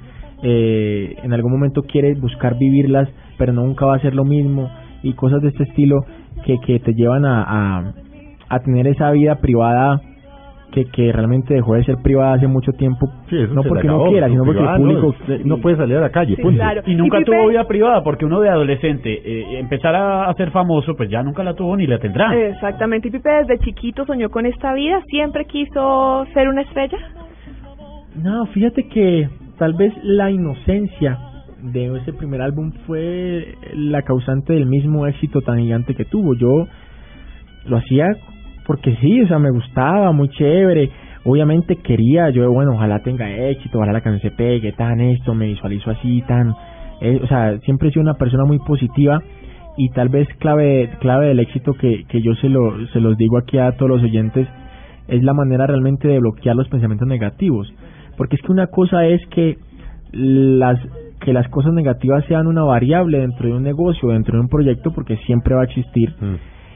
eh, 0.44 1.16
en 1.24 1.34
algún 1.34 1.52
momento 1.52 1.84
quiere 1.84 2.14
buscar 2.16 2.58
vivirlas, 2.58 3.10
pero 3.38 3.54
nunca 3.54 3.86
va 3.86 3.96
a 3.96 4.00
ser 4.00 4.14
lo 4.16 4.26
mismo 4.26 4.70
y 5.02 5.14
cosas 5.14 5.42
de 5.42 5.50
este 5.50 5.64
estilo 5.64 6.06
que, 6.46 6.60
que 6.66 6.80
te 6.80 6.94
llevan 6.94 7.26
a, 7.26 7.44
a, 7.44 7.94
a 8.50 8.60
tener 8.60 8.88
esa 8.88 9.12
vida 9.12 9.36
privada 9.36 10.02
que, 10.74 10.86
que 10.86 11.12
realmente 11.12 11.54
dejó 11.54 11.76
de 11.76 11.84
ser 11.84 11.98
privada 12.02 12.34
hace 12.34 12.48
mucho 12.48 12.72
tiempo, 12.74 13.08
no 13.52 13.64
porque 13.64 13.88
no 13.88 14.06
quiera, 14.06 14.28
sino 14.28 14.44
porque 14.44 14.62
el 14.62 14.76
público 14.76 15.16
no, 15.46 15.58
puede 15.60 15.78
salir 15.78 15.98
a 15.98 16.02
la 16.02 16.10
calle. 16.10 16.36
Y 16.88 16.96
nunca 16.96 17.22
tuvo 17.24 17.48
vida 17.48 17.66
privada, 17.66 18.04
porque 18.04 18.26
uno 18.26 18.40
de 18.42 18.50
adolescente 18.50 19.22
eh, 19.24 19.60
empezar 19.60 19.96
a, 19.96 20.34
ser 20.34 20.50
famoso, 20.50 20.96
pues 20.96 21.10
ya 21.10 21.22
nunca 21.22 21.44
la 21.44 21.54
tuvo 21.54 21.78
ni 21.78 21.86
la 21.86 22.00
tendrá. 22.00 22.36
Exactamente. 22.36 23.08
Y 23.08 23.12
Pipe 23.12 23.30
desde 23.30 23.60
chiquito 23.60 24.04
soñó 24.06 24.30
con 24.30 24.48
esta 24.48 24.74
vida, 24.74 25.00
siempre 25.08 25.46
quiso 25.46 26.26
ser 26.34 26.50
una 26.50 26.62
estrella. 26.62 26.98
No, 28.16 28.46
fíjate 28.48 28.88
que 28.88 29.28
tal 29.58 29.74
vez 29.74 29.94
la 30.04 30.30
inocencia 30.30 31.18
de 31.62 31.98
ese 31.98 32.14
primer 32.14 32.42
álbum 32.42 32.72
fue 32.86 33.56
la 33.74 34.02
causante 34.04 34.54
del 34.54 34.66
mismo 34.66 35.08
éxito 35.08 35.42
tan 35.42 35.60
gigante 35.60 35.96
que 35.96 36.06
tuvo. 36.06 36.36
Yo 36.36 36.68
lo 37.66 37.78
hacía 37.78 38.08
porque 38.66 38.96
sí, 38.98 39.22
o 39.22 39.28
sea, 39.28 39.40
me 39.40 39.52
gustaba, 39.52 40.12
muy 40.12 40.30
chévere. 40.30 40.90
obviamente 41.26 41.78
quería, 41.78 42.30
yo 42.30 42.52
bueno, 42.52 42.74
ojalá 42.74 43.00
tenga 43.00 43.30
éxito, 43.50 43.78
ojalá 43.78 43.94
la 43.94 44.02
canción 44.02 44.32
se 44.32 44.36
pegue, 44.36 44.74
tan 44.74 45.00
esto, 45.02 45.34
me 45.34 45.48
visualizo 45.48 45.90
así, 45.90 46.22
tan, 46.28 46.54
eh, 47.02 47.20
o 47.22 47.28
sea, 47.28 47.58
siempre 47.60 47.90
he 47.90 47.92
sido 47.92 48.04
una 48.04 48.16
persona 48.16 48.44
muy 48.46 48.60
positiva 48.60 49.22
y 49.76 49.90
tal 49.90 50.10
vez 50.10 50.28
clave 50.38 50.90
clave 51.00 51.28
del 51.28 51.40
éxito 51.40 51.74
que, 51.74 52.04
que 52.08 52.22
yo 52.22 52.36
se 52.36 52.48
lo 52.48 52.86
se 52.90 53.00
los 53.00 53.18
digo 53.18 53.40
aquí 53.40 53.58
a 53.58 53.72
todos 53.72 53.90
los 53.90 54.04
oyentes 54.04 54.48
es 55.08 55.24
la 55.24 55.34
manera 55.34 55.66
realmente 55.68 56.08
de 56.08 56.20
bloquear 56.20 56.56
los 56.56 56.70
pensamientos 56.70 57.08
negativos, 57.08 57.74
porque 58.18 58.36
es 58.36 58.42
que 58.42 58.52
una 58.52 58.68
cosa 58.68 59.06
es 59.06 59.26
que 59.28 59.58
las 60.12 60.80
que 61.20 61.34
las 61.34 61.48
cosas 61.48 61.74
negativas 61.74 62.26
sean 62.26 62.48
una 62.48 62.64
variable 62.64 63.20
dentro 63.20 63.48
de 63.48 63.54
un 63.54 63.64
negocio, 63.64 64.10
dentro 64.10 64.36
de 64.36 64.42
un 64.42 64.50
proyecto, 64.50 64.92
porque 64.92 65.16
siempre 65.26 65.56
va 65.56 65.62
a 65.62 65.66
existir. 65.66 66.10
Mm. 66.20 66.36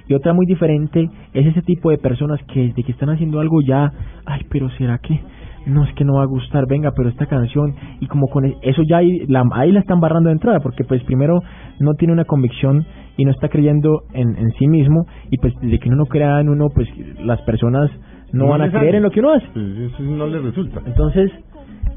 Y 0.09 0.13
otra 0.13 0.33
muy 0.33 0.45
diferente 0.45 1.09
es 1.33 1.47
ese 1.47 1.61
tipo 1.63 1.91
de 1.91 1.97
personas 1.97 2.39
que 2.53 2.71
de 2.73 2.83
que 2.83 2.91
están 2.93 3.09
haciendo 3.09 3.41
algo 3.41 3.61
ya, 3.61 3.91
ay, 4.25 4.41
pero 4.49 4.69
será 4.71 4.99
que 4.99 5.19
no 5.67 5.83
es 5.83 5.93
que 5.95 6.05
no 6.05 6.15
va 6.15 6.23
a 6.23 6.27
gustar, 6.27 6.65
venga, 6.65 6.91
pero 6.95 7.09
esta 7.09 7.25
canción 7.25 7.75
y 7.99 8.07
como 8.07 8.27
con 8.27 8.45
e- 8.45 8.55
eso 8.61 8.83
ya 8.83 8.97
ahí 8.97 9.25
la, 9.27 9.43
ahí 9.51 9.71
la 9.71 9.81
están 9.81 9.99
barrando 9.99 10.29
de 10.29 10.33
entrada, 10.33 10.61
porque 10.61 10.85
pues 10.85 11.03
primero 11.03 11.41
no 11.79 11.93
tiene 11.95 12.13
una 12.13 12.23
convicción 12.23 12.85
y 13.17 13.25
no 13.25 13.31
está 13.31 13.49
creyendo 13.49 14.03
en, 14.13 14.37
en 14.37 14.51
sí 14.51 14.67
mismo 14.67 15.05
y 15.29 15.37
pues 15.37 15.53
de 15.61 15.77
que 15.77 15.89
uno 15.89 15.97
no 15.97 16.05
crea 16.05 16.39
en 16.39 16.47
uno, 16.47 16.69
pues 16.73 16.87
las 17.19 17.41
personas 17.41 17.91
no, 18.31 18.45
No 18.45 18.49
van 18.49 18.61
a 18.61 18.65
les 18.65 18.73
creer 18.75 18.95
en 18.95 19.03
lo 19.03 19.11
que 19.11 19.19
uno 19.19 19.33
hace. 19.33 19.45
Eso 19.45 20.03
no 20.03 20.27
le 20.27 20.39
resulta. 20.39 20.81
Entonces, 20.85 21.31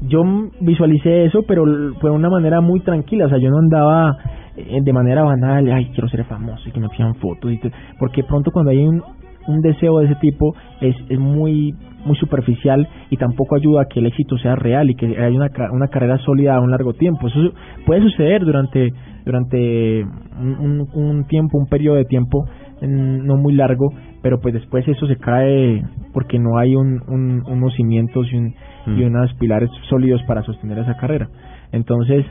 yo 0.01 0.23
visualicé 0.61 1.25
eso, 1.25 1.43
pero 1.47 1.63
fue 1.99 2.09
de 2.09 2.15
una 2.15 2.29
manera 2.29 2.61
muy 2.61 2.79
tranquila. 2.81 3.25
O 3.25 3.29
sea, 3.29 3.37
yo 3.37 3.49
no 3.49 3.59
andaba 3.59 4.17
eh, 4.55 4.79
de 4.81 4.93
manera 4.93 5.23
banal, 5.23 5.71
ay, 5.71 5.91
quiero 5.93 6.07
ser 6.09 6.23
famoso 6.25 6.67
y 6.67 6.71
que 6.71 6.79
me 6.79 6.89
pidan 6.89 7.15
fotos. 7.15 7.51
Y 7.51 7.59
porque 7.99 8.23
pronto 8.23 8.51
cuando 8.51 8.71
hay 8.71 8.79
un, 8.79 9.03
un 9.47 9.61
deseo 9.61 9.99
de 9.99 10.05
ese 10.05 10.15
tipo 10.15 10.55
es, 10.79 10.95
es 11.09 11.19
muy 11.19 11.75
muy 12.05 12.15
superficial 12.15 12.87
y 13.09 13.17
tampoco 13.17 13.55
ayuda 13.55 13.83
a 13.83 13.85
que 13.85 13.99
el 13.99 14.07
éxito 14.07 14.37
sea 14.39 14.55
real 14.55 14.89
y 14.89 14.95
que 14.95 15.05
haya 15.05 15.35
una, 15.35 15.49
una 15.71 15.87
carrera 15.87 16.17
sólida 16.19 16.55
a 16.55 16.59
un 16.59 16.71
largo 16.71 16.93
tiempo. 16.93 17.27
Eso 17.27 17.53
puede 17.85 18.01
suceder 18.01 18.43
durante 18.43 18.91
durante 19.25 20.03
un, 20.03 20.55
un- 20.59 20.87
un 20.93 21.23
tiempo, 21.25 21.57
un 21.57 21.67
periodo 21.67 21.97
de 21.97 22.05
tiempo 22.05 22.45
no 22.81 23.37
muy 23.37 23.53
largo, 23.53 23.93
pero 24.23 24.39
pues 24.39 24.53
después 24.55 24.87
eso 24.87 25.05
se 25.05 25.15
cae 25.17 25.83
porque 26.13 26.39
no 26.39 26.57
hay 26.57 26.75
un, 26.75 27.01
un- 27.07 27.43
unos 27.47 27.73
cimientos 27.75 28.27
y, 28.31 28.37
un, 28.37 28.53
y 28.87 29.03
Mm. 29.03 29.07
unos 29.07 29.33
pilares 29.35 29.69
sólidos 29.89 30.21
para 30.23 30.41
sostener 30.41 30.79
esa 30.79 30.97
carrera. 30.97 31.27
Entonces, 31.71 32.25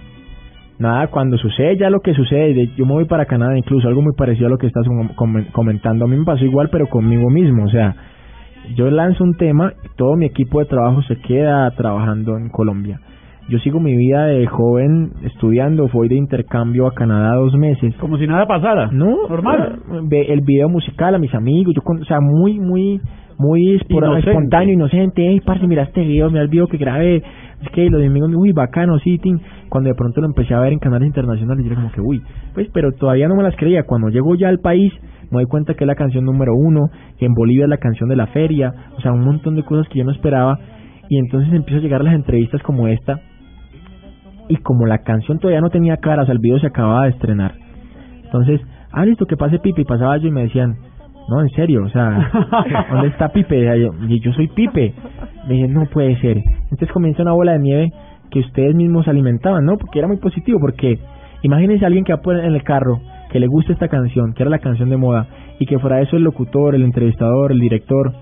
nada, 0.81 1.07
cuando 1.09 1.37
sucede 1.39 1.77
ya 1.77 1.89
lo 1.91 2.01
que 2.01 2.15
sucede, 2.15 2.53
de- 2.55 2.71
yo 2.77 2.85
me 2.85 2.95
voy 2.95 3.05
para 3.05 3.27
Canadá, 3.27 3.57
incluso 3.57 3.87
algo 3.87 4.03
muy 4.03 4.13
parecido 4.17 4.49
a 4.49 4.51
lo 4.51 4.59
que 4.59 4.67
estás 4.67 4.87
com- 4.89 5.15
comen- 5.15 5.51
comentando, 5.53 6.05
a 6.05 6.09
mí 6.09 6.17
me 6.17 6.25
pasó 6.25 6.45
igual, 6.45 6.69
pero 6.73 6.89
conmigo 6.89 7.31
mismo, 7.31 7.65
o 7.65 7.69
sea, 7.71 7.95
yo 8.75 8.91
lanzo 8.91 9.23
un 9.25 9.35
tema, 9.37 9.73
todo 9.97 10.17
mi 10.17 10.27
equipo 10.27 10.59
de 10.61 10.67
trabajo 10.67 11.03
se 11.03 11.17
queda 11.17 11.71
trabajando 11.73 12.37
en 12.37 12.49
Colombia. 12.51 12.99
Yo 13.51 13.59
sigo 13.59 13.81
mi 13.81 13.97
vida 13.97 14.27
de 14.27 14.47
joven 14.47 15.11
estudiando, 15.25 15.89
fui 15.89 16.09
de 16.09 16.15
intercambio 16.15 16.87
a 16.87 16.95
Canadá 16.95 17.35
dos 17.35 17.53
meses. 17.57 17.95
Como 17.97 18.17
si 18.17 18.27
nada 18.27 18.47
pasara. 18.47 18.91
No, 18.93 19.27
Normal. 19.29 19.81
el 20.11 20.41
video 20.43 20.69
musical 20.69 21.15
a 21.17 21.19
mis 21.19 21.35
amigos, 21.35 21.75
yo 21.75 21.83
con- 21.83 22.01
o 22.01 22.05
sea, 22.05 22.21
muy, 22.21 22.61
muy, 22.61 23.01
muy 23.39 23.81
Inocente. 23.89 24.31
espontáneo, 24.31 24.75
inocente. 24.75 25.27
Ey, 25.27 25.41
parce, 25.41 25.67
mira 25.67 25.83
este 25.83 26.03
video, 26.03 26.29
mira 26.31 26.43
el 26.43 26.49
video 26.49 26.69
que 26.69 26.77
grabé. 26.77 27.17
Es 27.17 27.69
que 27.73 27.91
los 27.91 28.01
amigos, 28.07 28.31
uy, 28.37 28.53
bacano, 28.53 28.99
sí, 29.01 29.19
tin. 29.19 29.41
Cuando 29.69 29.89
de 29.89 29.95
pronto 29.97 30.21
lo 30.21 30.29
empecé 30.29 30.55
a 30.55 30.61
ver 30.61 30.73
en 30.73 30.79
canales 30.79 31.09
internacionales, 31.09 31.65
yo 31.65 31.73
era 31.73 31.81
como 31.83 31.93
que, 31.93 32.01
uy, 32.01 32.23
pues, 32.55 32.69
pero 32.73 32.93
todavía 32.93 33.27
no 33.29 33.35
me 33.35 33.43
las 33.43 33.57
creía. 33.57 33.83
Cuando 33.83 34.09
llego 34.11 34.35
ya 34.37 34.49
al 34.49 34.61
país, 34.61 34.93
me 35.31 35.39
doy 35.43 35.47
cuenta 35.47 35.75
que 35.75 35.85
es 35.85 35.89
la 35.89 35.95
canción 35.97 36.25
número 36.25 36.53
uno, 36.55 36.87
que 37.19 37.27
en 37.27 37.35
Bolivia 37.35 37.65
es 37.65 37.71
la 37.71 37.79
canción 37.79 38.09
de 38.09 38.17
la 38.17 38.29
feria, 38.29 38.73
o 38.97 39.01
sea, 39.01 39.13
un 39.13 39.25
montón 39.25 39.57
de 39.57 39.65
cosas 39.65 39.89
que 39.89 39.99
yo 39.99 40.05
no 40.05 40.13
esperaba. 40.13 40.57
Y 41.09 41.19
entonces 41.19 41.53
empiezo 41.53 41.81
a 41.81 41.83
llegar 41.83 42.01
a 42.03 42.05
las 42.05 42.15
entrevistas 42.15 42.63
como 42.63 42.87
esta, 42.87 43.19
y 44.51 44.57
como 44.57 44.85
la 44.85 44.99
canción 44.99 45.39
todavía 45.39 45.61
no 45.61 45.71
tenía 45.71 45.99
cara, 45.99 46.23
o 46.23 46.27
sea, 46.27 46.33
el 46.33 46.41
video 46.41 46.59
se 46.59 46.67
acababa 46.67 47.05
de 47.05 47.11
estrenar. 47.11 47.55
Entonces, 48.25 48.61
ah, 48.91 49.05
listo, 49.05 49.25
que 49.27 49.37
pase 49.37 49.61
Pipe. 49.61 49.83
Y 49.83 49.85
pasaba 49.85 50.17
yo 50.17 50.27
y 50.27 50.33
me 50.33 50.43
decían, 50.43 50.77
no, 51.29 51.41
en 51.41 51.49
serio, 51.51 51.85
o 51.85 51.89
sea, 51.89 52.31
¿dónde 52.91 53.09
está 53.09 53.29
Pipe? 53.29 53.59
Y 53.59 53.81
yo, 53.81 53.93
y 54.09 54.21
yo 54.21 54.33
soy 54.33 54.49
Pipe. 54.49 54.93
Me 55.47 55.55
dicen, 55.55 55.73
no 55.73 55.87
puede 55.87 56.21
ser. 56.21 56.39
Entonces 56.65 56.91
comienza 56.93 57.23
una 57.23 57.33
bola 57.33 57.53
de 57.53 57.61
nieve 57.61 57.93
que 58.29 58.41
ustedes 58.41 58.75
mismos 58.75 59.07
alimentaban, 59.07 59.65
¿no? 59.65 59.77
Porque 59.79 60.01
era 60.01 60.09
muy 60.09 60.17
positivo, 60.17 60.59
porque 60.61 60.99
imagínense 61.43 61.85
a 61.85 61.87
alguien 61.87 62.05
que 62.05 62.13
va 62.13 62.21
por 62.21 62.37
en 62.37 62.53
el 62.53 62.65
carro, 62.65 63.01
que 63.31 63.39
le 63.39 63.47
gusta 63.47 63.73
esta 63.73 63.87
canción, 63.87 64.35
que 64.35 64.43
era 64.43 64.51
la 64.51 64.59
canción 64.59 64.91
de 64.91 64.97
moda, 64.97 65.29
y 65.61 65.67
que 65.67 65.79
fuera 65.79 66.01
eso 66.01 66.17
el 66.17 66.25
locutor, 66.25 66.75
el 66.75 66.83
entrevistador, 66.83 67.53
el 67.53 67.61
director. 67.61 68.13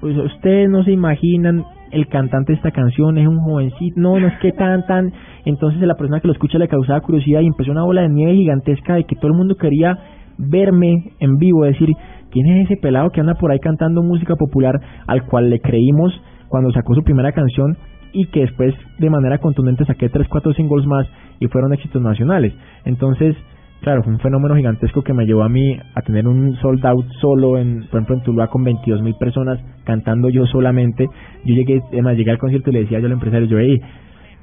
Pues 0.00 0.16
ustedes 0.18 0.68
no 0.68 0.84
se 0.84 0.92
imaginan 0.92 1.64
el 1.90 2.08
cantante 2.08 2.52
de 2.52 2.56
esta 2.56 2.70
canción 2.70 3.18
es 3.18 3.26
un 3.26 3.38
jovencito, 3.38 4.00
no, 4.00 4.18
no 4.18 4.28
es 4.28 4.38
que 4.40 4.52
tan, 4.52 4.84
tan. 4.86 5.12
Entonces 5.44 5.82
a 5.82 5.86
la 5.86 5.94
persona 5.94 6.20
que 6.20 6.28
lo 6.28 6.32
escucha 6.32 6.58
le 6.58 6.68
causaba 6.68 7.00
curiosidad 7.00 7.40
y 7.40 7.46
empezó 7.46 7.70
una 7.70 7.84
bola 7.84 8.02
de 8.02 8.08
nieve 8.08 8.34
gigantesca 8.34 8.94
de 8.94 9.04
que 9.04 9.16
todo 9.16 9.28
el 9.28 9.36
mundo 9.36 9.56
quería 9.56 9.98
verme 10.38 11.12
en 11.18 11.36
vivo, 11.36 11.64
decir, 11.64 11.90
¿quién 12.30 12.46
es 12.46 12.66
ese 12.66 12.80
pelado 12.80 13.10
que 13.10 13.20
anda 13.20 13.34
por 13.34 13.50
ahí 13.50 13.58
cantando 13.58 14.02
música 14.02 14.36
popular 14.36 14.80
al 15.06 15.26
cual 15.26 15.50
le 15.50 15.60
creímos 15.60 16.12
cuando 16.48 16.70
sacó 16.72 16.94
su 16.94 17.02
primera 17.02 17.32
canción 17.32 17.76
y 18.12 18.26
que 18.26 18.40
después 18.40 18.74
de 18.98 19.10
manera 19.10 19.38
contundente 19.38 19.84
saqué 19.84 20.08
tres, 20.08 20.28
cuatro 20.28 20.52
singles 20.54 20.86
más 20.86 21.06
y 21.40 21.46
fueron 21.48 21.72
éxitos 21.72 22.00
nacionales? 22.00 22.54
Entonces, 22.84 23.36
claro, 23.80 24.02
fue 24.02 24.12
un 24.12 24.18
fenómeno 24.18 24.56
gigantesco 24.56 25.02
que 25.02 25.14
me 25.14 25.24
llevó 25.26 25.42
a 25.42 25.48
mí 25.48 25.78
a 25.94 26.02
tener 26.02 26.26
un 26.26 26.54
sold 26.56 26.84
out 26.86 27.06
solo, 27.20 27.58
en, 27.58 27.86
por 27.90 28.00
ejemplo, 28.00 28.16
en 28.16 28.22
Tuluá 28.22 28.48
con 28.48 28.64
22 28.64 29.02
mil 29.02 29.14
personas 29.14 29.58
cantando 29.84 30.28
yo 30.28 30.46
solamente. 30.46 31.06
Yo 31.44 31.54
llegué, 31.54 31.80
además, 31.92 32.16
llegué 32.16 32.30
al 32.30 32.38
concierto 32.38 32.70
y 32.70 32.74
le 32.74 32.80
decía 32.80 33.00
yo 33.00 33.06
al 33.06 33.12
empresario, 33.12 33.46
yo, 33.46 33.58
hey, 33.58 33.78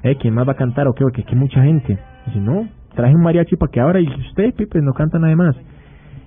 eh, 0.02 0.16
¿quién 0.20 0.34
más 0.34 0.46
va 0.46 0.52
a 0.52 0.56
cantar 0.56 0.88
o 0.88 0.92
qué? 0.92 1.02
Porque 1.02 1.22
es 1.22 1.26
que 1.26 1.36
mucha 1.36 1.62
gente. 1.62 1.98
Y 2.26 2.30
dice, 2.30 2.40
no, 2.40 2.68
traje 2.94 3.14
un 3.14 3.22
mariachi 3.22 3.56
para 3.56 3.70
que 3.70 3.80
ahora 3.80 4.00
y 4.00 4.06
usted, 4.08 4.54
Pipe, 4.54 4.80
no 4.82 4.92
canta 4.92 5.18
nada 5.18 5.34
más. 5.36 5.56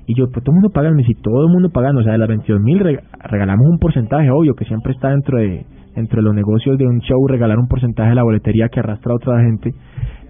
Y 0.07 0.15
yo, 0.15 0.25
pues 0.31 0.43
todo 0.43 0.53
el 0.53 0.61
mundo 0.61 0.69
paga, 0.71 0.89
me 0.91 1.03
dice, 1.03 1.13
todo 1.21 1.45
el 1.45 1.53
mundo 1.53 1.69
pagando, 1.69 2.01
o 2.01 2.03
sea, 2.03 2.13
de 2.13 2.17
las 2.17 2.27
22 2.27 2.61
mil 2.61 2.79
regalamos 2.79 3.67
un 3.69 3.77
porcentaje, 3.77 4.29
obvio, 4.31 4.55
que 4.55 4.65
siempre 4.65 4.93
está 4.93 5.09
dentro 5.09 5.37
de 5.37 5.65
dentro 5.95 6.17
de 6.17 6.23
los 6.23 6.35
negocios 6.35 6.77
de 6.77 6.87
un 6.87 6.99
show, 7.01 7.27
regalar 7.27 7.57
un 7.59 7.67
porcentaje 7.67 8.09
de 8.09 8.15
la 8.15 8.23
boletería 8.23 8.69
que 8.69 8.79
arrastra 8.79 9.11
a 9.11 9.15
otra 9.15 9.41
gente, 9.41 9.73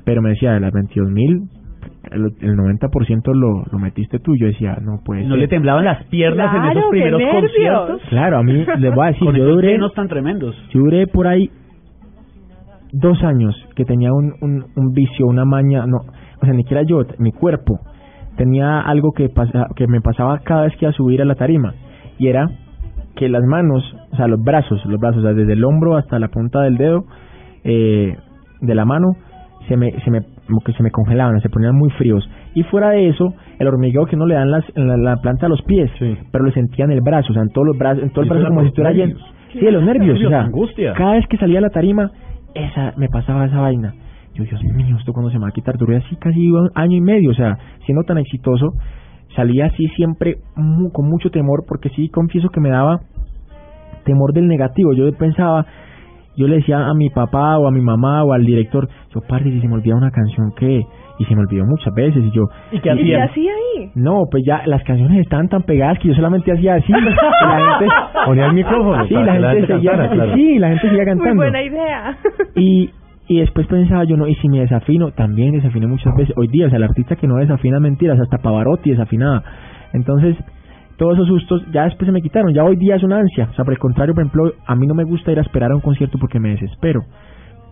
pero 0.04 0.22
me 0.22 0.30
decía, 0.30 0.54
de 0.54 0.60
las 0.60 0.72
22 0.72 1.12
mil, 1.12 1.44
el, 2.12 2.26
el 2.42 2.56
90% 2.58 3.34
lo, 3.34 3.64
lo 3.72 3.80
metiste 3.80 4.20
tú, 4.20 4.36
yo 4.40 4.48
decía, 4.48 4.78
no 4.82 5.00
puede 5.04 5.24
¿No 5.24 5.30
ser. 5.32 5.40
le 5.40 5.48
temblaban 5.48 5.86
las 5.86 6.04
piernas 6.06 6.54
en 6.56 6.62
Claro, 6.62 6.72
esos 6.80 6.84
qué 6.86 6.90
primeros 6.92 7.22
conciertos? 7.32 8.02
Claro, 8.10 8.38
a 8.38 8.44
mí, 8.44 8.66
les 8.80 8.96
voy 8.96 9.04
a 9.04 9.08
decir, 9.08 9.26
Con 9.26 9.36
yo 9.36 9.44
esos 9.44 9.56
duré, 9.56 9.72
llenos 9.74 9.94
tan 9.94 10.08
tremendos. 10.08 10.56
yo 10.74 10.80
duré 10.82 11.08
por 11.08 11.28
ahí 11.28 11.50
dos 12.92 13.22
años 13.24 13.56
que 13.76 13.86
tenía 13.86 14.12
un, 14.14 14.34
un, 14.42 14.66
un 14.76 14.92
vicio, 14.94 15.28
una 15.28 15.46
maña, 15.46 15.86
no, 15.86 15.98
o 16.42 16.46
sea, 16.46 16.54
ni 16.54 16.64
siquiera 16.64 16.84
yo, 16.84 17.02
mi 17.20 17.32
cuerpo 17.32 17.80
tenía 18.38 18.80
algo 18.82 19.12
que, 19.12 19.30
pasa, 19.30 19.68
que 19.76 19.86
me 19.88 20.02
pasaba 20.02 20.40
cada 20.40 20.64
vez 20.64 20.74
que 20.78 20.86
iba 20.86 20.90
a 20.92 20.94
subir 20.94 21.22
a 21.22 21.26
la 21.26 21.36
tarima 21.36 21.74
y 22.18 22.28
era 22.28 22.50
que 23.16 23.28
las 23.28 23.44
manos, 23.44 23.84
o 24.12 24.16
sea, 24.16 24.28
los 24.28 24.42
brazos, 24.42 24.84
los 24.86 25.00
brazos, 25.00 25.20
o 25.20 25.24
sea, 25.24 25.34
desde 25.34 25.54
el 25.54 25.64
hombro 25.66 25.98
hasta 25.98 26.18
la 26.20 26.30
punta 26.30 26.62
del 26.62 26.78
dedo 26.78 27.04
eh, 27.66 28.16
de 28.62 28.76
la 28.76 28.86
mano, 28.86 29.08
se 29.68 29.76
me, 29.76 29.92
se 30.04 30.10
me, 30.10 30.22
como 30.50 30.62
que 30.62 30.74
se 30.74 30.84
me 30.84 30.92
congelaban, 30.92 31.40
se 31.42 31.50
ponían 31.50 31.76
muy 31.76 31.90
fríos. 31.92 32.28
Y 32.56 32.64
fuera 32.64 32.90
de 32.90 33.08
eso, 33.08 33.34
el 33.60 33.68
hormigueo 33.68 34.06
que 34.06 34.18
no 34.18 34.26
le 34.26 34.34
dan 34.36 34.52
las, 34.52 34.66
en 34.76 34.88
la, 34.88 34.98
la 34.98 35.16
planta 35.18 35.46
de 35.46 35.50
los 35.52 35.62
pies, 35.62 35.90
pero 36.32 36.44
lo 36.44 36.52
sentía 36.52 36.84
en 36.86 36.92
el 36.92 37.02
brazo, 37.02 37.32
o 37.32 37.34
sea, 37.34 37.44
en 37.44 37.50
todos 37.50 37.68
los 37.68 37.78
brazos, 37.78 38.04
en 38.04 38.10
todo 38.10 38.24
el 38.24 38.30
brazo 38.30 38.48
como 38.48 38.62
si 38.62 38.68
estuviera 38.68 38.92
lleno. 38.94 39.18
Sí, 39.54 39.60
de 39.60 39.72
los 39.72 39.84
nervios, 39.84 40.10
o 40.10 40.14
Nervios, 40.14 40.30
sea, 40.30 40.42
angustia. 40.42 40.94
cada 40.94 41.14
vez 41.14 41.26
que 41.28 41.38
salía 41.38 41.60
a 41.60 41.62
la 41.62 41.70
tarima, 41.70 42.12
esa, 42.54 42.94
me 42.98 43.08
pasaba 43.08 43.46
esa 43.46 43.62
vaina. 43.62 43.94
Yo, 44.36 44.44
Dios 44.44 44.62
mío, 44.64 44.96
¿esto 45.00 45.12
cuando 45.14 45.32
se 45.32 45.38
me 45.40 45.44
va 45.44 45.50
a 45.50 45.52
quitar? 45.52 45.76
Duré 45.78 45.98
así 45.98 46.16
casi 46.18 46.52
un 46.52 46.70
año 46.76 46.98
y 46.98 47.02
medio, 47.02 47.32
o 47.32 47.34
sea, 47.34 47.58
siendo 47.86 48.04
tan 48.04 48.18
exitoso, 48.20 48.74
salía 49.36 49.66
así 49.66 49.88
siempre 49.96 50.36
mu- 50.56 50.92
con 50.92 51.10
mucho 51.10 51.30
temor, 51.32 51.64
porque 51.68 51.90
sí 51.90 52.10
confieso 52.10 52.50
que 52.50 52.60
me 52.62 52.70
daba 52.70 53.00
temor 54.06 54.34
del 54.34 54.48
negativo. 54.48 54.94
Yo 54.94 55.12
pensaba, 55.18 55.66
yo 56.40 56.48
le 56.48 56.56
decía 56.58 56.88
a 56.88 56.94
mi 56.94 57.10
papá 57.10 57.58
o 57.58 57.68
a 57.68 57.72
mi 57.72 57.82
mamá 57.82 58.24
o 58.24 58.34
al 58.34 58.46
director, 58.46 58.88
yo, 59.14 59.22
parce, 59.28 59.44
si 59.52 59.60
se 59.62 59.68
me 59.68 59.76
olvida 59.76 59.96
una 59.96 60.10
canción, 60.12 60.52
¿qué? 60.58 60.82
Y 61.20 61.26
se 61.26 61.36
me 61.36 61.42
olvidó 61.42 61.66
muchas 61.66 61.94
veces, 61.94 62.24
y 62.24 62.32
yo... 62.32 62.44
¿Y 62.72 62.80
qué 62.80 62.92
hacía 62.92 63.26
ahí? 63.52 63.92
No, 63.96 64.24
pues 64.32 64.44
ya 64.46 64.62
las 64.66 64.82
canciones 64.84 65.20
estaban 65.20 65.50
tan 65.50 65.64
pegadas 65.64 66.00
que 66.00 66.08
yo 66.08 66.14
solamente 66.14 66.52
hacía 66.52 66.76
así. 66.76 66.92
la 66.94 67.00
gente 67.02 67.86
Ponía 68.26 68.46
el 68.46 68.54
micrófono 68.54 69.06
Sí, 69.06 69.14
la 69.14 69.34
gente, 69.34 69.68
seguía, 69.68 69.92
cantara, 69.92 70.10
claro. 70.16 70.36
sí, 70.36 70.58
la 70.60 70.68
gente 70.70 70.82
seguía 70.88 70.98
Muy 71.04 71.06
cantando. 71.06 71.36
buena 71.36 71.62
idea. 71.64 72.18
Y, 72.56 72.90
y 73.28 73.40
después 73.42 73.68
pensaba 73.68 74.06
yo, 74.06 74.16
no, 74.16 74.28
y 74.28 74.36
si 74.36 74.48
me 74.48 74.60
desafino, 74.62 75.12
también 75.12 75.52
desafiné 75.52 75.88
muchas 75.88 76.16
veces. 76.16 76.34
Hoy 76.38 76.48
día, 76.48 76.68
o 76.68 76.70
sea, 76.70 76.78
el 76.78 76.84
artista 76.84 77.18
que 77.18 77.28
no 77.28 77.36
desafina 77.36 77.82
mentiras, 77.82 78.18
hasta 78.20 78.38
Pavarotti 78.38 78.92
desafinaba. 78.92 79.44
Entonces, 79.94 80.38
todos 81.00 81.16
esos 81.16 81.28
sustos 81.28 81.66
ya 81.72 81.86
después 81.86 82.06
se 82.06 82.12
me 82.12 82.22
quitaron. 82.22 82.54
Ya 82.54 82.64
hoy 82.64 82.76
día 82.76 82.96
es 82.98 83.04
una 83.04 83.18
ansia. 83.18 83.48
O 83.50 83.54
sea, 83.56 83.66
por 83.66 83.74
el 83.74 83.80
contrario, 83.80 84.14
por 84.14 84.24
ejemplo, 84.24 84.52
a 84.68 84.76
mí 84.76 84.86
no 84.86 84.94
me 84.94 85.04
gusta 85.06 85.32
ir 85.32 85.40
a 85.40 85.42
esperar 85.42 85.72
a 85.72 85.76
un 85.76 85.82
concierto 85.82 86.20
porque 86.20 86.40
me 86.40 86.50
desespero. 86.52 87.02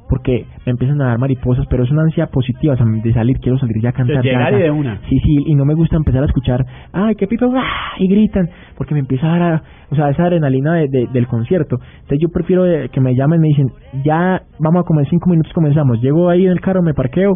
porque 0.10 0.46
me 0.66 0.72
empiezan 0.72 1.02
a 1.02 1.08
dar 1.08 1.20
mariposas, 1.20 1.66
pero 1.70 1.84
es 1.84 1.92
una 1.92 2.04
ansia 2.04 2.28
positiva, 2.28 2.76
o 2.76 2.78
sea, 2.78 2.86
de 2.86 3.14
salir, 3.14 3.40
quiero 3.42 3.58
salir 3.58 3.76
ya 3.82 3.90
a 3.90 3.92
cantar. 3.92 4.24
De 4.24 4.30
llegar 4.30 4.52
ya, 4.54 4.58
y 4.58 4.60
ya. 4.62 4.66
de 4.68 4.72
una. 4.72 5.00
Sí, 5.10 5.20
sí, 5.20 5.36
y 5.48 5.54
no 5.56 5.66
me 5.66 5.74
gusta 5.74 5.98
empezar 5.98 6.24
a 6.24 6.28
escuchar, 6.28 6.66
ay, 6.94 7.16
qué 7.16 7.28
pipo, 7.28 7.52
¡ah! 7.54 7.92
y 8.00 8.08
gritan, 8.08 8.50
porque 8.78 8.94
me 8.94 9.02
empieza 9.02 9.28
a 9.28 9.38
dar, 9.38 9.42
a- 9.56 9.64
o 9.90 9.96
sea, 9.96 10.10
esa 10.10 10.24
adrenalina 10.24 10.76
de, 10.76 10.88
de- 10.88 11.08
del 11.12 11.28
concierto. 11.28 11.76
Entonces 11.96 12.20
yo 12.22 12.30
prefiero 12.30 12.66
eh, 12.66 12.88
que 12.90 13.02
me 13.02 13.16
llamen, 13.16 13.42
me 13.42 13.50
dicen, 13.50 13.68
ya 14.06 14.44
vamos 14.60 14.80
a 14.80 14.86
comer 14.86 15.06
cinco 15.10 15.30
minutos, 15.30 15.52
comenzamos. 15.52 16.02
Llego 16.02 16.30
ahí 16.30 16.46
en 16.46 16.52
el 16.54 16.62
carro, 16.62 16.82
me 16.82 16.94
parqueo 16.94 17.34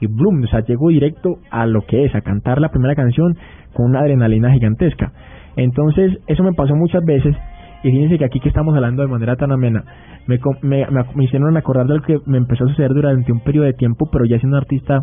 y 0.00 0.06
bloom, 0.06 0.44
o 0.44 0.46
sea, 0.46 0.60
llego 0.60 0.90
directo 0.90 1.38
a 1.50 1.66
lo 1.66 1.80
que 1.82 2.04
es, 2.04 2.14
a 2.14 2.20
cantar 2.20 2.60
la 2.60 2.68
primera 2.68 2.94
canción 2.94 3.34
con 3.74 3.86
una 3.90 3.98
adrenalina 3.98 4.52
gigantesca. 4.52 5.10
Entonces, 5.56 6.18
eso 6.26 6.42
me 6.42 6.52
pasó 6.52 6.74
muchas 6.74 7.04
veces 7.04 7.36
y 7.82 7.90
fíjense 7.90 8.18
que 8.18 8.24
aquí 8.24 8.38
que 8.38 8.48
estamos 8.48 8.74
hablando 8.74 9.02
de 9.02 9.08
manera 9.08 9.34
tan 9.36 9.50
amena, 9.50 9.84
me, 10.26 10.38
me, 10.62 10.86
me, 11.14 11.24
hicieron 11.24 11.56
acordar 11.56 11.86
de 11.86 11.96
lo 11.96 12.02
que 12.02 12.18
me 12.26 12.38
empezó 12.38 12.64
a 12.64 12.68
suceder 12.68 12.92
durante 12.92 13.32
un 13.32 13.40
periodo 13.40 13.66
de 13.66 13.72
tiempo, 13.72 14.08
pero 14.10 14.24
ya 14.24 14.38
siendo 14.38 14.56
un 14.56 14.62
artista 14.62 15.00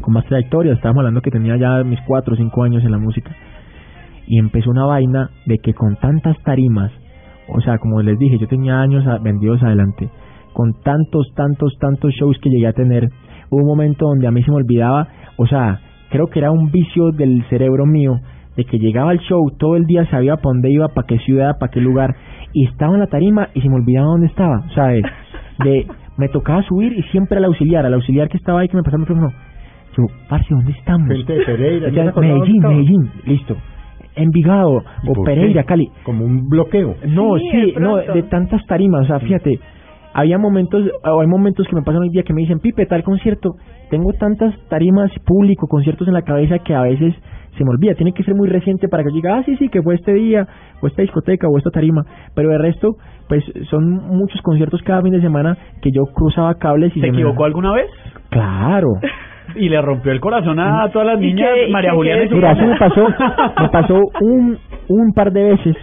con 0.00 0.12
más 0.12 0.24
trayectoria, 0.26 0.72
estábamos 0.72 1.02
hablando 1.02 1.20
que 1.20 1.30
tenía 1.30 1.56
ya 1.56 1.84
mis 1.84 2.00
cuatro 2.00 2.34
o 2.34 2.36
cinco 2.36 2.64
años 2.64 2.82
en 2.82 2.90
la 2.90 2.98
música, 2.98 3.30
y 4.26 4.38
empezó 4.38 4.70
una 4.70 4.86
vaina 4.86 5.30
de 5.46 5.58
que 5.58 5.72
con 5.72 5.94
tantas 5.96 6.36
tarimas, 6.42 6.90
o 7.48 7.60
sea, 7.60 7.78
como 7.78 8.02
les 8.02 8.18
dije, 8.18 8.38
yo 8.38 8.48
tenía 8.48 8.80
años 8.80 9.04
vendidos 9.22 9.62
adelante, 9.62 10.10
con 10.52 10.72
tantos, 10.82 11.32
tantos, 11.36 11.76
tantos 11.78 12.12
shows 12.14 12.38
que 12.42 12.50
llegué 12.50 12.66
a 12.66 12.72
tener, 12.72 13.08
hubo 13.50 13.60
un 13.60 13.68
momento 13.68 14.06
donde 14.06 14.26
a 14.26 14.32
mí 14.32 14.42
se 14.42 14.50
me 14.50 14.56
olvidaba, 14.56 15.06
o 15.36 15.46
sea, 15.46 15.78
creo 16.10 16.26
que 16.26 16.40
era 16.40 16.50
un 16.50 16.72
vicio 16.72 17.10
del 17.12 17.44
cerebro 17.48 17.86
mío, 17.86 18.18
de 18.56 18.64
que 18.64 18.78
llegaba 18.78 19.10
al 19.10 19.18
show, 19.20 19.50
todo 19.58 19.76
el 19.76 19.86
día 19.86 20.06
sabía 20.10 20.36
para 20.36 20.54
dónde 20.54 20.70
iba, 20.70 20.88
para 20.88 21.06
qué 21.06 21.18
ciudad, 21.18 21.58
para 21.58 21.70
qué 21.70 21.80
lugar, 21.80 22.14
y 22.52 22.66
estaba 22.66 22.94
en 22.94 23.00
la 23.00 23.06
tarima 23.06 23.48
y 23.54 23.60
se 23.60 23.68
me 23.68 23.76
olvidaba 23.76 24.06
dónde 24.06 24.26
estaba, 24.26 24.64
o 24.66 24.70
sea, 24.70 24.86
de, 24.88 25.86
me 26.16 26.28
tocaba 26.28 26.62
subir 26.62 26.92
y 26.92 27.02
siempre 27.04 27.38
al 27.38 27.44
auxiliar, 27.44 27.84
al 27.84 27.94
auxiliar 27.94 28.28
que 28.28 28.36
estaba 28.36 28.60
ahí 28.60 28.68
que 28.68 28.76
me 28.76 28.82
pasaba 28.82 29.02
el 29.02 29.08
micrófono, 29.08 29.32
yo, 29.96 30.04
parce, 30.28 30.46
¿dónde 30.50 30.72
estamos? 30.72 31.08
Gente 31.08 31.32
de 31.32 31.44
Pereira, 31.44 31.88
Ya, 31.88 31.94
¿ya 31.94 32.02
se 32.02 32.08
acordaba 32.08 32.38
Medellín? 32.38 32.62
Medellín, 32.62 33.10
listo. 33.26 33.56
Envigado, 34.16 34.84
¿Y 35.02 35.10
o 35.10 35.24
Pereira, 35.24 35.62
qué? 35.62 35.68
Cali. 35.68 35.90
Como 36.04 36.24
un 36.24 36.48
bloqueo. 36.48 36.94
No, 37.08 37.36
Sí, 37.36 37.74
no, 37.78 37.96
de 37.96 38.22
tantas 38.24 38.64
tarimas, 38.66 39.02
o 39.02 39.06
sea, 39.06 39.20
fíjate, 39.20 39.58
había 40.14 40.38
momentos, 40.38 40.82
o 41.04 41.20
hay 41.20 41.26
momentos 41.26 41.66
que 41.68 41.76
me 41.76 41.82
pasan 41.82 42.02
hoy 42.02 42.10
día 42.10 42.22
que 42.22 42.32
me 42.32 42.40
dicen, 42.42 42.60
Pipe, 42.60 42.86
tal 42.86 43.02
concierto, 43.02 43.56
tengo 43.90 44.12
tantas 44.14 44.54
tarimas 44.68 45.10
público, 45.26 45.66
conciertos 45.66 46.06
en 46.08 46.14
la 46.14 46.22
cabeza 46.22 46.58
que 46.60 46.74
a 46.74 46.82
veces 46.82 47.14
se 47.58 47.64
me 47.64 47.70
olvida, 47.70 47.94
tiene 47.94 48.12
que 48.12 48.24
ser 48.24 48.34
muy 48.34 48.48
reciente 48.48 48.88
para 48.88 49.02
que 49.04 49.10
yo 49.10 49.16
diga, 49.16 49.36
ah, 49.38 49.42
sí, 49.44 49.56
sí, 49.56 49.68
que 49.68 49.82
fue 49.82 49.94
este 49.94 50.12
día, 50.14 50.46
o 50.80 50.86
esta 50.88 51.02
discoteca, 51.02 51.46
o 51.48 51.56
esta 51.58 51.70
tarima, 51.70 52.02
pero 52.34 52.48
de 52.48 52.58
resto, 52.58 52.96
pues 53.28 53.44
son 53.70 53.92
muchos 54.08 54.40
conciertos 54.42 54.82
cada 54.82 55.02
fin 55.02 55.12
de 55.12 55.20
semana 55.20 55.56
que 55.82 55.90
yo 55.92 56.02
cruzaba 56.14 56.54
cables 56.54 56.90
y 56.96 57.00
¿Se 57.00 57.06
se 57.06 57.12
me- 57.12 57.18
equivocó 57.18 57.44
alguna 57.44 57.72
vez? 57.72 57.86
Claro. 58.30 58.88
Y 59.56 59.68
le 59.68 59.78
rompió 59.82 60.10
el 60.10 60.20
corazón 60.20 60.58
a 60.58 60.88
todas 60.90 61.06
las 61.06 61.18
¿Y 61.22 61.26
niñas, 61.26 61.50
qué- 61.54 61.70
María 61.70 61.92
Juliana 61.92 62.22
Mira, 62.30 62.52
eso 62.52 62.64
me 62.66 62.76
pasó, 62.78 63.06
me 63.60 63.68
pasó 63.68 63.94
un, 64.22 64.56
un 64.88 65.12
par 65.12 65.30
de 65.32 65.44
veces 65.44 65.76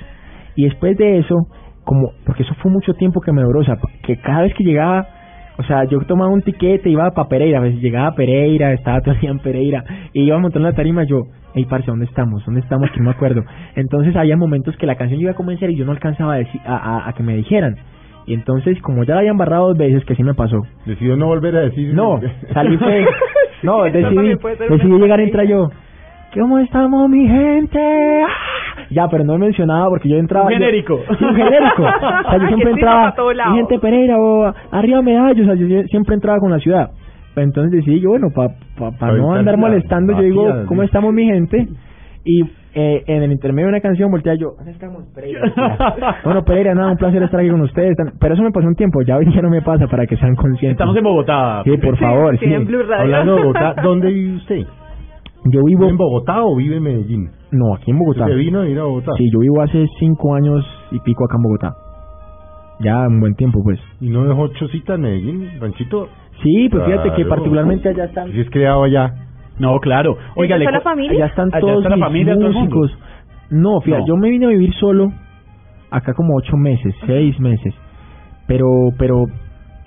y 0.56 0.64
después 0.66 0.98
de 0.98 1.20
eso, 1.20 1.36
como, 1.84 2.12
porque 2.26 2.44
eso 2.44 2.54
fue 2.62 2.72
mucho 2.72 2.94
tiempo 2.94 3.22
que 3.22 3.32
me 3.32 3.42
duró, 3.42 3.60
o 3.60 3.64
sea, 3.64 3.78
que 4.04 4.18
cada 4.18 4.44
vez 4.44 4.54
que 4.54 4.64
llegaba, 4.64 5.08
o 5.58 5.64
sea, 5.64 5.84
yo 5.86 6.00
tomaba 6.02 6.32
un 6.32 6.42
tiquete, 6.42 6.90
iba 6.90 7.12
para 7.12 7.28
Pereira, 7.28 7.60
a 7.60 7.62
veces 7.62 7.82
llegaba 7.82 8.08
a 8.08 8.16
Pereira, 8.16 8.74
estaba 8.74 9.02
todo 9.02 9.14
el 9.14 9.20
día 9.22 9.32
en 9.32 9.40
Pereira, 9.40 9.84
y 10.14 10.24
iba 10.24 10.36
a 10.36 10.40
montar 10.40 10.62
la 10.62 10.74
tarima, 10.74 11.04
yo, 11.04 11.24
hey, 11.54 11.66
parce, 11.70 11.88
¿dónde 11.88 12.06
estamos? 12.06 12.46
¿Dónde 12.46 12.62
estamos? 12.62 12.90
Que 12.92 13.00
no 13.00 13.06
me 13.06 13.12
acuerdo. 13.12 13.44
Entonces 13.76 14.16
había 14.16 14.38
momentos 14.38 14.76
que 14.78 14.86
la 14.86 14.96
canción 14.96 15.20
iba 15.20 15.32
a 15.32 15.36
comenzar 15.36 15.70
y 15.70 15.76
yo 15.76 15.86
no 15.86 15.92
alcanzaba 15.92 16.34
a, 16.34 16.38
decir, 16.38 16.62
a, 16.66 16.76
a, 16.76 17.10
a 17.10 17.14
que 17.14 17.24
me 17.24 17.36
dijeran. 17.36 17.76
Y 18.28 18.34
entonces, 18.34 18.80
como 18.82 19.04
ya 19.04 19.16
la 19.16 19.22
habían 19.22 19.38
barrado 19.38 19.70
dos 19.70 19.78
veces, 19.78 20.06
que 20.06 20.16
sí 20.16 20.24
me 20.24 20.34
pasó, 20.34 20.62
Decidió 20.86 21.18
no 21.18 21.28
volver 21.28 21.56
a 21.56 21.62
decir. 21.62 21.94
no, 21.94 22.20
salí 22.54 22.78
fue. 22.78 23.06
No, 23.64 23.84
decidí, 23.84 24.36
decidí 24.70 25.00
llegar 25.00 25.20
a 25.20 25.24
entrar 25.24 25.46
estrategia. 25.46 25.48
yo. 25.50 25.70
¿Cómo 26.34 26.60
estamos, 26.60 27.10
mi 27.10 27.28
gente? 27.28 27.80
¡Ah! 28.24 28.28
Ya, 28.90 29.08
pero 29.10 29.24
no 29.24 29.36
he 29.36 29.38
mencionado 29.38 29.90
porque 29.90 30.10
yo 30.10 30.18
entraba. 30.18 30.46
Un 30.46 30.52
yo- 30.54 30.58
genérico. 30.60 31.00
sí, 31.18 31.24
un 31.26 31.36
genérico. 31.36 31.84
O 31.84 32.30
sea, 32.30 32.38
yo 32.40 32.48
siempre 32.48 32.72
entraba. 32.72 33.14
Mi 33.52 33.58
gente 33.58 33.80
Pereira 33.80 34.18
o 34.18 34.54
arriba 34.72 35.02
medallos. 35.02 35.42
O 35.48 35.52
sea, 35.52 35.56
yo 35.56 35.68
sie- 35.68 35.86
siempre 35.88 36.16
entraba 36.16 36.40
con 36.40 36.52
la 36.52 36.60
ciudad. 36.60 36.92
Pero 37.34 37.46
entonces 37.46 37.72
decidí 37.72 38.02
yo, 38.02 38.10
bueno, 38.10 38.28
para 38.36 38.50
pa, 38.78 38.92
pa 38.98 39.12
no 39.14 39.34
andar 39.34 39.56
la 39.56 39.62
molestando, 39.62 40.14
yo 40.14 40.22
digo, 40.22 40.48
¿cómo 40.68 40.84
estamos, 40.84 41.14
mi 41.14 41.26
gente? 41.26 41.66
Y 42.26 42.42
eh, 42.74 43.04
en 43.08 43.24
el 43.24 43.32
intermedio 43.32 43.68
de 43.68 43.72
una 43.74 43.80
canción 43.82 44.12
voltea 44.12 44.36
yo, 44.36 44.52
¿dónde 44.58 44.72
estamos, 44.72 45.04
Pereira? 45.16 45.42
bueno, 46.26 46.44
Pereira, 46.44 46.76
nada, 46.76 46.92
un 46.92 46.98
placer 46.98 47.24
estar 47.24 47.40
aquí 47.40 47.50
con 47.50 47.62
ustedes. 47.62 47.96
Pero 48.20 48.34
eso 48.34 48.44
me 48.44 48.52
pasó 48.52 48.68
un 48.68 48.76
tiempo, 48.76 49.02
ya 49.02 49.16
hoy 49.16 49.26
día 49.26 49.42
no 49.42 49.50
me 49.50 49.62
pasa 49.62 49.88
para 49.88 50.06
que 50.06 50.18
sean 50.18 50.36
conscientes. 50.36 50.72
Estamos 50.74 50.96
en 50.98 51.04
Bogotá. 51.04 51.62
Sí, 51.64 51.78
por 51.78 51.98
favor, 51.98 52.38
Sí, 52.38 52.46
sí. 52.46 52.54
en 52.54 52.66
Blue 52.66 52.84
Radio. 52.84 53.02
Hablando 53.04 53.36
de 53.36 53.42
Bogotá, 53.44 53.76
¿dónde 53.82 54.08
vive 54.12 54.36
usted? 54.36 54.66
Yo 55.46 55.64
vivo... 55.64 55.82
¿Vive 55.82 55.90
en 55.90 55.98
Bogotá 55.98 56.44
o 56.44 56.56
vive 56.56 56.78
en 56.78 56.84
Medellín? 56.84 57.30
No, 57.52 57.76
aquí 57.76 57.92
en 57.92 58.00
Bogotá. 58.00 58.28
¿Se 58.28 58.34
vino 58.36 58.62
a 58.62 58.68
ir 58.68 58.78
a 58.80 58.84
Bogotá? 58.84 59.12
Sí, 59.18 59.30
yo 59.32 59.40
vivo 59.40 59.62
hace 59.62 59.86
cinco 60.00 60.36
años 60.36 60.66
y 60.92 61.00
pico 61.00 61.26
acá 61.26 61.38
en 61.38 61.44
Bogotá. 61.44 61.76
Ya 62.80 63.08
un 63.08 63.20
buen 63.20 63.36
tiempo, 63.36 63.60
pues. 63.64 63.80
¿Y 64.00 64.10
no 64.10 64.24
dejó 64.28 64.48
chocita 64.50 64.96
en 64.96 65.02
Medellín, 65.02 65.50
Ranchito? 65.60 66.08
Sí, 66.44 66.70
pues 66.70 66.86
fíjate 66.86 67.12
que 67.14 67.26
particularmente 67.26 67.90
allá 67.90 68.06
están... 68.06 68.32
Si 68.32 68.40
es 68.40 68.50
criado 68.50 68.84
allá. 68.84 69.14
No, 69.60 69.80
claro. 69.80 70.18
Oiga, 70.36 70.56
¿Esa 70.56 70.60
le 70.60 70.66
está 70.66 70.78
la 70.78 70.82
familia? 70.84 71.12
Allá 71.12 71.26
están 71.28 71.50
Allá 71.54 71.60
todos 71.60 71.78
está 71.78 71.90
la 71.90 71.96
mis 71.98 72.06
familia, 72.06 72.36
músicos. 72.36 72.98
No, 73.52 73.82
fíjate, 73.82 74.02
No. 74.02 74.08
yo 74.08 74.16
me 74.18 74.30
vine 74.30 74.46
a 74.46 74.50
vivir 74.50 74.74
solo 74.76 75.10
acá 75.92 76.14
como 76.14 76.36
ocho 76.36 76.58
meses, 76.58 76.96
seis 77.06 77.40
meses. 77.40 77.76
Pero, 78.48 78.66
pero, 78.98 79.26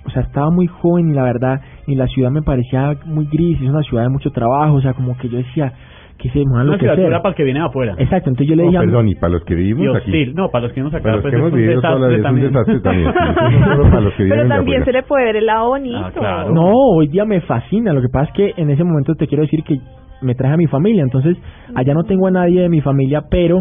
o 0.05 0.09
sea, 0.11 0.21
estaba 0.23 0.49
muy 0.51 0.67
joven 0.67 1.09
y 1.09 1.13
la 1.13 1.23
verdad, 1.23 1.59
y 1.87 1.95
la 1.95 2.07
ciudad 2.07 2.31
me 2.31 2.41
parecía 2.41 2.95
muy 3.05 3.25
gris, 3.25 3.59
es 3.61 3.69
una 3.69 3.81
ciudad 3.81 4.03
de 4.03 4.09
mucho 4.09 4.29
trabajo, 4.31 4.75
o 4.75 4.81
sea, 4.81 4.93
como 4.93 5.17
que 5.17 5.27
yo 5.29 5.37
decía, 5.37 5.73
que 6.17 6.29
se 6.29 6.39
van 6.39 6.47
a 6.47 6.51
una 6.51 6.61
enloquecer. 6.61 6.93
criatura 6.95 7.21
para 7.21 7.29
el 7.31 7.35
que 7.35 7.43
viene 7.43 7.59
afuera. 7.59 7.93
Exacto, 7.97 8.29
entonces 8.29 8.47
yo 8.47 8.55
le 8.55 8.63
dije 8.63 8.77
perdón, 8.79 9.09
y 9.09 9.15
para 9.15 9.33
los 9.33 9.43
que 9.43 9.53
vivimos 9.55 9.97
aquí. 9.97 10.11
hostil. 10.11 10.33
No, 10.33 10.47
para 10.49 10.63
los 10.63 10.71
que 10.73 10.79
vimos 10.79 10.93
acá, 10.93 11.03
Para 11.03 11.15
los 11.15 11.21
pues 11.23 11.31
que 11.33 11.37
hemos 11.37 11.47
es 11.49 11.53
un 11.53 11.59
vivido 11.59 11.81
toda 11.81 11.99
la 11.99 12.07
desastre 12.07 12.33
vida, 12.41 12.47
es 12.61 12.67
un 12.67 12.81
también. 12.81 13.03
desastre 13.03 13.33
también. 13.59 13.89
para 13.91 14.01
los 14.01 14.13
que 14.13 14.25
Pero 14.29 14.47
también 14.47 14.85
se 14.85 14.91
le 14.93 15.03
puede 15.03 15.25
ver 15.25 15.35
el 15.35 15.45
lado 15.45 15.67
bonito. 15.69 15.97
Ah, 16.01 16.11
claro. 16.13 16.53
No, 16.53 16.71
hoy 16.95 17.07
día 17.09 17.25
me 17.25 17.41
fascina. 17.41 17.91
Lo 17.91 18.01
que 18.01 18.07
pasa 18.07 18.29
es 18.29 18.33
que 18.33 18.53
en 18.61 18.69
ese 18.69 18.83
momento 18.85 19.15
te 19.15 19.27
quiero 19.27 19.43
decir 19.43 19.61
que 19.63 19.77
me 20.21 20.35
traje 20.35 20.53
a 20.53 20.57
mi 20.57 20.67
familia. 20.67 21.03
Entonces, 21.03 21.35
allá 21.75 21.93
no 21.93 22.03
tengo 22.03 22.27
a 22.27 22.31
nadie 22.31 22.61
de 22.61 22.69
mi 22.69 22.79
familia, 22.79 23.23
pero 23.29 23.59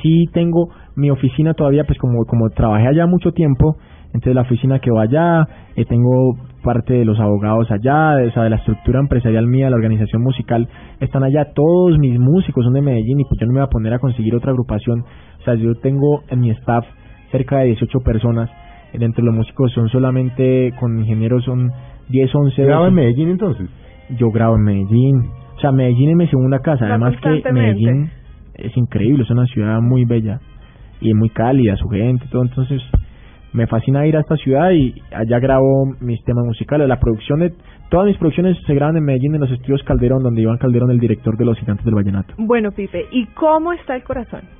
sí 0.00 0.26
tengo 0.32 0.68
mi 0.94 1.10
oficina 1.10 1.54
todavía, 1.54 1.82
pues 1.82 1.98
como, 1.98 2.24
como 2.26 2.48
trabajé 2.50 2.86
allá 2.86 3.06
mucho 3.06 3.32
tiempo, 3.32 3.76
entonces 4.08 4.34
la 4.34 4.42
oficina 4.42 4.78
que 4.78 4.90
va 4.90 5.02
allá, 5.02 5.46
eh, 5.76 5.84
tengo 5.84 6.36
parte 6.62 6.94
de 6.94 7.04
los 7.04 7.18
abogados 7.20 7.70
allá, 7.70 8.16
de, 8.16 8.28
o 8.28 8.32
sea, 8.32 8.42
de 8.42 8.50
la 8.50 8.56
estructura 8.56 9.00
empresarial 9.00 9.46
mía, 9.46 9.70
la 9.70 9.76
organización 9.76 10.22
musical, 10.22 10.68
están 11.00 11.22
allá, 11.22 11.52
todos 11.54 11.98
mis 11.98 12.18
músicos 12.18 12.64
son 12.64 12.74
de 12.74 12.82
Medellín 12.82 13.20
y 13.20 13.24
pues 13.24 13.38
yo 13.40 13.46
no 13.46 13.52
me 13.52 13.60
voy 13.60 13.66
a 13.66 13.70
poner 13.70 13.94
a 13.94 13.98
conseguir 13.98 14.34
otra 14.34 14.50
agrupación, 14.50 15.04
o 15.40 15.42
sea, 15.44 15.54
yo 15.54 15.74
tengo 15.76 16.22
en 16.30 16.40
mi 16.40 16.50
staff 16.50 16.84
cerca 17.30 17.58
de 17.58 17.66
18 17.66 18.00
personas, 18.00 18.50
eh, 18.92 18.98
dentro 18.98 19.22
de 19.22 19.26
los 19.26 19.36
músicos 19.36 19.72
son 19.72 19.88
solamente, 19.88 20.72
con 20.80 20.98
ingenieros 20.98 21.44
son 21.44 21.70
10, 22.08 22.34
11, 22.34 22.62
¿Graba 22.64 22.88
en 22.88 22.94
12. 22.94 23.06
Medellín 23.06 23.28
entonces? 23.30 23.68
yo 24.16 24.30
grabo 24.30 24.56
en 24.56 24.62
Medellín, 24.62 25.30
o 25.56 25.60
sea, 25.60 25.72
Medellín 25.72 26.10
es 26.10 26.16
mi 26.16 26.26
segunda 26.28 26.60
casa, 26.60 26.86
además 26.86 27.14
que. 27.20 27.52
Medellín 27.52 28.10
es 28.54 28.76
increíble, 28.76 29.24
es 29.24 29.30
una 29.30 29.46
ciudad 29.46 29.80
muy 29.80 30.04
bella 30.04 30.40
y 31.00 31.14
muy 31.14 31.28
cálida, 31.30 31.76
su 31.76 31.88
gente, 31.88 32.26
todo, 32.30 32.42
entonces 32.42 32.82
me 33.52 33.66
fascina 33.66 34.06
ir 34.06 34.16
a 34.16 34.20
esta 34.20 34.36
ciudad 34.36 34.70
y 34.70 34.94
allá 35.12 35.38
grabo 35.38 35.94
mis 36.00 36.22
temas 36.24 36.44
musicales, 36.44 36.88
la 36.88 37.00
producción 37.00 37.40
todas 37.88 38.06
mis 38.06 38.18
producciones 38.18 38.56
se 38.66 38.74
graban 38.74 38.96
en 38.96 39.04
Medellín 39.04 39.34
en 39.34 39.40
los 39.40 39.50
estudios 39.50 39.82
Calderón, 39.84 40.22
donde 40.22 40.42
Iván 40.42 40.58
Calderón 40.58 40.90
el 40.90 41.00
director 41.00 41.36
de 41.36 41.44
Los 41.44 41.58
Gigantes 41.58 41.84
del 41.84 41.94
Vallenato. 41.94 42.34
Bueno, 42.36 42.70
Pipe, 42.72 43.06
¿y 43.10 43.26
cómo 43.28 43.72
está 43.72 43.96
el 43.96 44.02
corazón? 44.02 44.57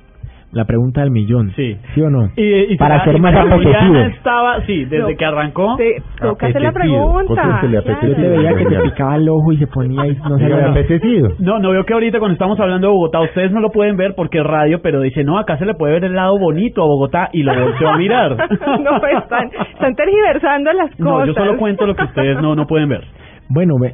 La 0.51 0.65
pregunta 0.65 1.01
del 1.01 1.11
millón, 1.11 1.51
Sí. 1.55 1.77
¿sí 1.93 2.01
o 2.01 2.09
no? 2.09 2.29
Y, 2.35 2.73
y 2.73 2.77
Para 2.77 2.97
y 2.97 2.99
ser 3.01 3.19
más 3.19 3.35
apetecido. 3.35 3.99
estaba, 4.05 4.65
sí, 4.65 4.85
desde 4.85 5.11
No. 5.11 5.17
que 5.17 5.25
arrancó. 5.25 5.75
Te 5.77 6.01
toca 6.19 6.47
hacer 6.47 6.61
la 6.63 6.71
pregunta. 6.71 7.35
Póntesele 7.35 7.73
Yo 7.73 7.79
apetecido. 7.79 8.15
te 8.15 8.29
veía 8.29 8.55
que 8.55 8.65
te 8.65 8.79
picaba 8.79 9.15
el 9.17 9.29
ojo 9.29 9.51
y 9.51 9.57
se 9.57 9.67
ponía 9.67 10.01
ahí, 10.01 10.17
no 10.27 10.37
sé, 10.39 10.45
Dígame, 10.45 10.63
apetecido. 10.69 11.29
No, 11.37 11.59
no 11.59 11.69
veo 11.69 11.83
que 11.85 11.93
ahorita 11.93 12.17
cuando 12.17 12.33
estamos 12.33 12.59
hablando 12.59 12.87
de 12.87 12.93
Bogotá, 12.93 13.19
ustedes 13.21 13.51
no 13.51 13.59
lo 13.59 13.69
pueden 13.69 13.95
ver 13.95 14.15
porque 14.15 14.39
es 14.39 14.43
radio, 14.43 14.81
pero 14.81 15.01
dice, 15.01 15.23
no, 15.23 15.37
acá 15.37 15.57
se 15.59 15.65
le 15.67 15.75
puede 15.75 15.93
ver 15.93 16.05
el 16.05 16.15
lado 16.15 16.39
bonito 16.39 16.81
a 16.81 16.85
Bogotá 16.87 17.29
y 17.31 17.43
lo 17.43 17.53
volteó 17.53 17.89
a 17.89 17.97
mirar. 17.97 18.31
no, 18.83 18.97
están, 19.19 19.49
están 19.71 19.93
tergiversando 19.95 20.73
las 20.73 20.89
cosas. 20.91 20.99
No, 20.99 21.25
yo 21.27 21.33
solo 21.33 21.57
cuento 21.57 21.85
lo 21.85 21.93
que 21.95 22.05
ustedes 22.05 22.41
no, 22.41 22.55
no 22.55 22.65
pueden 22.65 22.89
ver. 22.89 23.03
Bueno, 23.49 23.75
ve, 23.79 23.93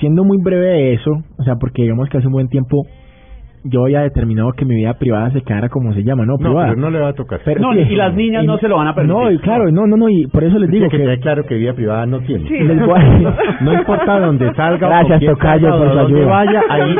siendo 0.00 0.24
muy 0.24 0.38
breve 0.42 0.66
de 0.66 0.92
eso, 0.94 1.12
o 1.38 1.42
sea, 1.44 1.54
porque 1.60 1.82
digamos 1.82 2.08
que 2.08 2.18
hace 2.18 2.26
un 2.26 2.32
buen 2.32 2.48
tiempo 2.48 2.86
yo 3.64 3.84
había 3.84 4.00
determinado 4.02 4.52
que 4.52 4.64
mi 4.64 4.74
vida 4.74 4.94
privada 4.94 5.30
se 5.30 5.42
quedara 5.42 5.68
como 5.68 5.92
se 5.94 6.02
llama, 6.02 6.24
¿no? 6.26 6.32
No, 6.32 6.38
Privada. 6.38 6.68
pero 6.70 6.80
no 6.80 6.90
le 6.90 6.98
va 7.00 7.08
a 7.08 7.12
tocar. 7.12 7.40
Pero 7.44 7.60
No, 7.60 7.72
sí, 7.72 7.80
y 7.90 7.94
las 7.96 8.14
niñas 8.14 8.44
no 8.44 8.58
se 8.58 8.68
lo 8.68 8.76
van 8.76 8.88
a 8.88 8.94
permitir. 8.94 9.16
No, 9.22 9.30
y 9.30 9.38
claro, 9.38 9.70
no, 9.70 9.86
no, 9.86 9.96
no, 9.96 10.08
y 10.08 10.26
por 10.26 10.42
eso 10.44 10.58
les 10.58 10.68
digo 10.70 10.86
que 10.88 10.96
que... 10.96 11.02
quede 11.04 11.20
claro 11.20 11.44
que 11.46 11.54
vida 11.56 11.72
privada 11.72 12.04
no 12.06 12.20
tiene. 12.20 12.48
Sí. 12.48 12.58
les 12.58 12.84
voy 12.86 12.98
a- 13.00 13.36
No 13.62 13.72
importa 13.72 14.18
dónde 14.20 14.52
salga 14.54 14.88
Gracias, 14.88 15.24
tocayo, 15.24 15.68
salga, 15.70 15.84
por 15.84 15.92
su 15.92 15.98
ayuda. 16.06 16.26
vaya, 16.26 16.62
ahí, 16.68 16.96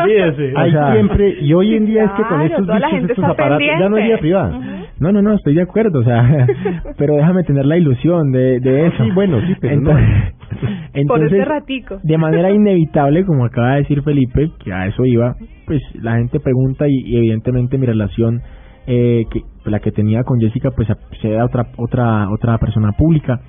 ahí 0.54 0.68
O 0.68 0.72
sea, 0.72 0.92
siempre, 0.92 1.36
y 1.40 1.52
hoy 1.52 1.74
en 1.74 1.86
día 1.86 2.04
es 2.04 2.10
que 2.12 2.22
con 2.22 2.40
estos 2.42 2.66
bichos, 2.66 3.10
estos 3.10 3.24
aparatos, 3.24 3.66
ya 3.80 3.88
no 3.88 3.96
es 3.96 4.04
vida 4.04 4.16
pendiente. 4.16 4.20
privada. 4.20 4.56
Ujú. 4.58 4.81
No, 5.02 5.10
no, 5.10 5.20
no, 5.20 5.34
estoy 5.34 5.56
de 5.56 5.62
acuerdo, 5.62 5.98
o 5.98 6.04
sea, 6.04 6.46
pero 6.96 7.16
déjame 7.16 7.42
tener 7.42 7.66
la 7.66 7.76
ilusión 7.76 8.30
de, 8.30 8.60
de 8.60 8.86
eso. 8.86 9.02
Sí, 9.02 9.10
bueno, 9.12 9.40
sí, 9.40 9.56
pero 9.60 9.80
no. 9.80 9.90
entonces, 9.90 10.34
Por 10.92 11.00
entonces, 11.00 11.32
ese 11.32 11.44
ratico. 11.44 11.98
de 12.04 12.18
manera 12.18 12.52
inevitable, 12.52 13.24
como 13.26 13.44
acaba 13.44 13.72
de 13.72 13.78
decir 13.78 14.00
Felipe, 14.02 14.52
que 14.62 14.72
a 14.72 14.86
eso 14.86 15.04
iba, 15.04 15.34
pues 15.66 15.80
la 16.00 16.18
gente 16.18 16.38
pregunta 16.38 16.86
y, 16.86 16.94
y 17.04 17.16
evidentemente 17.16 17.78
mi 17.78 17.86
relación, 17.86 18.42
eh, 18.86 19.24
que 19.28 19.40
la 19.64 19.80
que 19.80 19.90
tenía 19.90 20.22
con 20.22 20.38
Jessica, 20.38 20.70
pues 20.70 20.86
se 21.20 21.30
da 21.30 21.46
otra 21.46 21.66
otra 21.78 22.30
otra 22.30 22.58
persona 22.58 22.92
pública, 22.92 23.40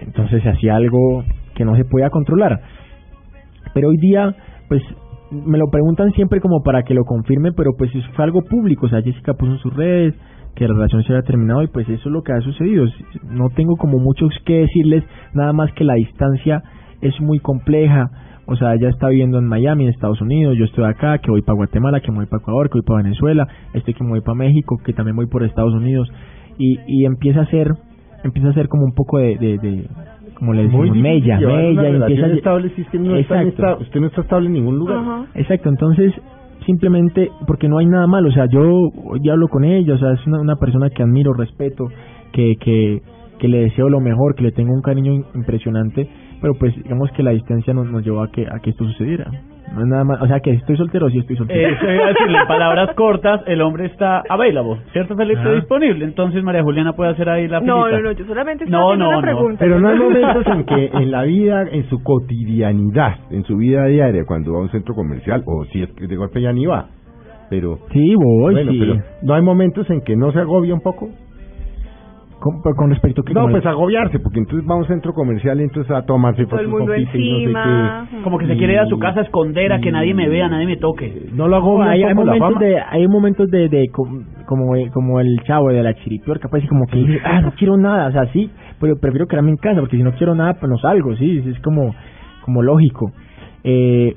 entonces 0.00 0.42
se 0.42 0.48
hacía 0.48 0.74
algo 0.74 1.22
que 1.54 1.64
no 1.64 1.76
se 1.76 1.84
podía 1.84 2.10
controlar. 2.10 2.60
Pero 3.74 3.90
hoy 3.90 3.96
día, 3.98 4.34
pues 4.68 4.82
me 5.30 5.56
lo 5.56 5.68
preguntan 5.70 6.10
siempre 6.14 6.40
como 6.40 6.64
para 6.64 6.82
que 6.82 6.94
lo 6.94 7.04
confirme, 7.04 7.52
pero 7.52 7.70
pues 7.78 7.92
fue 8.16 8.24
algo 8.24 8.42
público, 8.42 8.86
o 8.86 8.88
sea, 8.88 9.02
Jessica 9.02 9.34
puso 9.34 9.52
en 9.52 9.58
sus 9.58 9.72
redes 9.72 10.14
que 10.54 10.66
la 10.68 10.74
relación 10.74 11.02
se 11.02 11.12
había 11.12 11.22
terminado 11.24 11.62
y 11.62 11.66
pues 11.68 11.88
eso 11.88 12.08
es 12.08 12.12
lo 12.12 12.22
que 12.22 12.32
ha 12.32 12.40
sucedido. 12.40 12.86
No 13.28 13.48
tengo 13.54 13.76
como 13.76 13.98
mucho 13.98 14.28
que 14.44 14.60
decirles, 14.60 15.04
nada 15.32 15.52
más 15.52 15.72
que 15.72 15.84
la 15.84 15.94
distancia 15.94 16.62
es 17.00 17.20
muy 17.20 17.38
compleja. 17.40 18.10
O 18.46 18.56
sea, 18.56 18.74
ella 18.74 18.90
está 18.90 19.08
viviendo 19.08 19.38
en 19.38 19.46
Miami, 19.46 19.84
en 19.84 19.90
Estados 19.90 20.20
Unidos, 20.20 20.56
yo 20.58 20.66
estoy 20.66 20.84
acá, 20.84 21.16
que 21.18 21.30
voy 21.30 21.40
para 21.42 21.56
Guatemala, 21.56 22.00
que 22.00 22.10
me 22.12 22.18
voy 22.18 22.26
para 22.26 22.40
Ecuador, 22.42 22.68
que 22.68 22.74
voy 22.78 22.82
para 22.86 23.02
Venezuela, 23.02 23.48
estoy 23.72 23.94
que 23.94 24.04
me 24.04 24.10
voy 24.10 24.20
para 24.20 24.34
México, 24.34 24.76
que 24.84 24.92
también 24.92 25.16
voy 25.16 25.26
por 25.26 25.42
Estados 25.44 25.72
Unidos 25.74 26.08
y, 26.58 26.78
y 26.86 27.04
empieza 27.06 27.40
a 27.40 27.46
ser 27.46 27.68
empieza 28.22 28.50
a 28.50 28.52
ser 28.54 28.68
como 28.68 28.84
un 28.84 28.92
poco 28.94 29.18
de, 29.18 29.36
de, 29.38 29.58
de 29.58 29.86
como 30.34 30.52
le 30.54 30.62
decimos, 30.64 30.84
difícil 30.84 31.02
mella, 31.02 31.38
empieza 32.04 32.26
a- 32.26 32.28
estable 32.36 32.70
si 32.76 32.82
es 32.82 32.88
que 32.88 32.98
no 32.98 33.16
está 33.16 33.34
usted 33.76 34.00
no 34.00 34.06
está 34.08 34.20
estable 34.20 34.46
en 34.48 34.52
ningún 34.54 34.78
lugar. 34.78 34.98
Ajá. 34.98 35.26
Exacto, 35.34 35.68
entonces 35.68 36.12
simplemente 36.66 37.30
porque 37.46 37.68
no 37.68 37.78
hay 37.78 37.86
nada 37.86 38.06
malo, 38.06 38.28
o 38.28 38.32
sea, 38.32 38.46
yo 38.46 38.90
ya 39.22 39.32
hablo 39.32 39.48
con 39.48 39.64
ella, 39.64 39.94
o 39.94 39.98
sea, 39.98 40.12
es 40.12 40.26
una, 40.26 40.40
una 40.40 40.56
persona 40.56 40.90
que 40.90 41.02
admiro, 41.02 41.32
respeto, 41.32 41.88
que, 42.32 42.56
que, 42.60 43.02
que 43.38 43.48
le 43.48 43.60
deseo 43.60 43.88
lo 43.88 44.00
mejor, 44.00 44.34
que 44.34 44.44
le 44.44 44.52
tengo 44.52 44.72
un 44.72 44.82
cariño 44.82 45.12
impresionante, 45.34 46.08
pero 46.40 46.54
pues 46.54 46.74
digamos 46.82 47.10
que 47.12 47.22
la 47.22 47.30
distancia 47.30 47.72
nos, 47.72 47.90
nos 47.90 48.04
llevó 48.04 48.22
a 48.22 48.30
que, 48.30 48.46
a 48.46 48.58
que 48.60 48.70
esto 48.70 48.84
sucediera. 48.84 49.30
No 49.72 49.80
es 49.80 49.86
nada 49.88 50.04
más, 50.04 50.22
o 50.22 50.26
sea, 50.26 50.38
que 50.40 50.50
estoy 50.52 50.76
soltero, 50.76 51.08
sí 51.10 51.18
estoy 51.18 51.36
soltero. 51.36 51.68
Eso 51.74 51.90
iba 51.90 52.04
a 52.04 52.08
decirle, 52.08 52.38
en 52.38 52.46
palabras 52.46 52.94
cortas, 52.94 53.40
el 53.46 53.60
hombre 53.62 53.86
está 53.86 54.22
available, 54.28 54.76
¿cierto, 54.92 55.16
Felipe? 55.16 55.40
Ajá. 55.40 55.52
disponible. 55.54 56.04
Entonces 56.04 56.44
María 56.44 56.62
Juliana 56.62 56.92
puede 56.92 57.10
hacer 57.10 57.28
ahí 57.28 57.48
la 57.48 57.60
No, 57.60 57.84
filita. 57.84 57.96
no, 58.02 58.02
no, 58.10 58.12
yo 58.12 58.24
solamente 58.26 58.64
estaba 58.64 58.82
No, 58.82 58.86
haciendo 58.90 59.04
no, 59.04 59.08
una 59.10 59.16
no. 59.16 59.22
pregunta. 59.22 59.56
Pero 59.58 59.80
no 59.80 59.88
hay 59.88 59.98
momentos 59.98 60.46
en 60.46 60.64
que 60.64 60.86
en 60.92 61.10
la 61.10 61.22
vida, 61.24 61.62
en 61.72 61.88
su 61.88 62.02
cotidianidad, 62.02 63.16
en 63.30 63.42
su 63.44 63.56
vida 63.56 63.86
diaria, 63.86 64.24
cuando 64.26 64.52
va 64.52 64.58
a 64.58 64.62
un 64.62 64.70
centro 64.70 64.94
comercial, 64.94 65.42
o 65.46 65.64
si 65.66 65.82
es 65.82 65.90
que 65.92 66.06
de 66.06 66.16
golpe 66.16 66.40
ya 66.40 66.52
ni 66.52 66.66
va, 66.66 66.86
pero 67.50 67.78
Sí, 67.92 68.14
voy, 68.14 68.54
bueno, 68.54 68.70
sí. 68.72 68.78
pero 68.78 68.94
no 69.22 69.34
hay 69.34 69.42
momentos 69.42 69.88
en 69.90 70.02
que 70.02 70.14
no 70.16 70.30
se 70.32 70.40
agobia 70.40 70.74
un 70.74 70.80
poco. 70.80 71.08
Con, 72.76 72.90
respecto 72.90 73.22
a 73.22 73.24
que... 73.24 73.32
No, 73.32 73.40
como 73.42 73.52
pues 73.52 73.64
agobiarse, 73.64 74.18
porque 74.18 74.38
entonces 74.40 74.68
va 74.68 74.74
a 74.74 74.78
un 74.78 74.86
centro 74.86 75.14
comercial 75.14 75.60
y 75.60 75.64
entonces 75.64 75.90
a 75.90 76.02
tomarse 76.04 76.44
Todo 76.44 76.60
el 76.60 76.68
mundo 76.68 76.88
no 76.88 76.92
sé 76.94 77.00
encima. 77.00 78.06
Como 78.22 78.36
que 78.38 78.46
se 78.46 78.56
quiere 78.58 78.74
ir 78.74 78.80
a 78.80 78.86
su 78.86 78.98
casa 78.98 79.20
a 79.20 79.22
esconder, 79.22 79.72
a 79.72 79.80
que 79.80 79.90
nadie 79.90 80.12
me 80.12 80.28
vea, 80.28 80.48
nadie 80.48 80.66
me 80.66 80.76
toque. 80.76 81.28
No 81.32 81.48
lo 81.48 81.56
agobia 81.56 81.90
hay, 81.90 82.02
un 82.02 82.08
hay 82.10 82.14
la 82.14 82.20
momentos 82.36 82.58
de 82.60 82.80
hay 82.80 83.08
momentos 83.08 83.50
de, 83.50 83.68
de 83.70 83.88
com- 83.88 84.24
como 84.46 84.76
el- 84.76 84.90
como 84.90 85.20
el 85.20 85.40
chavo 85.44 85.70
de 85.70 85.82
la 85.82 85.94
chiripiorca 85.94 86.48
pues 86.50 86.62
y 86.64 86.66
como 86.68 86.86
que 86.86 86.98
dice 86.98 87.18
ah 87.24 87.40
no 87.40 87.52
quiero 87.52 87.78
nada 87.78 88.08
o 88.08 88.12
sea 88.12 88.26
sí 88.32 88.50
pero 88.78 88.96
prefiero 89.00 89.26
quedarme 89.26 89.50
en 89.52 89.56
casa 89.56 89.80
porque 89.80 89.96
si 89.96 90.02
no 90.02 90.12
quiero 90.12 90.34
nada 90.34 90.52
pues 90.60 90.68
no 90.70 90.76
salgo 90.76 91.16
sí 91.16 91.42
es 91.46 91.58
como 91.60 91.94
como 92.44 92.60
lógico 92.62 93.10
eh, 93.64 94.14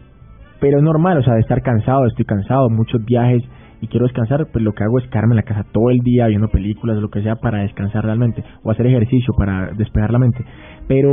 pero 0.59 0.79
es 0.79 0.83
normal 0.83 1.17
o 1.19 1.23
sea 1.23 1.35
de 1.35 1.39
estar 1.41 1.61
cansado 1.61 2.05
estoy 2.07 2.25
cansado 2.25 2.69
muchos 2.69 3.03
viajes 3.05 3.41
y 3.81 3.87
quiero 3.87 4.05
descansar 4.05 4.47
pues 4.51 4.63
lo 4.63 4.73
que 4.73 4.83
hago 4.83 4.99
es 4.99 5.07
quedarme 5.07 5.33
en 5.33 5.37
la 5.37 5.43
casa 5.43 5.65
todo 5.71 5.89
el 5.89 5.99
día 5.99 6.27
viendo 6.27 6.47
películas 6.49 6.97
o 6.97 7.01
lo 7.01 7.09
que 7.09 7.21
sea 7.21 7.35
para 7.35 7.61
descansar 7.61 8.03
realmente 8.03 8.43
o 8.63 8.71
hacer 8.71 8.87
ejercicio 8.87 9.33
para 9.37 9.71
despejar 9.73 10.11
la 10.11 10.19
mente. 10.19 10.43
Pero 10.87 11.11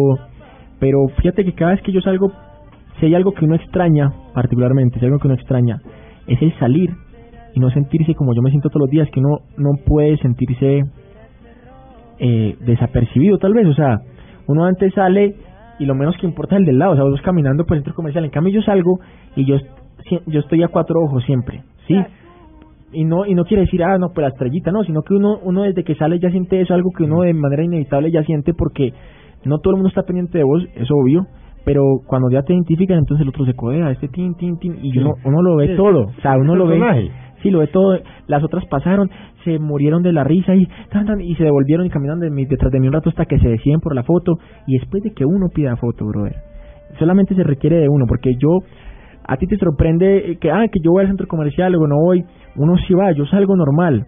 pero 0.80 1.06
fíjate 1.16 1.44
que 1.44 1.52
cada 1.52 1.72
vez 1.72 1.82
que 1.82 1.92
yo 1.92 2.00
salgo 2.00 2.32
si 2.98 3.06
hay 3.06 3.14
algo 3.14 3.32
que 3.32 3.44
uno 3.44 3.56
extraña, 3.56 4.12
particularmente, 4.34 4.98
si 4.98 5.04
hay 5.04 5.08
algo 5.08 5.18
que 5.18 5.28
uno 5.28 5.34
extraña, 5.34 5.80
es 6.26 6.40
el 6.40 6.56
salir 6.58 6.90
y 7.54 7.60
no 7.60 7.70
sentirse 7.70 8.14
como 8.14 8.34
yo 8.34 8.42
me 8.42 8.50
siento 8.50 8.68
todos 8.68 8.82
los 8.82 8.90
días, 8.90 9.08
que 9.10 9.20
uno 9.20 9.38
no 9.56 9.70
puede 9.84 10.16
sentirse 10.18 10.82
eh, 12.18 12.56
desapercibido 12.60 13.38
tal 13.38 13.52
vez, 13.54 13.66
o 13.66 13.74
sea, 13.74 13.98
uno 14.46 14.64
antes 14.64 14.92
sale 14.94 15.34
y 15.78 15.86
lo 15.86 15.94
menos 15.94 16.16
que 16.18 16.26
importa 16.26 16.54
es 16.54 16.60
el 16.60 16.66
del 16.66 16.78
lado, 16.78 16.92
o 16.92 16.96
sea, 16.96 17.04
vos 17.04 17.20
caminando 17.22 17.64
por 17.64 17.76
el 17.76 17.82
centro 17.82 17.94
comercial, 17.94 18.24
en 18.24 18.30
cambio 18.30 18.54
yo 18.54 18.62
salgo 18.62 19.00
y 19.36 19.44
yo, 19.44 19.56
yo 20.26 20.40
estoy 20.40 20.62
a 20.62 20.68
cuatro 20.68 21.00
ojos 21.00 21.24
siempre, 21.24 21.62
¿sí? 21.86 21.96
Y 22.94 23.04
no, 23.04 23.26
y 23.26 23.34
no 23.34 23.44
quiere 23.44 23.62
decir, 23.64 23.82
ah, 23.82 23.98
no, 23.98 24.08
pues 24.14 24.22
la 24.22 24.28
estrellita, 24.28 24.70
no, 24.70 24.82
sino 24.84 25.02
que 25.02 25.14
uno, 25.14 25.38
uno 25.42 25.62
desde 25.62 25.82
que 25.84 25.94
sale 25.96 26.18
ya 26.20 26.30
siente 26.30 26.60
eso, 26.60 26.74
algo 26.74 26.90
que 26.96 27.04
uno 27.04 27.22
de 27.22 27.34
manera 27.34 27.64
inevitable 27.64 28.10
ya 28.10 28.22
siente 28.22 28.54
porque 28.54 28.92
no 29.44 29.58
todo 29.58 29.72
el 29.72 29.76
mundo 29.78 29.88
está 29.88 30.02
pendiente 30.02 30.38
de 30.38 30.44
vos, 30.44 30.64
es 30.74 30.88
obvio, 30.90 31.26
pero 31.64 31.82
cuando 32.06 32.30
ya 32.30 32.42
te 32.42 32.52
identifican, 32.52 32.98
entonces 32.98 33.22
el 33.22 33.28
otro 33.30 33.44
se 33.46 33.54
codea, 33.54 33.90
este 33.90 34.08
tin, 34.08 34.34
tin, 34.36 34.58
tin, 34.58 34.76
y 34.82 34.92
Sí. 34.92 34.98
uno, 34.98 35.12
uno 35.24 35.42
lo 35.42 35.56
ve 35.56 35.68
Sí, 35.68 35.76
todo, 35.76 36.04
o 36.06 36.20
sea, 36.22 36.36
uno 36.38 36.54
lo 36.54 36.66
ve, 36.66 36.78
personaje. 36.78 37.10
sí, 37.42 37.50
lo 37.50 37.58
ve 37.60 37.66
todo, 37.68 37.98
las 38.26 38.42
otras 38.44 38.64
pasaron, 38.66 39.10
se 39.44 39.58
murieron 39.58 40.02
de 40.02 40.12
la 40.12 40.24
risa 40.24 40.54
y, 40.54 40.66
tan, 40.90 41.04
tan, 41.06 41.20
y 41.20 41.34
se 41.34 41.44
devolvieron 41.44 41.84
y 41.86 41.90
caminaron 41.90 42.20
de 42.20 42.30
mi- 42.30 42.46
detrás 42.46 42.70
de 42.72 42.80
mí 42.80 42.86
un 42.86 42.92
rato 42.94 43.10
hasta 43.10 43.24
que 43.26 43.38
se 43.38 43.48
deciden 43.48 43.80
por 43.80 43.94
la 43.94 44.02
foto, 44.04 44.34
y 44.66 44.78
después 44.78 45.02
de 45.02 45.12
que 45.12 45.24
uno 45.24 45.48
pida 45.54 45.76
foto, 45.76 46.06
brother, 46.06 46.36
solamente 46.98 47.34
se 47.34 47.42
requiere 47.42 47.76
de 47.80 47.88
uno, 47.88 48.04
porque 48.06 48.34
yo, 48.38 48.58
a 49.26 49.36
ti 49.36 49.46
te 49.46 49.56
sorprende 49.56 50.32
eh, 50.32 50.36
que, 50.38 50.50
ah, 50.50 50.66
que 50.70 50.80
yo 50.80 50.92
voy 50.92 51.02
al 51.02 51.08
centro 51.08 51.26
comercial 51.26 51.74
o 51.74 51.86
no 51.86 51.96
voy, 51.96 52.24
uno 52.56 52.76
sí 52.86 52.94
va, 52.94 53.12
yo 53.12 53.24
salgo 53.26 53.56
normal, 53.56 54.06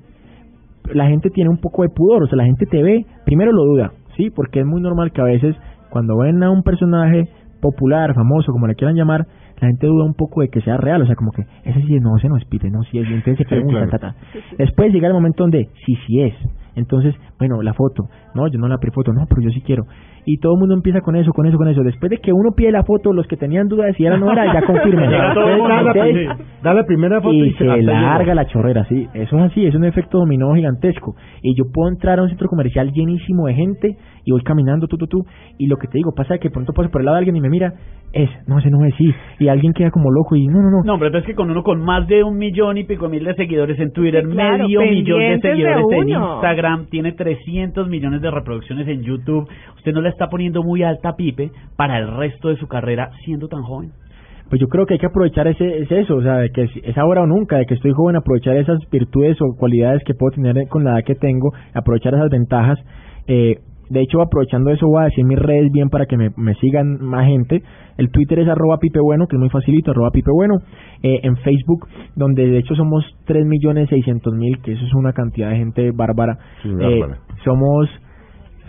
la 0.92 1.06
gente 1.06 1.30
tiene 1.30 1.50
un 1.50 1.58
poco 1.58 1.82
de 1.82 1.88
pudor, 1.88 2.22
o 2.22 2.26
sea, 2.26 2.36
la 2.36 2.44
gente 2.44 2.66
te 2.66 2.82
ve, 2.82 3.04
primero 3.24 3.52
lo 3.52 3.64
duda, 3.64 3.92
¿sí? 4.16 4.30
Porque 4.30 4.60
es 4.60 4.66
muy 4.66 4.80
normal 4.80 5.12
que 5.12 5.20
a 5.20 5.24
veces 5.24 5.56
cuando 5.90 6.16
ven 6.18 6.42
a 6.42 6.50
un 6.50 6.62
personaje 6.62 7.24
popular, 7.60 8.14
famoso, 8.14 8.52
como 8.52 8.66
le 8.66 8.74
quieran 8.74 8.94
llamar, 8.96 9.26
la 9.60 9.68
gente 9.68 9.86
duda 9.86 10.04
un 10.04 10.14
poco 10.14 10.42
de 10.42 10.48
que 10.48 10.60
sea 10.60 10.76
real, 10.76 11.00
o 11.02 11.06
sea, 11.06 11.16
como 11.16 11.32
que 11.32 11.42
ese 11.64 11.80
sí 11.82 11.96
es, 11.96 12.02
no, 12.02 12.16
ese 12.18 12.28
no 12.28 12.36
es 12.36 12.44
Peter, 12.44 12.70
no, 12.70 12.82
sí 12.84 12.98
es, 12.98 13.06
entonces 13.08 13.38
se 13.38 13.44
Sí, 13.44 13.48
pregunta, 13.48 13.86
claro. 13.86 13.90
ta, 13.90 13.98
ta. 13.98 14.14
Después 14.58 14.92
llega 14.92 15.08
el 15.08 15.14
momento 15.14 15.42
donde 15.44 15.68
sí, 15.86 15.96
sí 16.06 16.20
es, 16.20 16.34
entonces, 16.76 17.14
bueno, 17.38 17.62
la 17.62 17.72
foto, 17.72 18.04
no, 18.34 18.46
yo 18.48 18.58
no 18.58 18.68
la 18.68 18.76
foto, 18.92 19.12
no, 19.12 19.24
pero 19.28 19.40
yo 19.40 19.50
sí 19.50 19.62
quiero. 19.62 19.84
Y 20.28 20.38
todo 20.38 20.54
el 20.54 20.58
mundo 20.58 20.74
empieza 20.74 21.00
con 21.00 21.14
eso, 21.14 21.32
con 21.32 21.46
eso, 21.46 21.56
con 21.56 21.68
eso. 21.68 21.82
Después 21.84 22.10
de 22.10 22.18
que 22.18 22.32
uno 22.32 22.50
pide 22.56 22.72
la 22.72 22.82
foto, 22.82 23.12
los 23.12 23.28
que 23.28 23.36
tenían 23.36 23.68
dudas 23.68 23.86
de 23.86 23.94
si 23.94 24.04
era 24.04 24.16
o 24.16 24.18
no 24.18 24.32
era, 24.32 24.52
ya 24.52 24.62
confirman. 24.62 25.08
Da, 26.62 26.74
la, 26.74 26.84
primera 26.84 27.20
foto 27.20 27.32
y, 27.32 27.48
y 27.48 27.52
se 27.52 27.64
larga 27.64 28.34
la 28.34 28.46
chorrera, 28.46 28.84
sí, 28.88 29.06
eso 29.14 29.36
es 29.36 29.42
así, 29.44 29.64
es 29.64 29.74
un 29.76 29.84
efecto 29.84 30.18
dominó 30.18 30.52
gigantesco. 30.54 31.14
Y 31.42 31.54
yo 31.54 31.64
puedo 31.72 31.88
entrar 31.88 32.18
a 32.18 32.22
un 32.22 32.28
centro 32.28 32.48
comercial 32.48 32.92
llenísimo 32.92 33.46
de 33.46 33.54
gente 33.54 33.96
y 34.26 34.32
voy 34.32 34.42
caminando, 34.42 34.88
tú, 34.88 34.98
tú, 34.98 35.06
tú, 35.06 35.24
y 35.56 35.68
lo 35.68 35.76
que 35.76 35.86
te 35.86 35.98
digo, 35.98 36.12
pasa 36.12 36.36
que 36.38 36.48
de 36.48 36.52
pronto 36.52 36.72
paso 36.72 36.90
por 36.90 37.00
el 37.00 37.06
lado 37.06 37.14
de 37.14 37.20
alguien 37.20 37.36
y 37.36 37.40
me 37.40 37.48
mira, 37.48 37.72
es, 38.12 38.28
no, 38.48 38.58
ese 38.58 38.70
no 38.70 38.84
es, 38.84 38.92
sí, 38.96 39.14
y 39.38 39.46
alguien 39.46 39.72
queda 39.72 39.92
como 39.92 40.10
loco 40.10 40.34
y 40.34 40.48
no, 40.48 40.60
no, 40.60 40.70
no. 40.70 40.82
No, 40.84 40.98
pero 40.98 41.16
es 41.16 41.24
que 41.24 41.36
con 41.36 41.48
uno 41.48 41.62
con 41.62 41.80
más 41.80 42.08
de 42.08 42.24
un 42.24 42.36
millón 42.36 42.76
y 42.76 42.82
pico 42.82 43.08
mil 43.08 43.24
de 43.24 43.34
seguidores 43.34 43.78
en 43.78 43.92
Twitter, 43.92 44.24
Sí, 44.26 44.32
claro, 44.32 44.64
medio 44.64 44.80
millón 44.80 45.20
de 45.20 45.38
pendientes 45.38 45.42
de 45.42 45.50
seguidores 45.50 45.86
en. 45.92 46.08
Instagram, 46.08 46.86
tiene 46.86 47.12
300 47.12 47.88
millones 47.88 48.20
de 48.20 48.30
reproducciones 48.32 48.88
en 48.88 49.02
YouTube, 49.02 49.48
usted 49.76 49.92
no 49.92 50.00
la 50.00 50.08
está 50.08 50.26
poniendo 50.26 50.64
muy 50.64 50.82
alta, 50.82 51.14
Pipe, 51.14 51.52
para 51.76 51.98
el 51.98 52.16
resto 52.16 52.48
de 52.48 52.56
su 52.56 52.66
carrera 52.66 53.10
siendo 53.24 53.46
tan 53.46 53.62
joven. 53.62 53.92
Pues 54.48 54.60
yo 54.60 54.66
creo 54.66 54.86
que 54.86 54.94
hay 54.94 55.00
que 55.00 55.06
aprovechar 55.06 55.46
ese, 55.46 55.82
es 55.82 55.90
eso, 55.90 56.16
o 56.16 56.22
sea, 56.22 56.38
de 56.38 56.50
que 56.50 56.62
es, 56.62 56.70
es 56.82 56.98
ahora 56.98 57.22
o 57.22 57.26
nunca, 57.26 57.58
de 57.58 57.66
que 57.66 57.74
estoy 57.74 57.92
joven, 57.92 58.16
aprovechar 58.16 58.56
esas 58.56 58.78
virtudes 58.90 59.36
o 59.40 59.56
cualidades 59.56 60.02
que 60.04 60.14
puedo 60.14 60.34
tener 60.34 60.68
con 60.68 60.82
la 60.82 60.94
edad 60.94 61.04
que 61.04 61.14
tengo, 61.14 61.52
aprovechar 61.74 62.14
esas 62.14 62.30
ventajas. 62.30 62.78
Eh, 63.28 63.58
de 63.88 64.00
hecho, 64.00 64.20
aprovechando 64.20 64.70
eso, 64.70 64.86
voy 64.86 65.02
a 65.02 65.04
decir 65.06 65.24
mis 65.24 65.38
redes 65.38 65.70
bien 65.72 65.88
para 65.88 66.06
que 66.06 66.16
me, 66.16 66.30
me 66.36 66.54
sigan 66.54 66.98
más 67.00 67.26
gente. 67.26 67.62
El 67.96 68.10
Twitter 68.10 68.40
es 68.40 68.48
arroba 68.48 68.78
pipe 68.78 69.00
bueno, 69.00 69.26
que 69.26 69.36
es 69.36 69.40
muy 69.40 69.48
facilito, 69.48 69.90
arroba 69.92 70.10
pipe 70.10 70.30
bueno. 70.32 70.56
Eh, 71.02 71.20
en 71.22 71.36
Facebook, 71.38 71.86
donde 72.14 72.46
de 72.46 72.58
hecho 72.58 72.74
somos 72.74 73.04
3.600.000, 73.26 74.62
que 74.62 74.72
eso 74.72 74.84
es 74.84 74.94
una 74.94 75.12
cantidad 75.12 75.50
de 75.50 75.56
gente 75.56 75.90
bárbara. 75.92 76.38
Sí, 76.62 76.68
Eh, 76.80 77.04
somos 77.44 77.88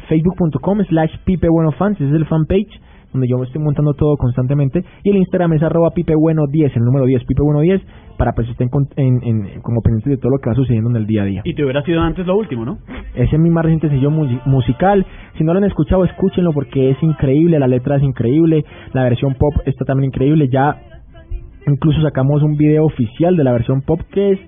facebook.com 0.07 0.79
slash 0.85 1.11
pipe 1.25 1.49
bueno 1.49 1.71
fans, 1.71 1.99
ese 1.99 2.09
es 2.09 2.15
el 2.15 2.25
fanpage 2.25 2.79
donde 3.17 3.27
yo 3.27 3.43
estoy 3.43 3.61
montando 3.61 3.93
todo 3.93 4.15
constantemente 4.17 4.83
y 5.03 5.09
el 5.09 5.17
Instagram 5.17 5.53
es 5.53 5.63
arroba 5.63 5.91
pipe 5.91 6.13
bueno 6.15 6.43
10, 6.47 6.75
el 6.75 6.83
número 6.83 7.05
10, 7.05 7.23
pipe 7.25 7.41
bueno 7.43 7.61
10 7.61 7.81
para 8.17 8.33
pues 8.33 8.47
estén 8.49 8.69
con- 8.69 8.87
en, 8.95 9.19
en- 9.23 9.61
como 9.61 9.81
pendientes 9.81 10.09
de 10.11 10.17
todo 10.17 10.31
lo 10.31 10.37
que 10.39 10.49
va 10.49 10.55
sucediendo 10.55 10.89
en 10.89 10.95
el 10.95 11.05
día 11.07 11.21
a 11.21 11.25
día. 11.25 11.41
Y 11.43 11.53
te 11.53 11.63
hubiera 11.63 11.83
sido 11.83 12.01
antes 12.01 12.25
lo 12.25 12.35
último, 12.37 12.65
¿no? 12.65 12.77
Ese 13.15 13.35
es 13.35 13.39
mi 13.39 13.49
más 13.49 13.63
reciente 13.63 13.89
sencillo 13.89 14.09
mu- 14.11 14.39
musical. 14.45 15.05
Si 15.37 15.43
no 15.43 15.53
lo 15.53 15.59
han 15.59 15.65
escuchado, 15.65 16.03
escúchenlo 16.05 16.51
porque 16.53 16.89
es 16.91 17.03
increíble, 17.03 17.59
la 17.59 17.67
letra 17.67 17.97
es 17.97 18.03
increíble, 18.03 18.63
la 18.93 19.03
versión 19.03 19.35
pop 19.35 19.53
está 19.65 19.85
también 19.85 20.07
increíble. 20.09 20.47
Ya 20.51 20.77
incluso 21.67 22.01
sacamos 22.01 22.41
un 22.43 22.55
video 22.57 22.85
oficial 22.85 23.35
de 23.35 23.43
la 23.43 23.51
versión 23.51 23.81
pop 23.81 23.99
que 24.11 24.31
es 24.31 24.39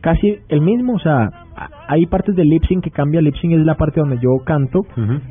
casi 0.00 0.38
el 0.48 0.60
mismo, 0.60 0.94
o 0.94 0.98
sea, 0.98 1.30
hay 1.88 2.06
partes 2.06 2.34
del 2.36 2.48
lip 2.48 2.64
sync 2.66 2.84
que 2.84 2.90
cambia. 2.90 3.20
Lip 3.20 3.34
sync 3.36 3.54
es 3.54 3.66
la 3.66 3.74
parte 3.74 4.00
donde 4.00 4.18
yo 4.18 4.30
canto, 4.44 4.80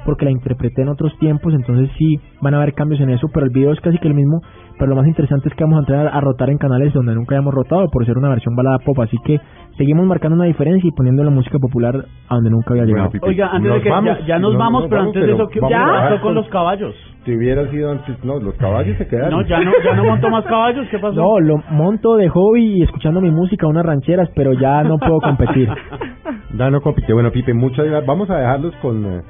porque 0.06 0.26
la 0.26 0.32
interpreté 0.32 0.82
en 0.82 0.90
otros 0.90 1.18
tiempos, 1.20 1.54
entonces 1.54 1.90
sí 1.98 2.20
van 2.42 2.54
a 2.54 2.58
haber 2.58 2.74
cambios 2.74 3.02
en 3.02 3.10
eso, 3.10 3.28
pero 3.34 3.46
el 3.46 3.52
video 3.52 3.72
es 3.72 3.80
casi 3.82 3.98
que 3.98 4.08
el 4.08 4.14
mismo. 4.14 4.42
Pero 4.80 4.92
lo 4.92 4.96
más 4.96 5.08
interesante 5.08 5.50
es 5.50 5.56
que 5.56 5.64
vamos 5.66 5.78
a 5.78 5.80
entrar 5.82 6.08
a 6.08 6.22
rotar 6.22 6.50
en 6.50 6.58
canales 6.58 6.94
donde 6.94 7.14
nunca 7.14 7.36
hayamos 7.36 7.54
rotado 7.54 7.90
por 7.90 8.06
ser 8.06 8.18
una 8.18 8.30
versión 8.30 8.56
balada 8.56 8.78
pop, 8.80 8.98
así 9.02 9.18
que 9.26 9.38
seguimos 9.78 10.06
marcando 10.08 10.38
una 10.38 10.46
diferencia 10.46 10.88
y 10.88 10.92
poniendo 10.92 11.22
la 11.22 11.32
música 11.32 11.60
popular 11.60 11.96
a 12.30 12.36
donde 12.36 12.50
nunca 12.50 12.72
había 12.72 12.86
llegado. 12.86 13.10
Oiga, 13.22 13.50
antes 13.52 13.74
de 13.74 13.82
que 13.82 13.90
ya, 13.90 14.20
ya 14.26 14.40
nos 14.40 14.58
vamos, 14.58 14.86
pero 14.90 15.02
antes 15.02 15.22
de 15.22 15.34
eso, 15.34 15.48
¿qué 15.50 15.60
pasó 15.60 16.22
con 16.22 16.34
los 16.34 16.48
caballos? 16.48 16.96
Si 17.26 17.36
hubiera 17.36 17.70
sido 17.70 17.92
antes, 17.92 18.24
no, 18.24 18.40
los 18.40 18.56
caballos 18.56 18.98
se 18.98 19.06
quedaron. 19.06 19.42
No, 19.42 19.46
ya 19.46 19.60
no, 19.60 19.72
ya 19.84 19.94
no 19.94 20.06
monto 20.06 20.30
más 20.30 20.46
caballos, 20.46 20.88
¿qué 20.90 20.98
pasó? 20.98 21.16
No, 21.16 21.40
lo 21.42 21.58
monto 21.70 22.16
de 22.16 22.30
hobby 22.30 22.78
y 22.78 22.84
escuchando 22.84 23.20
mi 23.20 23.32
música, 23.32 23.68
unas 23.68 23.86
rancheras, 23.86 24.30
pero 24.34 24.54
ya 24.54 24.82
no 24.84 24.98
puedo 24.98 25.20
competir. 25.20 25.70
ya 26.58 26.70
no 26.70 26.80
compite. 26.80 27.12
Bueno, 27.12 27.32
Pipe, 27.32 27.54
muchas 27.54 27.86
gracias. 27.86 28.08
Vamos 28.08 28.30
a 28.30 28.38
dejarlos 28.38 28.74
con... 28.78 29.06
Eh, 29.06 29.22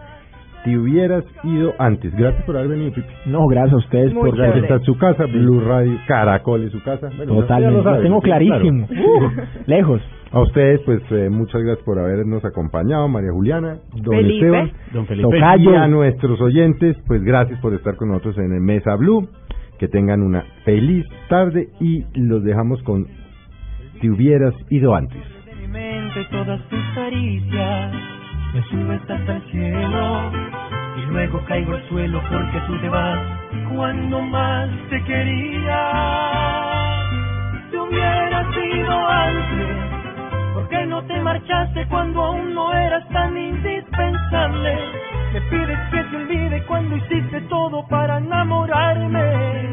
si 0.64 0.76
hubieras 0.78 1.24
ido 1.44 1.74
antes. 1.80 2.14
Gracias 2.16 2.44
por 2.44 2.58
haber 2.58 2.70
venido, 2.70 2.92
Pipe. 2.94 3.08
No, 3.26 3.48
gracias 3.48 3.74
a 3.74 3.78
ustedes 3.78 4.14
Muy 4.14 4.30
por 4.30 4.38
chévere. 4.38 4.60
Esta 4.62 4.76
es 4.76 4.84
su 4.84 4.98
casa, 4.98 5.26
Blue 5.26 5.62
Radio, 5.62 5.98
Caracol 6.08 6.64
es 6.64 6.72
su 6.72 6.82
casa. 6.84 7.10
Bueno, 7.16 7.36
Totalmente, 7.36 7.84
lo 7.84 8.02
tengo 8.02 8.18
sí, 8.20 8.24
claro. 8.24 8.46
clarísimo. 8.46 8.88
Uh, 9.00 9.32
lejos. 9.66 10.02
A 10.32 10.42
ustedes, 10.42 10.82
pues, 10.86 11.02
eh, 11.12 11.30
muchas 11.30 11.62
gracias 11.64 11.84
por 11.84 11.98
habernos 11.98 12.46
acompañado, 12.46 13.08
María 13.08 13.32
Juliana, 13.32 13.78
don 13.96 14.16
Felipe. 14.16 14.46
Esteban. 14.46 14.72
Don 14.94 15.06
Felipe. 15.08 15.28
Tocayo. 15.28 15.72
Y 15.72 15.76
a 15.76 15.88
nuestros 15.88 16.40
oyentes, 16.42 16.98
pues 17.08 17.24
gracias 17.24 17.60
por 17.62 17.74
estar 17.74 17.96
con 17.96 18.10
nosotros 18.10 18.38
en 18.38 18.54
el 18.54 18.62
Mesa 18.62 18.96
Blue. 18.96 19.28
Que 19.80 19.88
tengan 19.88 20.22
una 20.22 20.44
feliz 20.66 21.06
tarde 21.30 21.70
y 21.80 22.04
los 22.14 22.44
dejamos 22.44 22.84
con 22.84 23.08
Si 24.02 24.10
hubieras 24.10 24.54
ido 24.70 24.94
antes. 24.94 25.24
Me 28.54 28.64
subes 28.64 29.02
hasta 29.02 29.36
el 29.36 29.52
cielo 29.52 30.32
y 30.98 31.02
luego 31.02 31.44
caigo 31.46 31.74
al 31.74 31.88
suelo 31.90 32.22
porque 32.30 32.60
tú 32.68 32.80
te 32.80 32.90
vas 32.90 33.20
cuando 33.74 34.22
más 34.22 34.70
te 34.90 35.04
quería 35.04 35.82
si 37.70 37.78
hubieras 37.78 38.48
ido 38.58 39.08
antes 39.08 40.00
¿por 40.54 40.68
qué 40.70 40.86
no 40.86 41.04
te 41.04 41.22
marchaste 41.22 41.88
cuando 41.88 42.24
aún 42.24 42.54
no 42.54 42.74
eras 42.74 43.08
tan 43.10 43.38
indispensable? 43.38 44.78
Me 45.34 45.42
pides 45.42 45.80
que 45.92 46.04
te 46.04 46.18
olvide 46.18 46.66
cuando 46.66 46.98
hiciste 46.98 47.42
todo 47.42 47.88
para 47.88 48.18
enamorarme 48.18 49.70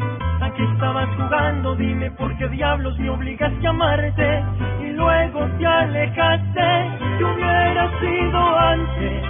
que 0.57 0.63
estabas 0.63 1.07
jugando, 1.15 1.75
dime 1.75 2.09
por 2.11 2.35
qué 2.37 2.47
diablos 2.49 2.97
me 2.97 3.09
obligaste 3.11 3.67
a 3.67 3.69
amarte 3.69 4.43
y 4.81 4.91
luego 4.93 5.45
te 5.59 5.67
alejaste, 5.67 6.89
que 7.17 7.23
hubiera 7.23 7.99
sido 7.99 8.59
antes. 8.59 9.23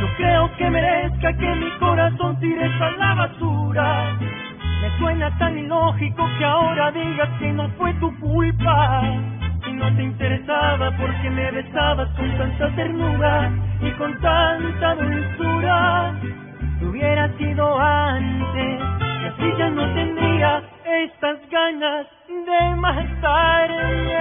No 0.00 0.06
creo 0.16 0.56
que 0.56 0.70
merezca 0.70 1.32
que 1.34 1.54
mi 1.54 1.70
corazón 1.78 2.40
tires 2.40 2.80
a 2.80 2.90
la 2.90 3.14
basura. 3.14 4.18
Me 4.82 4.98
suena 4.98 5.38
tan 5.38 5.58
ilógico 5.58 6.28
que 6.38 6.44
ahora 6.44 6.90
digas 6.90 7.28
que 7.38 7.52
no 7.52 7.68
fue 7.78 7.94
tu 7.94 8.12
culpa. 8.18 9.02
Y 9.64 9.72
no 9.72 9.94
te 9.94 10.02
interesaba 10.02 10.90
porque 10.96 11.30
me 11.30 11.50
besabas 11.52 12.08
con 12.16 12.36
tanta 12.36 12.74
ternura 12.74 13.50
y 13.80 13.90
con 13.92 14.20
tanta 14.20 14.94
dulzura. 14.96 16.14
Si 16.78 16.84
hubiera 16.84 17.28
sido 17.38 17.78
antes 17.78 19.07
y 19.38 19.58
ya 19.58 19.70
no 19.70 19.94
tendría 19.94 20.62
estas 20.84 21.38
ganas 21.50 22.06
de 22.28 22.76
matarme. 22.76 24.18